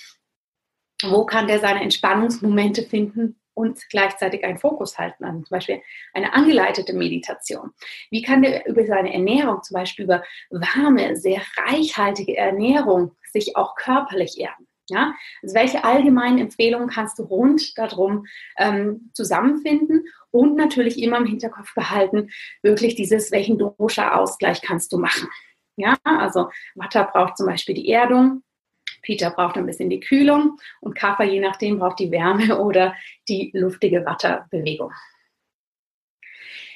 Wo 1.03 1.25
kann 1.25 1.47
der 1.47 1.59
seine 1.59 1.81
Entspannungsmomente 1.81 2.83
finden? 2.83 3.39
Und 3.57 3.89
gleichzeitig 3.89 4.43
einen 4.43 4.59
Fokus 4.59 4.99
halten 4.99 5.23
an 5.23 5.43
zum 5.43 5.55
Beispiel 5.55 5.81
eine 6.13 6.31
angeleitete 6.33 6.93
Meditation. 6.93 7.71
Wie 8.11 8.21
kann 8.21 8.43
der 8.43 8.67
über 8.67 8.85
seine 8.85 9.11
Ernährung, 9.11 9.63
zum 9.63 9.73
Beispiel 9.73 10.05
über 10.05 10.23
warme, 10.51 11.15
sehr 11.15 11.41
reichhaltige 11.57 12.37
Ernährung, 12.37 13.15
sich 13.33 13.55
auch 13.55 13.75
körperlich 13.75 14.39
erden? 14.39 14.67
Ja? 14.89 15.15
Also 15.41 15.55
welche 15.55 15.83
allgemeinen 15.83 16.37
Empfehlungen 16.37 16.87
kannst 16.87 17.17
du 17.17 17.23
rund 17.23 17.75
darum 17.79 18.27
ähm, 18.59 19.09
zusammenfinden 19.13 20.05
und 20.29 20.55
natürlich 20.55 21.01
immer 21.01 21.17
im 21.17 21.25
Hinterkopf 21.25 21.73
behalten, 21.73 22.29
wirklich 22.61 22.93
dieses, 22.93 23.31
welchen 23.31 23.57
Dosha-Ausgleich 23.57 24.61
kannst 24.61 24.93
du 24.93 24.99
machen? 24.99 25.27
Ja, 25.77 25.97
also 26.03 26.49
Watter 26.75 27.05
braucht 27.11 27.37
zum 27.37 27.47
Beispiel 27.47 27.73
die 27.73 27.89
Erdung, 27.89 28.43
Peter 29.01 29.29
braucht 29.29 29.57
ein 29.57 29.65
bisschen 29.65 29.89
die 29.89 29.99
Kühlung 29.99 30.57
und 30.81 30.95
Kapha 30.95 31.23
je 31.23 31.39
nachdem 31.39 31.79
braucht 31.79 31.99
die 31.99 32.11
Wärme 32.11 32.59
oder 32.61 32.95
die 33.27 33.51
luftige 33.53 34.05
Watterbewegung. 34.05 34.91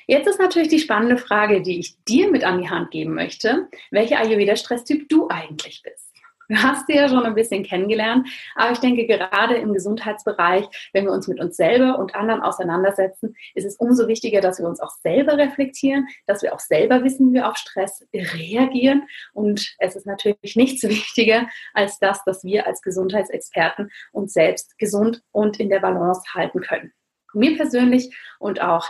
Jetzt 0.07 0.27
ist 0.27 0.39
natürlich 0.39 0.67
die 0.67 0.79
spannende 0.79 1.17
Frage, 1.17 1.61
die 1.61 1.79
ich 1.79 1.95
dir 2.03 2.29
mit 2.29 2.43
an 2.43 2.61
die 2.61 2.69
Hand 2.69 2.91
geben 2.91 3.13
möchte, 3.13 3.69
welcher 3.91 4.19
Ayurveda-Stresstyp 4.19 5.07
du 5.07 5.29
eigentlich 5.29 5.83
bist. 5.83 6.10
Du 6.51 6.61
hast 6.61 6.87
sie 6.87 6.95
ja 6.95 7.07
schon 7.07 7.25
ein 7.25 7.33
bisschen 7.33 7.63
kennengelernt, 7.63 8.27
aber 8.55 8.73
ich 8.73 8.79
denke, 8.79 9.07
gerade 9.07 9.55
im 9.55 9.71
Gesundheitsbereich, 9.71 10.65
wenn 10.91 11.05
wir 11.05 11.13
uns 11.13 11.29
mit 11.29 11.39
uns 11.39 11.55
selber 11.55 11.97
und 11.97 12.13
anderen 12.13 12.41
auseinandersetzen, 12.41 13.37
ist 13.55 13.63
es 13.63 13.77
umso 13.77 14.09
wichtiger, 14.09 14.41
dass 14.41 14.59
wir 14.59 14.67
uns 14.67 14.81
auch 14.81 14.91
selber 15.01 15.37
reflektieren, 15.37 16.07
dass 16.27 16.41
wir 16.41 16.53
auch 16.53 16.59
selber 16.59 17.05
wissen, 17.05 17.29
wie 17.29 17.35
wir 17.35 17.47
auf 17.47 17.55
Stress 17.55 18.05
reagieren. 18.13 19.07
Und 19.31 19.75
es 19.79 19.95
ist 19.95 20.05
natürlich 20.05 20.57
nichts 20.57 20.83
wichtiger 20.89 21.47
als 21.73 21.99
das, 21.99 22.21
dass 22.25 22.43
wir 22.43 22.67
als 22.67 22.81
Gesundheitsexperten 22.81 23.89
uns 24.11 24.33
selbst 24.33 24.77
gesund 24.77 25.23
und 25.31 25.57
in 25.57 25.69
der 25.69 25.79
Balance 25.79 26.21
halten 26.33 26.59
können. 26.59 26.91
Mir 27.33 27.55
persönlich 27.55 28.13
und 28.39 28.59
auch 28.59 28.89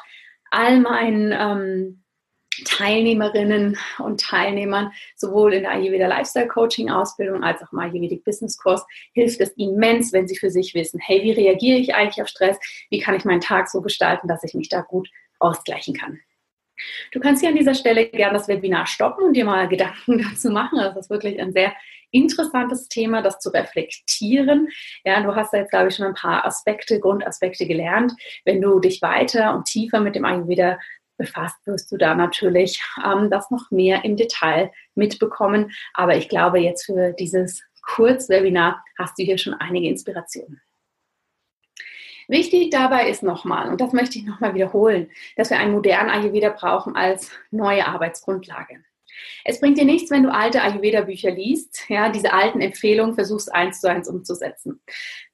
all 0.50 0.80
meinen 0.80 1.32
ähm, 1.32 2.04
Teilnehmerinnen 2.66 3.78
und 4.00 4.20
Teilnehmern 4.20 4.92
sowohl 5.16 5.54
in 5.54 5.64
der 5.64 5.72
Ayurveda 5.72 6.08
Lifestyle 6.08 6.48
Coaching 6.48 6.90
Ausbildung 6.90 7.44
als 7.44 7.62
auch 7.64 7.72
im 7.72 7.80
Ayurvedic 7.80 8.24
Business 8.26 8.58
Kurs 8.58 8.86
hilft 9.14 9.40
es 9.40 9.52
immens, 9.52 10.12
wenn 10.12 10.28
sie 10.28 10.38
für 10.38 10.52
sich 10.52 10.74
wissen, 10.74 11.00
hey, 11.00 11.24
wie 11.24 11.32
reagiere 11.32 11.80
ich 11.80 11.96
eigentlich 11.96 12.22
auf 12.22 12.28
Stress? 12.28 12.60
Wie 12.90 13.00
kann 13.00 13.16
ich 13.16 13.26
meinen 13.26 13.42
Tag 13.42 13.70
so 13.70 13.82
gestalten, 13.82 14.28
dass 14.28 14.44
ich 14.44 14.54
mich 14.54 14.70
da 14.70 14.82
gut 14.82 15.10
ausgleichen 15.40 15.96
kann? 15.96 16.20
Du 17.12 17.20
kannst 17.20 17.42
hier 17.42 17.50
an 17.50 17.56
dieser 17.56 17.76
Stelle 17.76 18.08
gerne 18.08 18.38
das 18.38 18.48
Webinar 18.48 18.88
stoppen 18.88 19.26
und 19.26 19.34
dir 19.34 19.46
mal 19.46 19.68
Gedanken 19.68 20.18
dazu 20.32 20.50
machen. 20.50 20.80
Das 20.80 20.98
ist 20.98 21.10
wirklich 21.10 21.40
ein 21.40 21.54
sehr 21.54 21.74
interessantes 22.12 22.90
Thema, 22.90 23.22
das 23.22 23.40
zu 23.40 23.50
reflektieren. 23.50 24.68
Ja, 25.06 25.22
du 25.22 25.34
hast 25.34 25.54
da 25.54 25.60
jetzt, 25.60 25.70
glaube 25.70 25.88
ich, 25.88 25.96
schon 25.96 26.08
ein 26.08 26.14
paar 26.14 26.46
Aspekte, 26.46 27.00
Grundaspekte 27.00 27.66
gelernt. 27.66 28.14
Wenn 28.44 28.62
du 28.62 28.80
dich 28.80 29.02
weiter 29.02 29.56
und 29.56 29.66
tiefer 29.66 30.02
mit 30.02 30.16
dem 30.16 30.26
Ayurveda 30.26 30.78
befasst, 31.22 31.56
wirst 31.66 31.92
du 31.92 31.98
da 31.98 32.16
natürlich 32.16 32.82
ähm, 33.06 33.30
das 33.30 33.52
noch 33.52 33.70
mehr 33.70 34.04
im 34.04 34.18
Detail 34.18 34.72
mitbekommen. 34.96 35.72
Aber 35.94 36.18
ich 36.18 36.28
glaube, 36.28 36.60
jetzt 36.60 36.86
für 36.86 37.14
dieses 37.14 37.64
Kurzwebinar 37.84 38.84
hast 38.98 39.18
du 39.18 39.24
hier 39.24 39.38
schon 39.38 39.54
einige 39.54 39.88
Inspirationen. 39.88 40.62
Wichtig 42.28 42.70
dabei 42.70 43.10
ist 43.10 43.24
nochmal, 43.24 43.70
und 43.70 43.82
das 43.82 43.94
möchte 43.94 44.18
ich 44.18 44.26
nochmal 44.26 44.54
wiederholen, 44.54 45.10
dass 45.36 45.50
wir 45.50 45.60
einen 45.60 45.74
modernen 45.74 46.10
Ayurveda 46.10 46.50
brauchen 46.50 46.96
als 46.96 47.32
neue 47.52 47.86
Arbeitsgrundlage. 47.86 48.84
Es 49.44 49.60
bringt 49.60 49.78
dir 49.78 49.86
nichts, 49.86 50.10
wenn 50.12 50.24
du 50.24 50.34
alte 50.34 50.62
Ayurveda-Bücher 50.62 51.32
liest, 51.32 51.90
ja, 51.90 52.10
diese 52.10 52.34
alten 52.34 52.62
Empfehlungen 52.62 53.16
versuchst 53.16 53.54
eins 53.54 53.82
zu 53.82 53.90
eins 53.90 54.08
umzusetzen. 54.08 54.82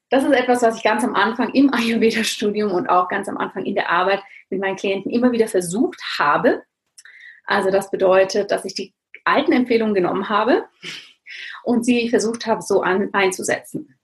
Das 0.10 0.24
ist 0.24 0.32
etwas, 0.32 0.62
was 0.62 0.78
ich 0.78 0.84
ganz 0.84 1.04
am 1.04 1.16
Anfang 1.16 1.54
im 1.54 1.72
Ayurveda-Studium 1.74 2.72
und 2.72 2.90
auch 2.90 3.10
ganz 3.10 3.28
am 3.28 3.38
Anfang 3.38 3.66
in 3.66 3.76
der 3.76 3.90
Arbeit 3.90 4.24
mit 4.50 4.60
meinen 4.60 4.76
Klienten 4.76 5.12
immer 5.12 5.32
wieder 5.32 5.48
versucht 5.48 6.02
habe. 6.18 6.64
Also 7.46 7.72
das 7.72 7.92
bedeutet, 7.92 8.52
dass 8.52 8.66
ich 8.66 8.74
die 8.74 8.94
alten 9.26 9.52
Empfehlungen 9.52 9.94
genommen 9.94 10.30
habe 10.30 10.68
und 11.64 11.84
sie 11.86 12.10
versucht 12.10 12.46
habe, 12.46 12.62
so 12.62 12.82
an, 12.82 13.10
einzusetzen. 13.14 13.98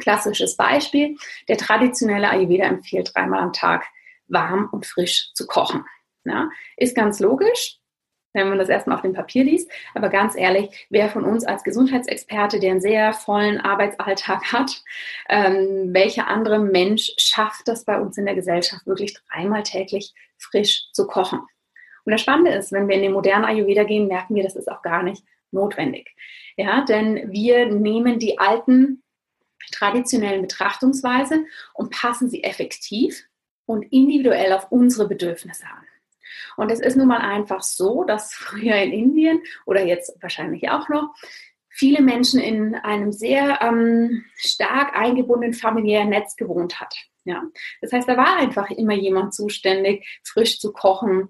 Klassisches 0.00 0.56
Beispiel, 0.56 1.16
der 1.48 1.56
traditionelle 1.56 2.30
Ayurveda 2.30 2.64
empfiehlt 2.64 3.12
dreimal 3.14 3.40
am 3.40 3.52
Tag 3.52 3.84
warm 4.28 4.68
und 4.70 4.86
frisch 4.86 5.32
zu 5.34 5.46
kochen. 5.46 5.84
Ja, 6.24 6.50
ist 6.76 6.94
ganz 6.94 7.20
logisch, 7.20 7.78
wenn 8.38 8.48
man 8.48 8.58
das 8.58 8.68
erstmal 8.68 8.96
auf 8.96 9.02
dem 9.02 9.12
Papier 9.12 9.44
liest. 9.44 9.70
Aber 9.94 10.08
ganz 10.08 10.36
ehrlich, 10.36 10.86
wer 10.90 11.08
von 11.08 11.24
uns 11.24 11.44
als 11.44 11.64
Gesundheitsexperte, 11.64 12.60
der 12.60 12.70
einen 12.70 12.80
sehr 12.80 13.12
vollen 13.12 13.60
Arbeitsalltag 13.60 14.52
hat, 14.52 14.82
ähm, 15.28 15.92
welcher 15.92 16.28
andere 16.28 16.58
Mensch 16.58 17.12
schafft 17.18 17.68
das 17.68 17.84
bei 17.84 18.00
uns 18.00 18.16
in 18.16 18.24
der 18.24 18.34
Gesellschaft 18.34 18.86
wirklich 18.86 19.14
dreimal 19.30 19.62
täglich 19.62 20.14
frisch 20.38 20.90
zu 20.92 21.06
kochen? 21.06 21.40
Und 22.04 22.12
das 22.12 22.22
Spannende 22.22 22.52
ist, 22.52 22.72
wenn 22.72 22.88
wir 22.88 22.96
in 22.96 23.02
den 23.02 23.12
modernen 23.12 23.44
Ayurveda 23.44 23.84
gehen, 23.84 24.08
merken 24.08 24.34
wir, 24.34 24.42
das 24.42 24.56
ist 24.56 24.70
auch 24.70 24.80
gar 24.80 25.02
nicht 25.02 25.22
notwendig. 25.50 26.14
Ja, 26.56 26.84
denn 26.84 27.30
wir 27.30 27.66
nehmen 27.66 28.18
die 28.18 28.38
alten 28.38 29.02
traditionellen 29.72 30.42
Betrachtungsweise 30.42 31.44
und 31.74 31.90
passen 31.90 32.30
sie 32.30 32.42
effektiv 32.44 33.24
und 33.66 33.82
individuell 33.92 34.52
auf 34.52 34.72
unsere 34.72 35.06
Bedürfnisse 35.06 35.64
an. 35.64 35.87
Und 36.56 36.70
es 36.70 36.80
ist 36.80 36.96
nun 36.96 37.08
mal 37.08 37.20
einfach 37.20 37.62
so, 37.62 38.04
dass 38.04 38.32
früher 38.34 38.76
in 38.76 38.92
Indien 38.92 39.42
oder 39.66 39.84
jetzt 39.84 40.16
wahrscheinlich 40.20 40.70
auch 40.70 40.88
noch 40.88 41.14
viele 41.68 42.02
Menschen 42.02 42.40
in 42.40 42.74
einem 42.74 43.12
sehr 43.12 43.60
ähm, 43.62 44.24
stark 44.36 44.96
eingebundenen 44.96 45.54
familiären 45.54 46.08
Netz 46.08 46.34
gewohnt 46.34 46.80
hat. 46.80 46.94
Ja. 47.24 47.44
Das 47.80 47.92
heißt, 47.92 48.08
da 48.08 48.16
war 48.16 48.36
einfach 48.36 48.70
immer 48.70 48.94
jemand 48.94 49.34
zuständig, 49.34 50.20
frisch 50.24 50.58
zu 50.58 50.72
kochen 50.72 51.28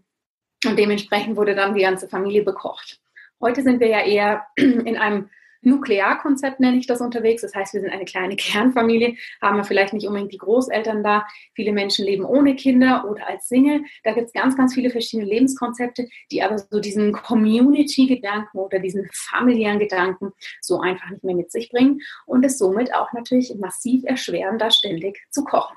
und 0.64 0.78
dementsprechend 0.78 1.36
wurde 1.36 1.54
dann 1.54 1.74
die 1.74 1.82
ganze 1.82 2.08
Familie 2.08 2.44
bekocht. 2.44 3.00
Heute 3.40 3.62
sind 3.62 3.80
wir 3.80 3.88
ja 3.88 4.00
eher 4.00 4.46
in 4.56 4.96
einem 4.96 5.28
Nuklearkonzept 5.62 6.60
nenne 6.60 6.78
ich 6.78 6.86
das 6.86 7.00
unterwegs. 7.00 7.42
Das 7.42 7.54
heißt, 7.54 7.74
wir 7.74 7.80
sind 7.80 7.90
eine 7.90 8.04
kleine 8.04 8.36
Kernfamilie, 8.36 9.16
haben 9.40 9.56
wir 9.56 9.64
vielleicht 9.64 9.92
nicht 9.92 10.06
unbedingt 10.06 10.32
die 10.32 10.38
Großeltern 10.38 11.02
da. 11.02 11.26
Viele 11.54 11.72
Menschen 11.72 12.04
leben 12.04 12.24
ohne 12.24 12.56
Kinder 12.56 13.06
oder 13.08 13.26
als 13.26 13.48
Single. 13.48 13.82
Da 14.04 14.12
gibt 14.12 14.28
es 14.28 14.32
ganz, 14.32 14.56
ganz 14.56 14.74
viele 14.74 14.90
verschiedene 14.90 15.28
Lebenskonzepte, 15.28 16.08
die 16.30 16.42
aber 16.42 16.58
so 16.58 16.80
diesen 16.80 17.12
Community-Gedanken 17.12 18.58
oder 18.58 18.78
diesen 18.78 19.08
familiären 19.12 19.78
Gedanken 19.78 20.32
so 20.60 20.80
einfach 20.80 21.10
nicht 21.10 21.24
mehr 21.24 21.34
mit 21.34 21.50
sich 21.50 21.70
bringen 21.70 22.00
und 22.26 22.44
es 22.44 22.58
somit 22.58 22.94
auch 22.94 23.12
natürlich 23.12 23.54
massiv 23.56 24.04
erschweren, 24.04 24.58
da 24.58 24.70
ständig 24.70 25.18
zu 25.30 25.44
kochen. 25.44 25.76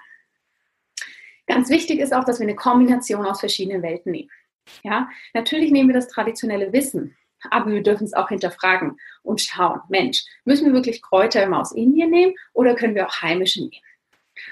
Ganz 1.48 1.70
wichtig 1.70 2.00
ist 2.00 2.14
auch, 2.14 2.24
dass 2.24 2.40
wir 2.40 2.48
eine 2.48 2.56
Kombination 2.56 3.26
aus 3.26 3.40
verschiedenen 3.40 3.82
Welten 3.82 4.12
nehmen. 4.12 4.30
Ja, 4.84 5.10
natürlich 5.34 5.72
nehmen 5.72 5.90
wir 5.90 5.96
das 5.96 6.08
traditionelle 6.08 6.72
Wissen 6.72 7.18
aber 7.50 7.72
wir 7.72 7.84
dürfen 7.84 8.06
es 8.06 8.14
auch 8.14 8.30
hinterfragen 8.30 8.98
und 9.24 9.42
schauen, 9.42 9.82
Mensch, 9.90 10.24
müssen 10.46 10.68
wir 10.68 10.74
wirklich 10.74 11.02
Kräuter 11.02 11.44
immer 11.44 11.60
aus 11.62 11.72
Indien 11.72 12.10
nehmen 12.10 12.36
oder 12.54 12.76
können 12.76 12.96
wir 12.96 13.08
auch 13.08 13.22
heimische 13.22 13.62
nehmen? 13.62 13.84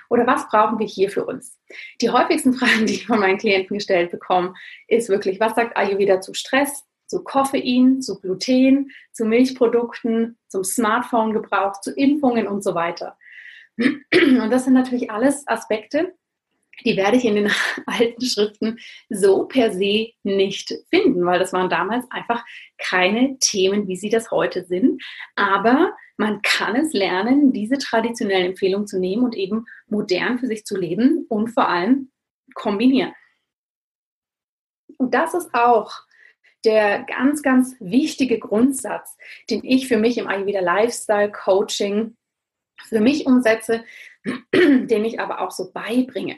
Oder 0.09 0.27
was 0.27 0.47
brauchen 0.47 0.79
wir 0.79 0.87
hier 0.87 1.09
für 1.09 1.25
uns? 1.25 1.57
Die 2.01 2.09
häufigsten 2.09 2.53
Fragen, 2.57 2.85
die 2.85 2.95
ich 2.95 3.07
von 3.07 3.19
meinen 3.19 3.37
Klienten 3.37 3.77
gestellt 3.77 4.11
bekomme, 4.11 4.53
ist 4.87 5.09
wirklich, 5.09 5.39
was 5.39 5.55
sagt 5.55 5.77
Ayurveda 5.77 6.21
zu 6.21 6.33
Stress, 6.33 6.85
zu 7.07 7.23
Koffein, 7.23 8.01
zu 8.01 8.19
Gluten, 8.19 8.91
zu 9.11 9.25
Milchprodukten, 9.25 10.37
zum 10.47 10.63
Smartphone-Gebrauch, 10.63 11.81
zu 11.81 11.91
Impfungen 11.91 12.47
und 12.47 12.63
so 12.63 12.75
weiter. 12.75 13.17
Und 13.77 14.49
das 14.51 14.65
sind 14.65 14.73
natürlich 14.73 15.09
alles 15.09 15.47
Aspekte, 15.47 16.13
die 16.85 16.97
werde 16.97 17.17
ich 17.17 17.25
in 17.25 17.35
den 17.35 17.51
alten 17.85 18.25
Schriften 18.25 18.79
so 19.09 19.45
per 19.45 19.71
se 19.71 20.11
nicht 20.23 20.73
finden, 20.89 21.25
weil 21.25 21.39
das 21.39 21.53
waren 21.53 21.69
damals 21.69 22.09
einfach 22.11 22.43
keine 22.77 23.37
Themen, 23.39 23.87
wie 23.87 23.95
sie 23.95 24.09
das 24.09 24.31
heute 24.31 24.65
sind. 24.65 25.01
Aber 25.35 25.93
man 26.17 26.41
kann 26.41 26.75
es 26.75 26.93
lernen, 26.93 27.53
diese 27.53 27.77
traditionellen 27.77 28.47
Empfehlungen 28.47 28.87
zu 28.87 28.99
nehmen 28.99 29.23
und 29.23 29.35
eben 29.35 29.65
modern 29.87 30.39
für 30.39 30.47
sich 30.47 30.65
zu 30.65 30.77
leben 30.77 31.25
und 31.29 31.49
vor 31.49 31.69
allem 31.69 32.11
kombinieren. 32.53 33.13
Und 34.97 35.13
das 35.13 35.33
ist 35.33 35.53
auch 35.53 35.93
der 36.65 37.03
ganz, 37.03 37.41
ganz 37.41 37.75
wichtige 37.79 38.37
Grundsatz, 38.37 39.15
den 39.49 39.63
ich 39.63 39.87
für 39.87 39.97
mich 39.97 40.17
im 40.17 40.27
Ayurveda 40.27 40.59
Lifestyle 40.59 41.31
Coaching 41.31 42.17
für 42.83 42.99
mich 42.99 43.25
umsetze, 43.25 43.83
den 44.53 45.05
ich 45.05 45.19
aber 45.19 45.41
auch 45.41 45.51
so 45.51 45.71
beibringe. 45.71 46.37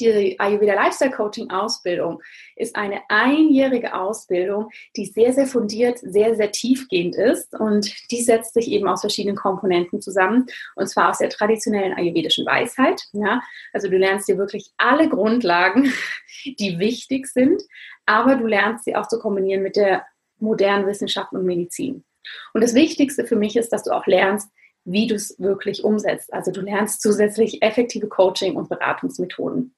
Die 0.00 0.38
Ayurveda 0.38 0.74
Lifestyle 0.74 1.10
Coaching 1.10 1.50
Ausbildung 1.50 2.20
ist 2.56 2.76
eine 2.76 3.00
einjährige 3.08 3.94
Ausbildung, 3.94 4.68
die 4.96 5.06
sehr, 5.06 5.32
sehr 5.32 5.46
fundiert, 5.46 5.98
sehr, 5.98 6.34
sehr 6.34 6.50
tiefgehend 6.50 7.16
ist 7.16 7.54
und 7.58 7.92
die 8.10 8.22
setzt 8.22 8.54
sich 8.54 8.70
eben 8.70 8.88
aus 8.88 9.00
verschiedenen 9.00 9.36
Komponenten 9.36 10.00
zusammen 10.00 10.46
und 10.76 10.88
zwar 10.88 11.10
aus 11.10 11.18
der 11.18 11.30
traditionellen 11.30 11.94
ayurvedischen 11.94 12.46
Weisheit. 12.46 13.02
Ja? 13.12 13.42
Also 13.72 13.88
du 13.88 13.96
lernst 13.96 14.28
dir 14.28 14.38
wirklich 14.38 14.70
alle 14.76 15.08
Grundlagen, 15.08 15.92
die 16.44 16.78
wichtig 16.78 17.26
sind, 17.26 17.62
aber 18.06 18.36
du 18.36 18.46
lernst 18.46 18.84
sie 18.84 18.96
auch 18.96 19.08
zu 19.08 19.18
kombinieren 19.18 19.62
mit 19.62 19.76
der 19.76 20.04
modernen 20.38 20.86
Wissenschaft 20.86 21.32
und 21.32 21.44
Medizin. 21.44 22.04
Und 22.52 22.62
das 22.62 22.74
Wichtigste 22.74 23.26
für 23.26 23.36
mich 23.36 23.56
ist, 23.56 23.70
dass 23.72 23.84
du 23.84 23.90
auch 23.90 24.06
lernst, 24.06 24.50
wie 24.84 25.06
du 25.06 25.14
es 25.14 25.38
wirklich 25.38 25.84
umsetzt. 25.84 26.32
Also 26.32 26.50
du 26.50 26.60
lernst 26.60 27.02
zusätzlich 27.02 27.62
effektive 27.62 28.08
Coaching- 28.08 28.56
und 28.56 28.68
Beratungsmethoden. 28.68 29.74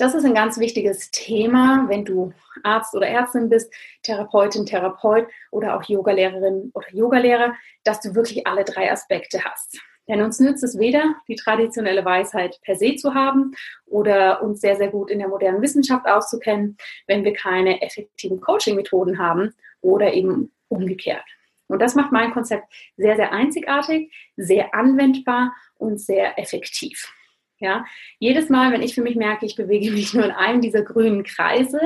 Das 0.00 0.14
ist 0.14 0.24
ein 0.24 0.32
ganz 0.32 0.58
wichtiges 0.58 1.10
Thema, 1.10 1.84
wenn 1.88 2.06
du 2.06 2.32
Arzt 2.62 2.94
oder 2.94 3.06
Ärztin 3.06 3.50
bist, 3.50 3.70
Therapeutin, 4.02 4.64
Therapeut 4.64 5.26
oder 5.50 5.76
auch 5.76 5.82
Yogalehrerin 5.82 6.70
oder 6.72 6.86
Yogalehrer, 6.90 7.52
dass 7.84 8.00
du 8.00 8.14
wirklich 8.14 8.46
alle 8.46 8.64
drei 8.64 8.90
Aspekte 8.90 9.44
hast. 9.44 9.78
Denn 10.08 10.22
uns 10.22 10.40
nützt 10.40 10.64
es 10.64 10.78
weder, 10.78 11.16
die 11.28 11.36
traditionelle 11.36 12.02
Weisheit 12.02 12.58
per 12.62 12.76
se 12.76 12.96
zu 12.96 13.12
haben 13.12 13.54
oder 13.84 14.42
uns 14.42 14.62
sehr, 14.62 14.76
sehr 14.76 14.88
gut 14.88 15.10
in 15.10 15.18
der 15.18 15.28
modernen 15.28 15.60
Wissenschaft 15.60 16.06
auszukennen, 16.06 16.78
wenn 17.06 17.22
wir 17.22 17.34
keine 17.34 17.82
effektiven 17.82 18.40
Coaching-Methoden 18.40 19.18
haben 19.18 19.52
oder 19.82 20.14
eben 20.14 20.50
umgekehrt. 20.68 21.26
Und 21.68 21.82
das 21.82 21.94
macht 21.94 22.10
mein 22.10 22.32
Konzept 22.32 22.72
sehr, 22.96 23.16
sehr 23.16 23.32
einzigartig, 23.32 24.10
sehr 24.38 24.74
anwendbar 24.74 25.52
und 25.76 26.00
sehr 26.00 26.38
effektiv. 26.38 27.12
Ja, 27.62 27.84
jedes 28.18 28.48
Mal, 28.48 28.72
wenn 28.72 28.80
ich 28.80 28.94
für 28.94 29.02
mich 29.02 29.16
merke, 29.16 29.44
ich 29.44 29.54
bewege 29.54 29.90
mich 29.92 30.14
nur 30.14 30.24
in 30.24 30.30
einem 30.30 30.62
dieser 30.62 30.82
grünen 30.82 31.24
Kreise, 31.24 31.78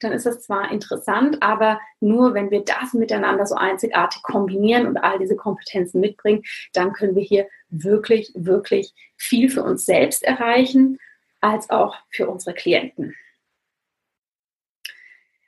dann 0.00 0.12
ist 0.12 0.26
das 0.26 0.42
zwar 0.42 0.70
interessant, 0.70 1.42
aber 1.42 1.80
nur 2.00 2.34
wenn 2.34 2.50
wir 2.50 2.62
das 2.64 2.92
miteinander 2.92 3.46
so 3.46 3.54
einzigartig 3.54 4.22
kombinieren 4.22 4.86
und 4.86 4.98
all 4.98 5.18
diese 5.18 5.34
Kompetenzen 5.34 6.00
mitbringen, 6.00 6.42
dann 6.74 6.92
können 6.92 7.16
wir 7.16 7.22
hier 7.22 7.48
wirklich, 7.70 8.30
wirklich 8.34 8.92
viel 9.16 9.48
für 9.48 9.62
uns 9.62 9.86
selbst 9.86 10.22
erreichen, 10.22 10.98
als 11.40 11.70
auch 11.70 11.96
für 12.10 12.28
unsere 12.28 12.54
Klienten. 12.54 13.16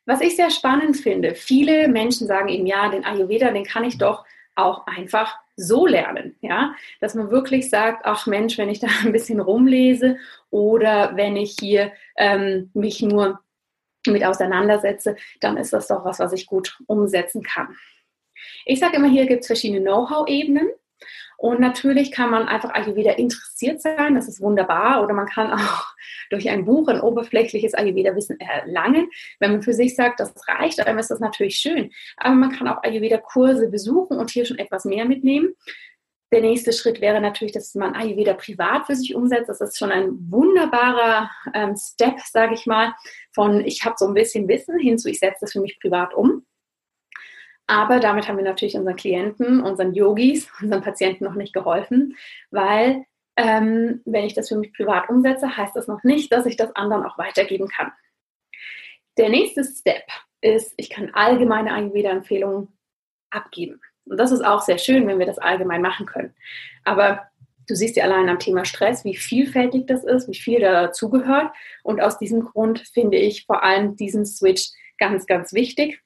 Was 0.06 0.20
ich 0.20 0.36
sehr 0.36 0.50
spannend 0.50 0.96
finde, 0.96 1.34
viele 1.34 1.88
Menschen 1.88 2.26
sagen 2.26 2.48
eben, 2.48 2.66
ja, 2.66 2.88
den 2.88 3.04
Ayurveda, 3.04 3.50
den 3.50 3.64
kann 3.64 3.84
ich 3.84 3.98
doch 3.98 4.24
auch 4.54 4.86
einfach 4.86 5.38
so 5.56 5.86
lernen, 5.86 6.36
ja, 6.40 6.74
dass 7.00 7.14
man 7.14 7.30
wirklich 7.30 7.70
sagt, 7.70 8.02
ach 8.04 8.26
Mensch, 8.26 8.58
wenn 8.58 8.68
ich 8.68 8.80
da 8.80 8.88
ein 9.04 9.12
bisschen 9.12 9.40
rumlese 9.40 10.16
oder 10.50 11.16
wenn 11.16 11.36
ich 11.36 11.56
hier 11.58 11.92
ähm, 12.16 12.70
mich 12.74 13.02
nur 13.02 13.40
mit 14.06 14.24
auseinandersetze, 14.24 15.16
dann 15.40 15.56
ist 15.56 15.72
das 15.72 15.88
doch 15.88 16.04
was, 16.04 16.18
was 16.18 16.32
ich 16.32 16.46
gut 16.46 16.78
umsetzen 16.86 17.42
kann. 17.42 17.76
Ich 18.66 18.80
sage 18.80 18.96
immer, 18.96 19.08
hier 19.08 19.26
gibt 19.26 19.42
es 19.42 19.46
verschiedene 19.46 19.80
Know-how-Ebenen 19.80 20.68
Und 21.36 21.60
natürlich 21.60 22.12
kann 22.12 22.30
man 22.30 22.48
einfach 22.48 22.74
Ayurveda 22.74 23.12
interessiert 23.12 23.80
sein, 23.82 24.14
das 24.14 24.28
ist 24.28 24.40
wunderbar. 24.40 25.02
Oder 25.02 25.14
man 25.14 25.26
kann 25.26 25.52
auch 25.52 25.86
durch 26.30 26.48
ein 26.48 26.64
Buch 26.64 26.88
ein 26.88 27.00
oberflächliches 27.00 27.74
Ayurveda-Wissen 27.74 28.40
erlangen. 28.40 29.08
Wenn 29.40 29.52
man 29.52 29.62
für 29.62 29.72
sich 29.72 29.94
sagt, 29.94 30.20
das 30.20 30.32
reicht, 30.48 30.78
dann 30.78 30.98
ist 30.98 31.10
das 31.10 31.20
natürlich 31.20 31.56
schön. 31.56 31.90
Aber 32.16 32.34
man 32.34 32.52
kann 32.52 32.68
auch 32.68 32.82
Ayurveda-Kurse 32.82 33.68
besuchen 33.68 34.18
und 34.18 34.30
hier 34.30 34.46
schon 34.46 34.58
etwas 34.58 34.84
mehr 34.84 35.04
mitnehmen. 35.04 35.54
Der 36.32 36.40
nächste 36.40 36.72
Schritt 36.72 37.00
wäre 37.00 37.20
natürlich, 37.20 37.52
dass 37.52 37.74
man 37.76 37.94
Ayurveda 37.94 38.34
privat 38.34 38.86
für 38.86 38.96
sich 38.96 39.14
umsetzt. 39.14 39.48
Das 39.48 39.60
ist 39.60 39.78
schon 39.78 39.92
ein 39.92 40.10
wunderbarer 40.30 41.30
ähm, 41.54 41.76
Step, 41.76 42.18
sage 42.20 42.54
ich 42.54 42.66
mal, 42.66 42.92
von 43.32 43.64
ich 43.64 43.84
habe 43.84 43.94
so 43.96 44.06
ein 44.06 44.14
bisschen 44.14 44.48
Wissen 44.48 44.78
hin 44.78 44.98
zu 44.98 45.08
ich 45.08 45.20
setze 45.20 45.38
das 45.42 45.52
für 45.52 45.60
mich 45.60 45.78
privat 45.78 46.12
um. 46.12 46.44
Aber 47.66 47.98
damit 47.98 48.28
haben 48.28 48.36
wir 48.36 48.44
natürlich 48.44 48.76
unseren 48.76 48.96
Klienten, 48.96 49.60
unseren 49.60 49.94
Yogis, 49.94 50.48
unseren 50.60 50.82
Patienten 50.82 51.24
noch 51.24 51.34
nicht 51.34 51.54
geholfen, 51.54 52.16
weil 52.50 53.04
ähm, 53.36 54.00
wenn 54.04 54.24
ich 54.24 54.34
das 54.34 54.48
für 54.48 54.56
mich 54.56 54.72
privat 54.72 55.08
umsetze, 55.08 55.56
heißt 55.56 55.74
das 55.74 55.88
noch 55.88 56.04
nicht, 56.04 56.32
dass 56.32 56.46
ich 56.46 56.56
das 56.56 56.74
anderen 56.76 57.04
auch 57.04 57.18
weitergeben 57.18 57.68
kann. 57.68 57.92
Der 59.16 59.28
nächste 59.28 59.64
Step 59.64 60.04
ist, 60.40 60.74
ich 60.76 60.90
kann 60.90 61.10
allgemeine 61.14 61.72
Ayurveda-Empfehlungen 61.72 62.68
abgeben. 63.30 63.80
Und 64.04 64.18
das 64.18 64.30
ist 64.30 64.44
auch 64.44 64.60
sehr 64.60 64.78
schön, 64.78 65.06
wenn 65.06 65.18
wir 65.18 65.26
das 65.26 65.38
allgemein 65.38 65.82
machen 65.82 66.06
können. 66.06 66.34
Aber 66.84 67.26
du 67.66 67.74
siehst 67.74 67.96
ja 67.96 68.04
allein 68.04 68.28
am 68.28 68.38
Thema 68.38 68.64
Stress, 68.64 69.04
wie 69.04 69.16
vielfältig 69.16 69.86
das 69.86 70.04
ist, 70.04 70.28
wie 70.28 70.38
viel 70.38 70.60
dazugehört. 70.60 71.52
Und 71.82 72.00
aus 72.00 72.18
diesem 72.18 72.44
Grund 72.44 72.80
finde 72.92 73.16
ich 73.16 73.46
vor 73.46 73.64
allem 73.64 73.96
diesen 73.96 74.26
Switch 74.26 74.70
ganz, 74.98 75.26
ganz 75.26 75.52
wichtig 75.52 76.03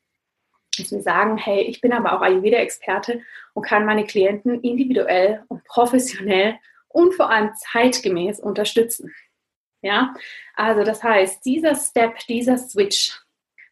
dass 0.79 0.93
wir 0.93 1.03
sagen, 1.03 1.37
hey, 1.37 1.62
ich 1.62 1.81
bin 1.81 1.93
aber 1.93 2.12
auch 2.12 2.22
Ayurveda-Experte 2.22 3.22
und 3.55 3.64
kann 3.64 3.87
meine 3.87 4.05
Klienten 4.05 4.61
individuell 4.62 5.45
und 5.49 5.64
professionell 5.64 6.57
und 6.89 7.14
vor 7.14 7.31
allem 7.31 7.51
zeitgemäß 7.72 8.41
unterstützen. 8.41 9.14
Ja, 9.83 10.14
also 10.55 10.83
das 10.83 11.03
heißt, 11.05 11.45
dieser 11.45 11.76
Step, 11.76 12.18
dieser 12.26 12.59
Switch 12.59 13.12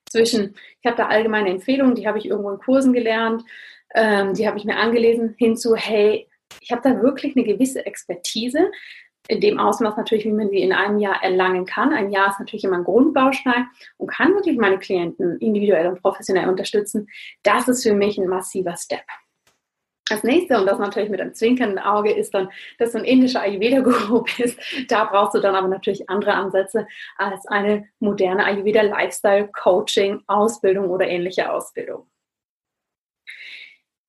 zwischen, 0.09 0.55
ich 0.81 0.87
habe 0.87 0.97
da 0.97 1.09
allgemeine 1.09 1.51
Empfehlungen, 1.51 1.97
die 1.97 2.07
habe 2.07 2.19
ich 2.19 2.27
irgendwo 2.27 2.51
in 2.51 2.59
Kursen 2.59 2.93
gelernt, 2.93 3.43
ähm, 3.95 4.35
die 4.35 4.47
habe 4.47 4.59
ich 4.59 4.65
mir 4.65 4.77
angelesen, 4.77 5.35
hinzu, 5.37 5.75
hey, 5.75 6.29
ich 6.61 6.71
habe 6.71 6.83
da 6.83 7.03
wirklich 7.03 7.37
eine 7.37 7.45
gewisse 7.45 7.85
Expertise, 7.87 8.71
in 9.29 9.41
dem 9.41 9.59
Ausmaß 9.59 9.97
natürlich, 9.97 10.25
wie 10.25 10.33
man 10.33 10.51
sie 10.51 10.61
in 10.61 10.73
einem 10.73 10.99
Jahr 10.99 11.23
erlangen 11.23 11.67
kann. 11.67 11.93
Ein 11.93 12.11
Jahr 12.11 12.31
ist 12.31 12.39
natürlich 12.39 12.65
immer 12.65 12.77
ein 12.77 12.85
Grundbaustein 12.85 13.67
und 13.97 14.09
kann 14.09 14.35
wirklich 14.35 14.57
meine 14.57 14.79
Klienten 14.79 15.39
individuell 15.39 15.89
und 15.89 16.03
professionell 16.03 16.49
unterstützen. 16.49 17.09
Das 17.43 17.69
ist 17.69 17.83
für 17.83 17.95
mich 17.95 18.19
ein 18.19 18.29
massiver 18.29 18.77
Step. 18.77 19.05
Das 20.09 20.23
nächste, 20.23 20.61
und 20.61 20.67
das 20.67 20.79
natürlich 20.79 21.11
mit 21.11 21.21
einem 21.21 21.35
zwinkernden 21.35 21.81
Auge, 21.81 22.13
ist 22.13 22.33
dann, 22.33 22.49
dass 22.79 22.93
du 22.93 22.99
ein 22.99 23.05
indischer 23.05 23.41
Ayurveda-Guru 23.41 24.23
bist. 24.39 24.57
Da 24.89 25.03
brauchst 25.05 25.35
du 25.35 25.41
dann 25.41 25.57
aber 25.57 25.67
natürlich 25.67 26.09
andere 26.09 26.35
Ansätze 26.35 26.87
als 27.17 27.45
eine 27.47 27.89
moderne 27.99 28.45
Ayurveda-Lifestyle-Coaching-Ausbildung 28.45 30.91
oder 30.91 31.09
ähnliche 31.09 31.53
Ausbildung. 31.53 32.07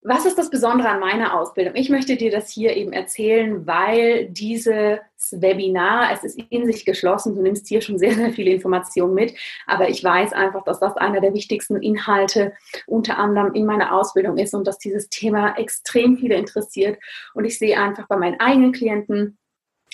Was 0.10 0.26
ist 0.26 0.38
das 0.38 0.50
Besondere 0.50 0.88
an 0.88 1.02
meiner 1.02 1.38
Ausbildung? 1.38 1.76
Ich 1.76 1.90
möchte 1.90 2.16
dir 2.16 2.32
das 2.32 2.50
hier 2.50 2.78
eben 2.78 2.94
erzählen, 2.94 3.68
weil 3.68 4.30
dieses 4.30 5.02
Webinar, 5.32 6.14
es 6.14 6.24
ist 6.24 6.40
in 6.50 6.66
sich 6.66 6.86
geschlossen, 6.86 7.36
du 7.36 7.42
nimmst 7.42 7.68
hier 7.68 7.82
schon 7.82 7.98
sehr, 7.98 8.14
sehr 8.14 8.32
viele 8.32 8.52
Informationen 8.52 9.14
mit, 9.14 9.34
aber 9.66 9.90
ich 9.90 10.02
weiß 10.02 10.32
einfach, 10.32 10.64
dass 10.64 10.80
das 10.80 10.96
einer 10.96 11.20
der 11.20 11.34
wichtigsten 11.34 11.76
Inhalte 11.82 12.54
unter 12.86 13.18
anderem 13.18 13.54
in 13.54 13.66
meiner 13.66 13.94
Ausbildung 13.94 14.38
ist 14.38 14.54
und 14.54 14.66
dass 14.66 14.78
dieses 14.78 15.10
Thema 15.10 15.58
extrem 15.58 16.18
viele 16.18 16.36
interessiert. 16.36 16.98
Und 17.34 17.44
ich 17.44 17.60
sehe 17.60 17.78
einfach 17.78 18.08
bei 18.08 18.16
meinen 18.16 18.40
eigenen 18.40 18.72
Klienten, 18.72 19.38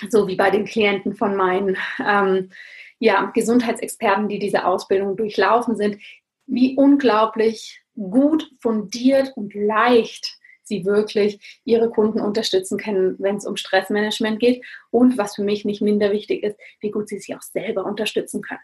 so 0.09 0.27
wie 0.27 0.35
bei 0.35 0.51
den 0.51 0.65
Klienten 0.65 1.15
von 1.15 1.35
meinen 1.35 1.75
ähm, 2.05 2.51
ja, 2.99 3.31
Gesundheitsexperten, 3.33 4.29
die 4.29 4.37
diese 4.37 4.65
Ausbildung 4.65 5.17
durchlaufen 5.17 5.75
sind, 5.75 5.97
wie 6.45 6.75
unglaublich 6.77 7.82
gut, 7.95 8.49
fundiert 8.59 9.33
und 9.35 9.53
leicht 9.53 10.37
sie 10.63 10.85
wirklich 10.85 11.61
ihre 11.65 11.89
Kunden 11.89 12.21
unterstützen 12.21 12.77
können, 12.77 13.15
wenn 13.19 13.35
es 13.35 13.45
um 13.45 13.57
Stressmanagement 13.57 14.39
geht 14.39 14.63
und 14.91 15.17
was 15.17 15.35
für 15.35 15.43
mich 15.43 15.65
nicht 15.65 15.81
minder 15.81 16.11
wichtig 16.11 16.43
ist, 16.43 16.57
wie 16.79 16.91
gut 16.91 17.09
sie 17.09 17.19
sich 17.19 17.35
auch 17.35 17.41
selber 17.41 17.85
unterstützen 17.85 18.41
können. 18.41 18.61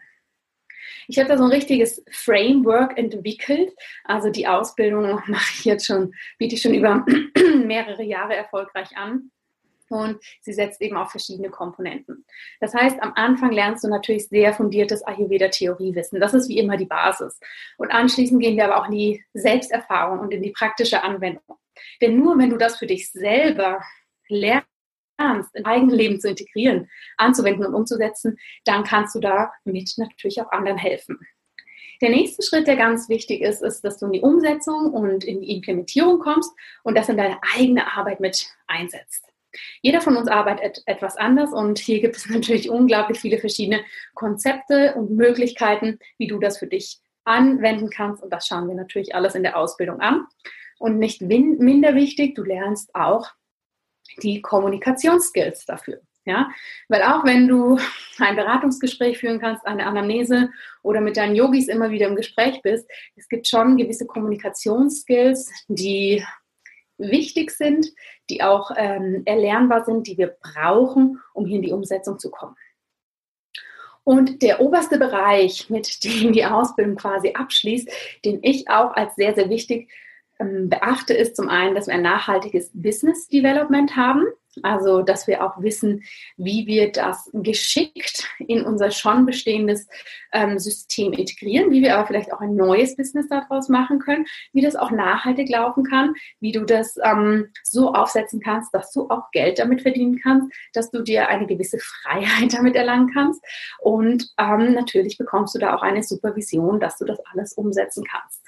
Ich 1.08 1.18
habe 1.18 1.28
da 1.28 1.36
so 1.36 1.44
ein 1.44 1.50
richtiges 1.50 2.02
Framework 2.10 2.96
entwickelt. 2.96 3.72
Also 4.04 4.30
die 4.30 4.46
Ausbildung 4.46 5.20
mache 5.26 5.52
ich 5.58 5.64
jetzt 5.64 5.86
schon, 5.86 6.14
biete 6.38 6.54
ich 6.54 6.62
schon 6.62 6.74
über 6.74 7.04
mehrere 7.64 8.02
Jahre 8.02 8.34
erfolgreich 8.34 8.96
an 8.96 9.30
und 9.90 10.18
sie 10.40 10.52
setzt 10.52 10.80
eben 10.80 10.96
auf 10.96 11.10
verschiedene 11.10 11.50
Komponenten. 11.50 12.24
Das 12.60 12.74
heißt, 12.74 13.02
am 13.02 13.12
Anfang 13.16 13.50
lernst 13.50 13.84
du 13.84 13.88
natürlich 13.88 14.28
sehr 14.28 14.54
fundiertes 14.54 15.02
Ayurveda-Theoriewissen. 15.02 16.20
Das 16.20 16.32
ist 16.32 16.48
wie 16.48 16.58
immer 16.58 16.76
die 16.76 16.86
Basis. 16.86 17.38
Und 17.76 17.90
anschließend 17.90 18.40
gehen 18.40 18.56
wir 18.56 18.64
aber 18.64 18.80
auch 18.80 18.86
in 18.86 18.96
die 18.96 19.24
Selbsterfahrung 19.34 20.20
und 20.20 20.32
in 20.32 20.42
die 20.42 20.52
praktische 20.52 21.02
Anwendung. 21.02 21.58
Denn 22.00 22.18
nur 22.18 22.38
wenn 22.38 22.50
du 22.50 22.56
das 22.56 22.78
für 22.78 22.86
dich 22.86 23.10
selber 23.10 23.82
lernst, 24.28 24.64
in 25.54 25.66
eigenes 25.66 25.94
Leben 25.94 26.20
zu 26.20 26.28
integrieren, 26.28 26.88
anzuwenden 27.16 27.66
und 27.66 27.74
umzusetzen, 27.74 28.38
dann 28.64 28.84
kannst 28.84 29.14
du 29.14 29.20
damit 29.20 29.92
natürlich 29.96 30.40
auch 30.40 30.52
anderen 30.52 30.78
helfen. 30.78 31.18
Der 32.00 32.08
nächste 32.08 32.42
Schritt, 32.42 32.66
der 32.66 32.76
ganz 32.76 33.10
wichtig 33.10 33.42
ist, 33.42 33.62
ist, 33.62 33.82
dass 33.82 33.98
du 33.98 34.06
in 34.06 34.12
die 34.12 34.20
Umsetzung 34.22 34.92
und 34.92 35.22
in 35.22 35.42
die 35.42 35.54
Implementierung 35.54 36.18
kommst 36.18 36.50
und 36.82 36.96
das 36.96 37.10
in 37.10 37.18
deine 37.18 37.38
eigene 37.54 37.94
Arbeit 37.94 38.20
mit 38.20 38.46
einsetzt. 38.66 39.29
Jeder 39.82 40.00
von 40.00 40.16
uns 40.16 40.28
arbeitet 40.28 40.82
etwas 40.86 41.16
anders 41.16 41.52
und 41.52 41.78
hier 41.78 42.00
gibt 42.00 42.16
es 42.16 42.26
natürlich 42.30 42.70
unglaublich 42.70 43.20
viele 43.20 43.38
verschiedene 43.38 43.82
Konzepte 44.14 44.94
und 44.94 45.10
Möglichkeiten, 45.10 45.98
wie 46.18 46.26
du 46.26 46.38
das 46.38 46.58
für 46.58 46.66
dich 46.66 47.00
anwenden 47.24 47.90
kannst. 47.90 48.22
Und 48.22 48.32
das 48.32 48.46
schauen 48.46 48.68
wir 48.68 48.74
natürlich 48.74 49.14
alles 49.14 49.34
in 49.34 49.42
der 49.42 49.56
Ausbildung 49.56 50.00
an. 50.00 50.26
Und 50.78 50.98
nicht 50.98 51.20
minder 51.20 51.94
wichtig, 51.94 52.34
du 52.34 52.42
lernst 52.42 52.94
auch 52.94 53.28
die 54.22 54.40
Kommunikationsskills 54.40 55.66
dafür. 55.66 56.00
Ja, 56.26 56.50
weil 56.88 57.02
auch 57.02 57.24
wenn 57.24 57.48
du 57.48 57.78
ein 58.18 58.36
Beratungsgespräch 58.36 59.18
führen 59.18 59.40
kannst, 59.40 59.66
eine 59.66 59.86
Anamnese 59.86 60.50
oder 60.82 61.00
mit 61.00 61.16
deinen 61.16 61.34
Yogis 61.34 61.68
immer 61.68 61.90
wieder 61.90 62.08
im 62.08 62.16
Gespräch 62.16 62.60
bist, 62.62 62.88
es 63.16 63.28
gibt 63.28 63.46
schon 63.46 63.76
gewisse 63.78 64.06
Kommunikationsskills, 64.06 65.50
die 65.68 66.24
wichtig 67.00 67.50
sind, 67.50 67.92
die 68.28 68.42
auch 68.42 68.70
ähm, 68.76 69.22
erlernbar 69.24 69.84
sind, 69.84 70.06
die 70.06 70.18
wir 70.18 70.36
brauchen, 70.40 71.20
um 71.34 71.46
hier 71.46 71.56
in 71.56 71.62
die 71.62 71.72
Umsetzung 71.72 72.18
zu 72.18 72.30
kommen. 72.30 72.56
Und 74.04 74.42
der 74.42 74.60
oberste 74.60 74.98
Bereich, 74.98 75.68
mit 75.70 76.04
dem 76.04 76.32
die 76.32 76.44
Ausbildung 76.44 76.96
quasi 76.96 77.32
abschließt, 77.34 77.90
den 78.24 78.40
ich 78.42 78.68
auch 78.68 78.94
als 78.94 79.14
sehr, 79.14 79.34
sehr 79.34 79.50
wichtig 79.50 79.90
ähm, 80.38 80.68
beachte, 80.68 81.14
ist 81.14 81.36
zum 81.36 81.48
einen, 81.48 81.74
dass 81.74 81.86
wir 81.86 81.94
ein 81.94 82.02
nachhaltiges 82.02 82.70
Business 82.72 83.28
Development 83.28 83.94
haben. 83.96 84.24
Also, 84.62 85.02
dass 85.02 85.28
wir 85.28 85.44
auch 85.44 85.62
wissen, 85.62 86.02
wie 86.36 86.66
wir 86.66 86.90
das 86.90 87.30
geschickt 87.32 88.28
in 88.38 88.62
unser 88.64 88.90
schon 88.90 89.24
bestehendes 89.24 89.86
ähm, 90.32 90.58
System 90.58 91.12
integrieren, 91.12 91.70
wie 91.70 91.82
wir 91.82 91.96
aber 91.96 92.08
vielleicht 92.08 92.32
auch 92.32 92.40
ein 92.40 92.56
neues 92.56 92.96
Business 92.96 93.28
daraus 93.28 93.68
machen 93.68 94.00
können, 94.00 94.26
wie 94.52 94.60
das 94.60 94.74
auch 94.74 94.90
nachhaltig 94.90 95.48
laufen 95.48 95.84
kann, 95.84 96.14
wie 96.40 96.50
du 96.50 96.64
das 96.64 96.96
ähm, 97.02 97.48
so 97.62 97.94
aufsetzen 97.94 98.40
kannst, 98.40 98.74
dass 98.74 98.92
du 98.92 99.08
auch 99.08 99.30
Geld 99.30 99.60
damit 99.60 99.82
verdienen 99.82 100.18
kannst, 100.20 100.52
dass 100.72 100.90
du 100.90 101.02
dir 101.02 101.28
eine 101.28 101.46
gewisse 101.46 101.78
Freiheit 101.78 102.52
damit 102.52 102.74
erlangen 102.74 103.10
kannst. 103.12 103.42
Und 103.78 104.30
ähm, 104.36 104.74
natürlich 104.74 105.16
bekommst 105.16 105.54
du 105.54 105.60
da 105.60 105.76
auch 105.76 105.82
eine 105.82 106.02
Supervision, 106.02 106.80
dass 106.80 106.98
du 106.98 107.04
das 107.04 107.20
alles 107.32 107.52
umsetzen 107.52 108.04
kannst. 108.04 108.42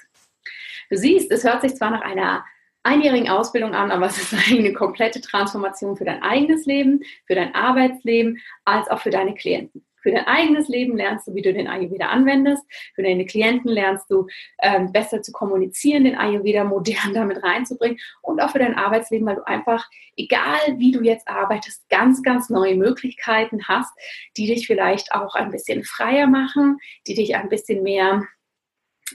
Du 0.89 0.97
siehst, 0.97 1.31
es 1.31 1.45
hört 1.45 1.61
sich 1.61 1.75
zwar 1.75 1.91
nach 1.91 2.01
einer 2.01 2.43
einjährigen 2.83 3.29
Ausbildung 3.29 3.73
an, 3.73 3.91
aber 3.91 4.05
es 4.05 4.17
ist 4.17 4.33
eine 4.51 4.73
komplette 4.73 5.21
Transformation 5.21 5.97
für 5.97 6.05
dein 6.05 6.21
eigenes 6.21 6.65
Leben, 6.65 7.01
für 7.25 7.35
dein 7.35 7.55
Arbeitsleben, 7.55 8.39
als 8.65 8.89
auch 8.89 8.99
für 8.99 9.09
deine 9.09 9.33
Klienten. 9.33 9.85
Für 10.03 10.11
dein 10.11 10.27
eigenes 10.27 10.67
Leben 10.67 10.97
lernst 10.97 11.27
du, 11.27 11.33
wie 11.33 11.41
du 11.41 11.53
den 11.53 11.69
Ayurveda 11.69 12.07
anwendest. 12.07 12.63
Für 12.93 13.03
deine 13.03 13.25
Klienten 13.25 13.71
lernst 13.71 14.11
du, 14.11 14.27
ähm, 14.61 14.91
besser 14.91 15.21
zu 15.21 15.31
kommunizieren, 15.31 16.03
den 16.03 16.17
Ayurveda 16.17 16.65
modern 16.65 16.95
damit 17.13 17.41
reinzubringen. 17.41 17.97
Und 18.21 18.41
auch 18.41 18.51
für 18.51 18.59
dein 18.59 18.75
Arbeitsleben, 18.75 19.25
weil 19.25 19.37
du 19.37 19.47
einfach, 19.47 19.89
egal 20.17 20.59
wie 20.77 20.91
du 20.91 21.01
jetzt 21.01 21.29
arbeitest, 21.29 21.87
ganz, 21.89 22.21
ganz 22.21 22.49
neue 22.49 22.75
Möglichkeiten 22.75 23.65
hast, 23.65 23.93
die 24.35 24.47
dich 24.47 24.67
vielleicht 24.67 25.13
auch 25.13 25.35
ein 25.35 25.51
bisschen 25.51 25.85
freier 25.85 26.27
machen, 26.27 26.79
die 27.07 27.15
dich 27.15 27.37
ein 27.37 27.47
bisschen 27.47 27.81
mehr 27.81 28.23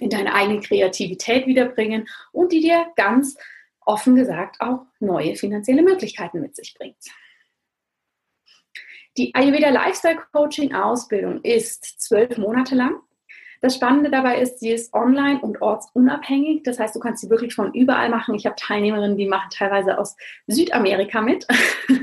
in 0.00 0.08
deine 0.08 0.34
eigene 0.34 0.60
Kreativität 0.60 1.46
wiederbringen 1.46 2.08
und 2.32 2.52
die 2.52 2.60
dir 2.60 2.86
ganz 2.96 3.36
offen 3.88 4.14
gesagt 4.14 4.60
auch 4.60 4.84
neue 5.00 5.34
finanzielle 5.34 5.82
Möglichkeiten 5.82 6.40
mit 6.40 6.54
sich 6.54 6.74
bringt. 6.74 7.02
Die 9.16 9.34
Ayurveda 9.34 9.70
Lifestyle 9.70 10.18
Coaching 10.32 10.74
Ausbildung 10.74 11.40
ist 11.42 12.00
zwölf 12.00 12.36
Monate 12.36 12.76
lang. 12.76 13.00
Das 13.60 13.74
Spannende 13.74 14.10
dabei 14.10 14.40
ist, 14.40 14.60
sie 14.60 14.70
ist 14.70 14.94
online 14.94 15.40
und 15.40 15.60
ortsunabhängig. 15.60 16.62
Das 16.62 16.78
heißt, 16.78 16.94
du 16.94 17.00
kannst 17.00 17.22
sie 17.22 17.30
wirklich 17.30 17.54
von 17.54 17.74
überall 17.74 18.08
machen. 18.10 18.36
Ich 18.36 18.46
habe 18.46 18.54
Teilnehmerinnen, 18.54 19.16
die 19.16 19.26
machen 19.26 19.48
teilweise 19.50 19.98
aus 19.98 20.16
Südamerika 20.46 21.20
mit 21.20 21.46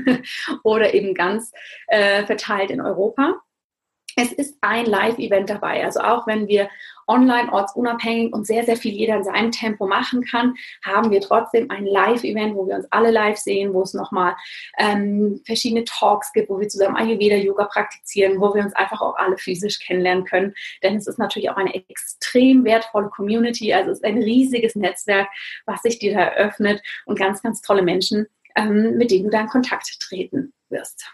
oder 0.64 0.92
eben 0.92 1.14
ganz 1.14 1.52
äh, 1.86 2.26
verteilt 2.26 2.70
in 2.70 2.82
Europa. 2.82 3.40
Es 4.16 4.32
ist 4.32 4.58
ein 4.60 4.84
Live-Event 4.84 5.48
dabei. 5.48 5.84
Also 5.84 6.00
auch 6.00 6.26
wenn 6.26 6.48
wir 6.48 6.68
online 7.06 7.52
ortsunabhängig 7.52 8.32
und 8.32 8.46
sehr, 8.46 8.64
sehr 8.64 8.76
viel 8.76 8.92
jeder 8.92 9.16
in 9.16 9.24
seinem 9.24 9.50
Tempo 9.50 9.86
machen 9.86 10.24
kann, 10.24 10.54
haben 10.84 11.10
wir 11.10 11.20
trotzdem 11.20 11.70
ein 11.70 11.86
Live-Event, 11.86 12.54
wo 12.54 12.66
wir 12.66 12.76
uns 12.76 12.86
alle 12.90 13.10
live 13.10 13.38
sehen, 13.38 13.74
wo 13.74 13.82
es 13.82 13.94
nochmal 13.94 14.34
ähm, 14.78 15.40
verschiedene 15.44 15.84
Talks 15.84 16.32
gibt, 16.32 16.50
wo 16.50 16.58
wir 16.58 16.68
zusammen 16.68 16.96
Ayurveda-Yoga 16.96 17.64
praktizieren, 17.64 18.40
wo 18.40 18.54
wir 18.54 18.62
uns 18.62 18.74
einfach 18.74 19.00
auch 19.00 19.16
alle 19.16 19.38
physisch 19.38 19.78
kennenlernen 19.78 20.24
können. 20.24 20.54
Denn 20.82 20.96
es 20.96 21.06
ist 21.06 21.18
natürlich 21.18 21.50
auch 21.50 21.56
eine 21.56 21.74
extrem 21.74 22.64
wertvolle 22.64 23.08
Community. 23.08 23.72
Also 23.72 23.90
es 23.90 23.98
ist 23.98 24.04
ein 24.04 24.22
riesiges 24.22 24.74
Netzwerk, 24.74 25.28
was 25.66 25.82
sich 25.82 25.98
dir 25.98 26.14
da 26.14 26.20
eröffnet 26.20 26.82
und 27.06 27.18
ganz, 27.18 27.42
ganz 27.42 27.60
tolle 27.60 27.82
Menschen, 27.82 28.26
ähm, 28.56 28.96
mit 28.96 29.10
denen 29.10 29.24
du 29.24 29.30
da 29.30 29.40
in 29.40 29.48
Kontakt 29.48 30.00
treten 30.00 30.52
wirst. 30.68 31.10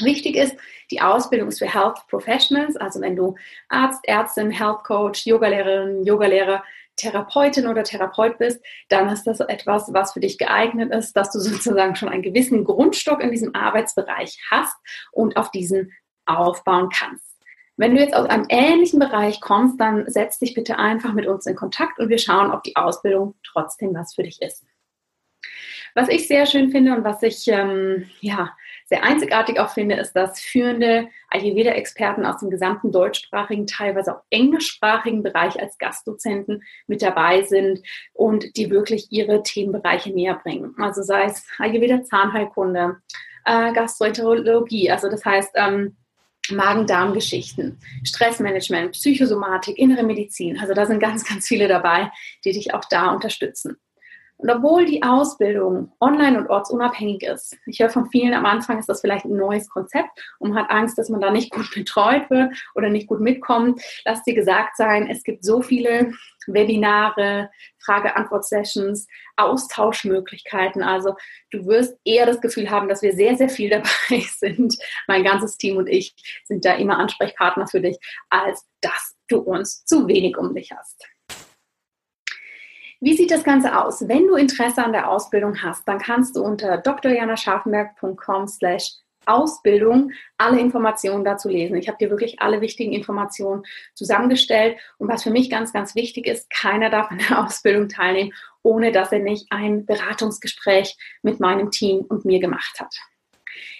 Wichtig 0.00 0.36
ist, 0.36 0.56
die 0.90 1.00
Ausbildung 1.00 1.48
ist 1.48 1.58
für 1.58 1.72
Health 1.72 1.98
Professionals, 2.08 2.76
also 2.76 3.00
wenn 3.00 3.16
du 3.16 3.36
Arzt, 3.68 4.00
Ärztin, 4.04 4.50
Health 4.50 4.84
Coach, 4.84 5.26
Yogalehrerin, 5.26 6.04
Yogalehrer, 6.04 6.62
Therapeutin 6.96 7.66
oder 7.66 7.84
Therapeut 7.84 8.38
bist, 8.38 8.60
dann 8.88 9.08
ist 9.08 9.24
das 9.24 9.40
etwas, 9.40 9.92
was 9.92 10.12
für 10.12 10.20
dich 10.20 10.38
geeignet 10.38 10.92
ist, 10.92 11.14
dass 11.14 11.30
du 11.32 11.38
sozusagen 11.40 11.96
schon 11.96 12.08
einen 12.08 12.22
gewissen 12.22 12.64
Grundstock 12.64 13.22
in 13.22 13.30
diesem 13.30 13.54
Arbeitsbereich 13.54 14.38
hast 14.50 14.76
und 15.10 15.36
auf 15.36 15.50
diesen 15.50 15.92
aufbauen 16.26 16.88
kannst. 16.90 17.32
Wenn 17.76 17.94
du 17.94 18.00
jetzt 18.00 18.14
aus 18.14 18.28
einem 18.28 18.46
ähnlichen 18.48 19.00
Bereich 19.00 19.40
kommst, 19.40 19.80
dann 19.80 20.08
setz 20.08 20.38
dich 20.38 20.54
bitte 20.54 20.78
einfach 20.78 21.14
mit 21.14 21.26
uns 21.26 21.46
in 21.46 21.56
Kontakt 21.56 21.98
und 21.98 22.10
wir 22.10 22.18
schauen, 22.18 22.52
ob 22.52 22.62
die 22.62 22.76
Ausbildung 22.76 23.34
trotzdem 23.44 23.94
was 23.94 24.14
für 24.14 24.22
dich 24.22 24.40
ist. 24.40 24.64
Was 25.94 26.08
ich 26.08 26.28
sehr 26.28 26.46
schön 26.46 26.70
finde 26.70 26.94
und 26.94 27.04
was 27.04 27.22
ich 27.22 27.48
ähm, 27.48 28.08
ja, 28.20 28.54
sehr 28.92 29.04
einzigartig 29.04 29.58
auch 29.58 29.70
finde, 29.70 29.94
ist, 29.94 30.12
dass 30.12 30.38
führende 30.38 31.08
Ayurveda-Experten 31.30 32.26
aus 32.26 32.40
dem 32.40 32.50
gesamten 32.50 32.92
deutschsprachigen, 32.92 33.66
teilweise 33.66 34.14
auch 34.14 34.20
englischsprachigen 34.28 35.22
Bereich 35.22 35.58
als 35.58 35.78
Gastdozenten 35.78 36.62
mit 36.86 37.00
dabei 37.00 37.40
sind 37.40 37.80
und 38.12 38.54
die 38.58 38.68
wirklich 38.68 39.10
ihre 39.10 39.42
Themenbereiche 39.42 40.10
näher 40.10 40.34
bringen. 40.34 40.74
Also 40.76 41.02
sei 41.02 41.24
es 41.24 41.42
Ayurveda-Zahnheilkunde, 41.58 42.98
äh, 43.46 43.72
Gastroenterologie, 43.72 44.90
also 44.90 45.08
das 45.08 45.24
heißt, 45.24 45.52
ähm, 45.54 45.96
Magen-Darm-Geschichten, 46.50 47.78
Stressmanagement, 48.04 48.92
Psychosomatik, 48.92 49.78
innere 49.78 50.02
Medizin. 50.02 50.58
Also 50.58 50.74
da 50.74 50.84
sind 50.84 51.00
ganz, 51.00 51.26
ganz 51.26 51.48
viele 51.48 51.66
dabei, 51.66 52.12
die 52.44 52.52
dich 52.52 52.74
auch 52.74 52.84
da 52.90 53.10
unterstützen. 53.10 53.78
Und 54.42 54.50
obwohl 54.50 54.84
die 54.84 55.04
Ausbildung 55.04 55.92
online 56.00 56.36
und 56.36 56.50
ortsunabhängig 56.50 57.22
ist, 57.22 57.56
ich 57.64 57.78
höre 57.78 57.90
von 57.90 58.10
vielen 58.10 58.34
am 58.34 58.44
Anfang, 58.44 58.80
ist 58.80 58.88
das 58.88 59.00
vielleicht 59.00 59.24
ein 59.24 59.36
neues 59.36 59.68
Konzept 59.68 60.10
und 60.40 60.50
man 60.50 60.64
hat 60.64 60.70
Angst, 60.70 60.98
dass 60.98 61.08
man 61.08 61.20
da 61.20 61.30
nicht 61.30 61.52
gut 61.52 61.70
betreut 61.72 62.28
wird 62.28 62.52
oder 62.74 62.88
nicht 62.88 63.06
gut 63.06 63.20
mitkommt. 63.20 63.80
Lass 64.04 64.24
dir 64.24 64.34
gesagt 64.34 64.76
sein, 64.76 65.08
es 65.08 65.22
gibt 65.22 65.44
so 65.44 65.62
viele 65.62 66.12
Webinare, 66.48 67.50
Frage-Antwort-Sessions, 67.84 69.06
Austauschmöglichkeiten. 69.36 70.82
Also 70.82 71.14
du 71.52 71.64
wirst 71.66 71.96
eher 72.04 72.26
das 72.26 72.40
Gefühl 72.40 72.68
haben, 72.68 72.88
dass 72.88 73.00
wir 73.00 73.12
sehr, 73.12 73.36
sehr 73.36 73.48
viel 73.48 73.70
dabei 73.70 74.24
sind. 74.38 74.76
Mein 75.06 75.22
ganzes 75.22 75.56
Team 75.56 75.76
und 75.76 75.88
ich 75.88 76.16
sind 76.46 76.64
da 76.64 76.74
immer 76.74 76.98
Ansprechpartner 76.98 77.68
für 77.68 77.80
dich, 77.80 77.96
als 78.28 78.66
dass 78.80 79.14
du 79.28 79.38
uns 79.38 79.84
zu 79.84 80.08
wenig 80.08 80.36
um 80.36 80.52
dich 80.52 80.72
hast. 80.72 81.11
Wie 83.04 83.16
sieht 83.16 83.32
das 83.32 83.42
Ganze 83.42 83.76
aus? 83.76 84.06
Wenn 84.06 84.28
du 84.28 84.36
Interesse 84.36 84.84
an 84.84 84.92
der 84.92 85.10
Ausbildung 85.10 85.60
hast, 85.60 85.88
dann 85.88 85.98
kannst 85.98 86.36
du 86.36 86.44
unter 86.44 86.78
drjanascharfenberg.com 86.78 88.46
slash 88.46 88.92
Ausbildung 89.26 90.12
alle 90.38 90.60
Informationen 90.60 91.24
dazu 91.24 91.48
lesen. 91.48 91.76
Ich 91.76 91.88
habe 91.88 91.98
dir 91.98 92.10
wirklich 92.10 92.40
alle 92.40 92.60
wichtigen 92.60 92.92
Informationen 92.92 93.64
zusammengestellt. 93.94 94.78
Und 94.98 95.08
was 95.08 95.24
für 95.24 95.32
mich 95.32 95.50
ganz, 95.50 95.72
ganz 95.72 95.96
wichtig 95.96 96.28
ist, 96.28 96.48
keiner 96.48 96.90
darf 96.90 97.10
an 97.10 97.18
der 97.18 97.38
Ausbildung 97.44 97.88
teilnehmen, 97.88 98.32
ohne 98.62 98.92
dass 98.92 99.10
er 99.10 99.18
nicht 99.18 99.48
ein 99.50 99.84
Beratungsgespräch 99.84 100.96
mit 101.22 101.40
meinem 101.40 101.72
Team 101.72 102.04
und 102.08 102.24
mir 102.24 102.38
gemacht 102.38 102.78
hat. 102.78 102.94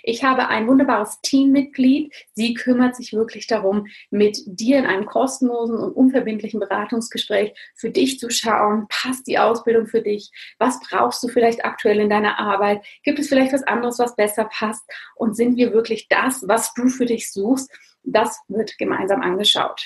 Ich 0.02 0.24
habe 0.24 0.48
ein 0.48 0.66
wunderbares 0.66 1.20
Teammitglied. 1.22 2.12
Sie 2.34 2.54
kümmert 2.54 2.96
sich 2.96 3.12
wirklich 3.12 3.46
darum, 3.46 3.86
mit 4.10 4.38
dir 4.46 4.78
in 4.78 4.86
einem 4.86 5.06
kostenlosen 5.06 5.76
und 5.76 5.92
unverbindlichen 5.92 6.60
Beratungsgespräch 6.60 7.54
für 7.74 7.90
dich 7.90 8.18
zu 8.18 8.30
schauen, 8.30 8.86
passt 8.88 9.26
die 9.26 9.38
Ausbildung 9.38 9.86
für 9.86 10.02
dich? 10.02 10.30
Was 10.58 10.80
brauchst 10.80 11.22
du 11.22 11.28
vielleicht 11.28 11.64
aktuell 11.64 12.00
in 12.00 12.10
deiner 12.10 12.38
Arbeit? 12.38 12.84
Gibt 13.04 13.18
es 13.18 13.28
vielleicht 13.28 13.52
was 13.52 13.62
anderes, 13.62 13.98
was 13.98 14.16
besser 14.16 14.44
passt? 14.44 14.84
Und 15.14 15.36
sind 15.36 15.56
wir 15.56 15.72
wirklich 15.72 16.08
das, 16.08 16.46
was 16.46 16.74
du 16.74 16.88
für 16.88 17.06
dich 17.06 17.32
suchst? 17.32 17.70
Das 18.04 18.40
wird 18.48 18.76
gemeinsam 18.78 19.22
angeschaut. 19.22 19.82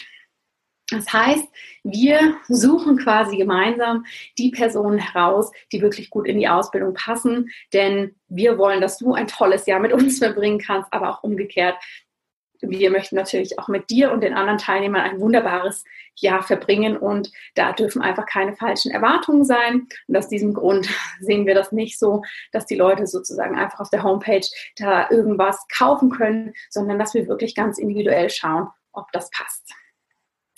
Das 0.90 1.12
heißt, 1.12 1.48
wir 1.82 2.36
suchen 2.48 2.96
quasi 2.96 3.36
gemeinsam 3.36 4.04
die 4.38 4.50
Personen 4.50 4.98
heraus, 4.98 5.50
die 5.72 5.82
wirklich 5.82 6.10
gut 6.10 6.28
in 6.28 6.38
die 6.38 6.48
Ausbildung 6.48 6.94
passen, 6.94 7.50
denn 7.72 8.14
wir 8.28 8.56
wollen, 8.56 8.80
dass 8.80 8.98
du 8.98 9.12
ein 9.12 9.26
tolles 9.26 9.66
Jahr 9.66 9.80
mit 9.80 9.92
uns 9.92 10.18
verbringen 10.20 10.58
kannst, 10.58 10.92
aber 10.92 11.10
auch 11.10 11.22
umgekehrt. 11.24 11.76
Wir 12.60 12.90
möchten 12.90 13.16
natürlich 13.16 13.58
auch 13.58 13.68
mit 13.68 13.90
dir 13.90 14.12
und 14.12 14.22
den 14.22 14.32
anderen 14.32 14.58
Teilnehmern 14.58 15.02
ein 15.02 15.20
wunderbares 15.20 15.84
Jahr 16.14 16.42
verbringen 16.42 16.96
und 16.96 17.30
da 17.54 17.72
dürfen 17.72 18.00
einfach 18.00 18.24
keine 18.24 18.56
falschen 18.56 18.90
Erwartungen 18.90 19.44
sein. 19.44 19.88
Und 20.06 20.16
aus 20.16 20.28
diesem 20.28 20.54
Grund 20.54 20.88
sehen 21.20 21.46
wir 21.46 21.54
das 21.54 21.72
nicht 21.72 21.98
so, 21.98 22.22
dass 22.52 22.64
die 22.64 22.76
Leute 22.76 23.06
sozusagen 23.06 23.58
einfach 23.58 23.80
auf 23.80 23.90
der 23.90 24.04
Homepage 24.04 24.46
da 24.76 25.10
irgendwas 25.10 25.66
kaufen 25.68 26.10
können, 26.10 26.54
sondern 26.70 26.98
dass 26.98 27.12
wir 27.12 27.26
wirklich 27.26 27.54
ganz 27.54 27.76
individuell 27.76 28.30
schauen, 28.30 28.68
ob 28.92 29.10
das 29.12 29.30
passt. 29.30 29.74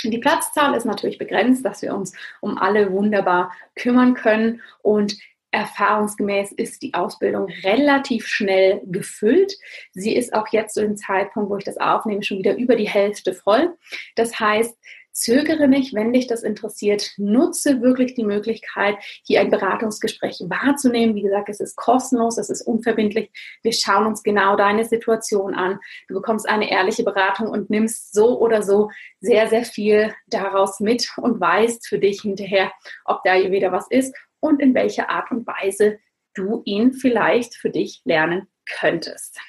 Die 0.05 0.19
Platzzahl 0.19 0.75
ist 0.75 0.85
natürlich 0.85 1.19
begrenzt, 1.19 1.65
dass 1.65 1.83
wir 1.83 1.95
uns 1.95 2.13
um 2.41 2.57
alle 2.57 2.93
wunderbar 2.93 3.53
kümmern 3.75 4.15
können 4.15 4.63
und 4.83 5.17
Erfahrungsgemäß 5.51 6.53
ist 6.53 6.83
die 6.83 6.93
Ausbildung 6.93 7.49
relativ 7.65 8.27
schnell 8.27 8.83
gefüllt. 8.85 9.55
Sie 9.93 10.15
ist 10.15 10.35
auch 10.35 10.49
jetzt 10.49 10.75
zu 10.75 10.83
dem 10.83 10.97
Zeitpunkt, 10.97 11.49
wo 11.51 11.57
ich 11.57 11.65
das 11.65 11.79
aufnehme, 11.79 12.23
schon 12.23 12.39
wieder 12.39 12.57
über 12.57 12.77
die 12.77 12.89
Hälfte 12.89 13.33
voll. 13.33 13.75
Das 14.15 14.39
heißt, 14.39 14.77
Zögere 15.19 15.67
nicht, 15.67 15.95
wenn 15.95 16.13
dich 16.13 16.29
das 16.29 16.45
interessiert. 16.45 17.11
Nutze 17.17 17.83
wirklich 17.83 18.15
die 18.15 18.25
Möglichkeit, 18.25 18.97
hier 19.25 19.41
ein 19.41 19.51
Beratungsgespräch 19.51 20.45
wahrzunehmen. 20.47 21.17
Wie 21.17 21.23
gesagt, 21.23 21.49
es 21.49 21.59
ist 21.59 21.75
kostenlos, 21.75 22.39
es 22.39 22.51
ist 22.51 22.63
unverbindlich. 22.63 23.33
Wir 23.65 23.73
schauen 23.73 24.07
uns 24.07 24.23
genau 24.23 24.55
deine 24.55 24.85
Situation 24.85 25.55
an. 25.55 25.81
Du 26.07 26.15
bekommst 26.15 26.49
eine 26.49 26.71
ehrliche 26.71 27.03
Beratung 27.03 27.49
und 27.49 27.69
nimmst 27.69 28.13
so 28.13 28.39
oder 28.39 28.63
so 28.63 28.91
sehr, 29.21 29.49
sehr 29.49 29.65
viel 29.65 30.15
daraus 30.29 30.79
mit 30.79 31.09
und 31.17 31.41
weißt 31.41 31.89
für 31.89 31.99
dich 31.99 32.21
hinterher, 32.23 32.73
ob 33.05 33.25
da 33.25 33.35
wieder 33.35 33.73
was 33.73 33.91
ist 33.91 34.15
und 34.39 34.63
in 34.63 34.73
welcher 34.73 35.11
Art 35.11 35.33
und 35.33 35.49
Weise 35.49 35.99
du 36.35 36.63
ihn 36.65 36.93
vielleicht 36.93 37.57
für 37.57 37.71
dich 37.71 38.03
lernen 38.05 38.47
könntest. 38.67 39.41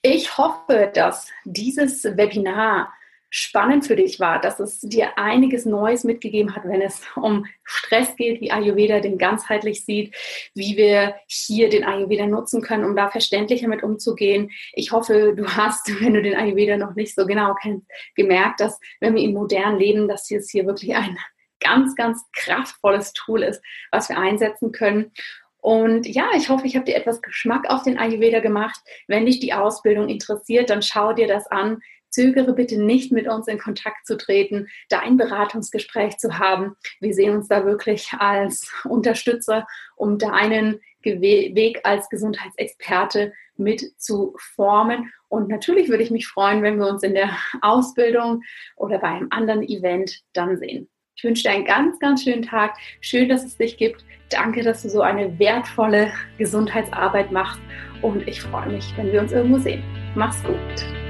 Ich 0.00 0.38
hoffe, 0.38 0.90
dass 0.94 1.30
dieses 1.44 2.04
Webinar 2.04 2.92
spannend 3.34 3.86
für 3.86 3.96
dich 3.96 4.20
war, 4.20 4.38
dass 4.38 4.60
es 4.60 4.80
dir 4.80 5.16
einiges 5.16 5.64
Neues 5.64 6.04
mitgegeben 6.04 6.54
hat, 6.54 6.64
wenn 6.64 6.82
es 6.82 7.00
um 7.16 7.46
Stress 7.64 8.14
geht, 8.14 8.42
wie 8.42 8.52
Ayurveda 8.52 9.00
den 9.00 9.16
ganzheitlich 9.16 9.86
sieht, 9.86 10.14
wie 10.54 10.76
wir 10.76 11.14
hier 11.28 11.70
den 11.70 11.82
Ayurveda 11.82 12.26
nutzen 12.26 12.60
können, 12.60 12.84
um 12.84 12.94
da 12.94 13.08
verständlicher 13.08 13.68
mit 13.68 13.82
umzugehen. 13.82 14.50
Ich 14.74 14.92
hoffe, 14.92 15.32
du 15.34 15.46
hast, 15.46 15.88
wenn 16.00 16.12
du 16.12 16.20
den 16.20 16.36
Ayurveda 16.36 16.76
noch 16.76 16.94
nicht 16.94 17.14
so 17.14 17.24
genau 17.24 17.54
kennst, 17.54 17.86
gemerkt, 18.14 18.60
dass 18.60 18.78
wenn 19.00 19.14
wir 19.14 19.22
ihn 19.22 19.32
modern 19.32 19.78
leben, 19.78 20.08
dass 20.08 20.30
es 20.30 20.50
hier 20.50 20.66
wirklich 20.66 20.94
ein 20.94 21.16
ganz, 21.58 21.96
ganz 21.96 22.22
kraftvolles 22.36 23.14
Tool 23.14 23.42
ist, 23.42 23.62
was 23.90 24.10
wir 24.10 24.18
einsetzen 24.18 24.72
können. 24.72 25.10
Und 25.56 26.06
ja, 26.06 26.28
ich 26.36 26.50
hoffe, 26.50 26.66
ich 26.66 26.76
habe 26.76 26.84
dir 26.84 26.96
etwas 26.96 27.22
Geschmack 27.22 27.70
auf 27.70 27.82
den 27.82 27.96
Ayurveda 27.96 28.40
gemacht. 28.40 28.78
Wenn 29.06 29.24
dich 29.24 29.40
die 29.40 29.54
Ausbildung 29.54 30.10
interessiert, 30.10 30.68
dann 30.68 30.82
schau 30.82 31.14
dir 31.14 31.28
das 31.28 31.46
an 31.46 31.80
zögere 32.12 32.52
bitte 32.52 32.80
nicht, 32.80 33.10
mit 33.10 33.26
uns 33.26 33.48
in 33.48 33.58
Kontakt 33.58 34.06
zu 34.06 34.16
treten, 34.16 34.68
da 34.88 35.00
ein 35.00 35.16
Beratungsgespräch 35.16 36.18
zu 36.18 36.38
haben. 36.38 36.76
Wir 37.00 37.14
sehen 37.14 37.34
uns 37.34 37.48
da 37.48 37.64
wirklich 37.64 38.12
als 38.12 38.70
Unterstützer, 38.84 39.66
um 39.96 40.18
deinen 40.18 40.80
Weg 41.02 41.80
als 41.82 42.08
Gesundheitsexperte 42.08 43.32
mit 43.56 43.82
zu 44.00 44.34
formen. 44.38 45.10
Und 45.28 45.48
natürlich 45.48 45.88
würde 45.88 46.04
ich 46.04 46.10
mich 46.10 46.28
freuen, 46.28 46.62
wenn 46.62 46.78
wir 46.78 46.86
uns 46.86 47.02
in 47.02 47.14
der 47.14 47.36
Ausbildung 47.60 48.42
oder 48.76 48.98
bei 48.98 49.08
einem 49.08 49.28
anderen 49.30 49.62
Event 49.62 50.20
dann 50.32 50.56
sehen. 50.58 50.88
Ich 51.14 51.24
wünsche 51.24 51.42
dir 51.42 51.50
einen 51.50 51.64
ganz, 51.64 51.98
ganz 51.98 52.24
schönen 52.24 52.42
Tag. 52.42 52.76
Schön, 53.00 53.28
dass 53.28 53.44
es 53.44 53.56
dich 53.56 53.76
gibt. 53.76 54.04
Danke, 54.30 54.62
dass 54.62 54.82
du 54.82 54.88
so 54.88 55.02
eine 55.02 55.38
wertvolle 55.38 56.10
Gesundheitsarbeit 56.38 57.30
machst. 57.32 57.60
Und 58.00 58.26
ich 58.26 58.40
freue 58.40 58.70
mich, 58.70 58.92
wenn 58.96 59.12
wir 59.12 59.20
uns 59.20 59.32
irgendwo 59.32 59.58
sehen. 59.58 59.82
Mach's 60.14 60.42
gut. 60.42 61.01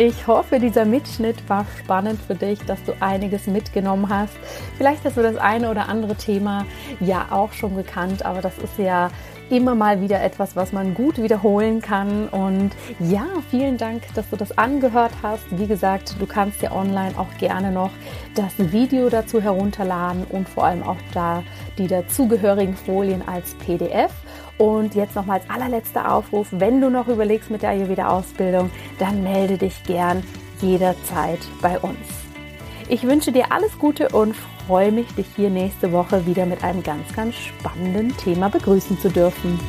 Ich 0.00 0.28
hoffe, 0.28 0.60
dieser 0.60 0.84
Mitschnitt 0.84 1.48
war 1.48 1.66
spannend 1.80 2.20
für 2.24 2.36
dich, 2.36 2.60
dass 2.60 2.80
du 2.84 2.92
einiges 3.00 3.48
mitgenommen 3.48 4.08
hast. 4.08 4.32
Vielleicht 4.76 5.04
hast 5.04 5.16
du 5.16 5.22
das 5.22 5.36
eine 5.36 5.72
oder 5.72 5.88
andere 5.88 6.14
Thema 6.14 6.66
ja 7.00 7.26
auch 7.30 7.52
schon 7.52 7.74
gekannt, 7.74 8.24
aber 8.24 8.40
das 8.40 8.56
ist 8.58 8.78
ja 8.78 9.10
immer 9.50 9.74
mal 9.74 10.00
wieder 10.00 10.22
etwas, 10.22 10.54
was 10.54 10.70
man 10.72 10.94
gut 10.94 11.20
wiederholen 11.20 11.82
kann. 11.82 12.28
Und 12.28 12.70
ja, 13.00 13.26
vielen 13.50 13.76
Dank, 13.76 14.02
dass 14.14 14.30
du 14.30 14.36
das 14.36 14.56
angehört 14.56 15.10
hast. 15.20 15.46
Wie 15.50 15.66
gesagt, 15.66 16.14
du 16.20 16.26
kannst 16.26 16.62
ja 16.62 16.70
online 16.70 17.18
auch 17.18 17.36
gerne 17.38 17.72
noch 17.72 17.90
das 18.36 18.52
Video 18.56 19.08
dazu 19.10 19.42
herunterladen 19.42 20.26
und 20.30 20.48
vor 20.48 20.64
allem 20.64 20.84
auch 20.84 20.98
da 21.12 21.42
die 21.76 21.88
dazugehörigen 21.88 22.76
Folien 22.76 23.26
als 23.26 23.54
PDF. 23.54 24.12
Und 24.58 24.96
jetzt 24.96 25.14
nochmal 25.14 25.40
als 25.40 25.48
allerletzter 25.48 26.12
Aufruf, 26.12 26.48
wenn 26.50 26.80
du 26.80 26.90
noch 26.90 27.08
überlegst 27.08 27.50
mit 27.50 27.62
der 27.62 27.70
Ayurveda-Ausbildung, 27.70 28.70
dann 28.98 29.22
melde 29.22 29.56
dich 29.56 29.82
gern 29.84 30.22
jederzeit 30.60 31.38
bei 31.62 31.78
uns. 31.78 31.96
Ich 32.88 33.04
wünsche 33.04 33.32
dir 33.32 33.52
alles 33.52 33.78
Gute 33.78 34.08
und 34.08 34.34
freue 34.66 34.90
mich, 34.90 35.06
dich 35.14 35.26
hier 35.36 35.50
nächste 35.50 35.92
Woche 35.92 36.26
wieder 36.26 36.44
mit 36.46 36.64
einem 36.64 36.82
ganz, 36.82 37.14
ganz 37.14 37.36
spannenden 37.36 38.16
Thema 38.16 38.48
begrüßen 38.50 38.98
zu 38.98 39.10
dürfen. 39.10 39.60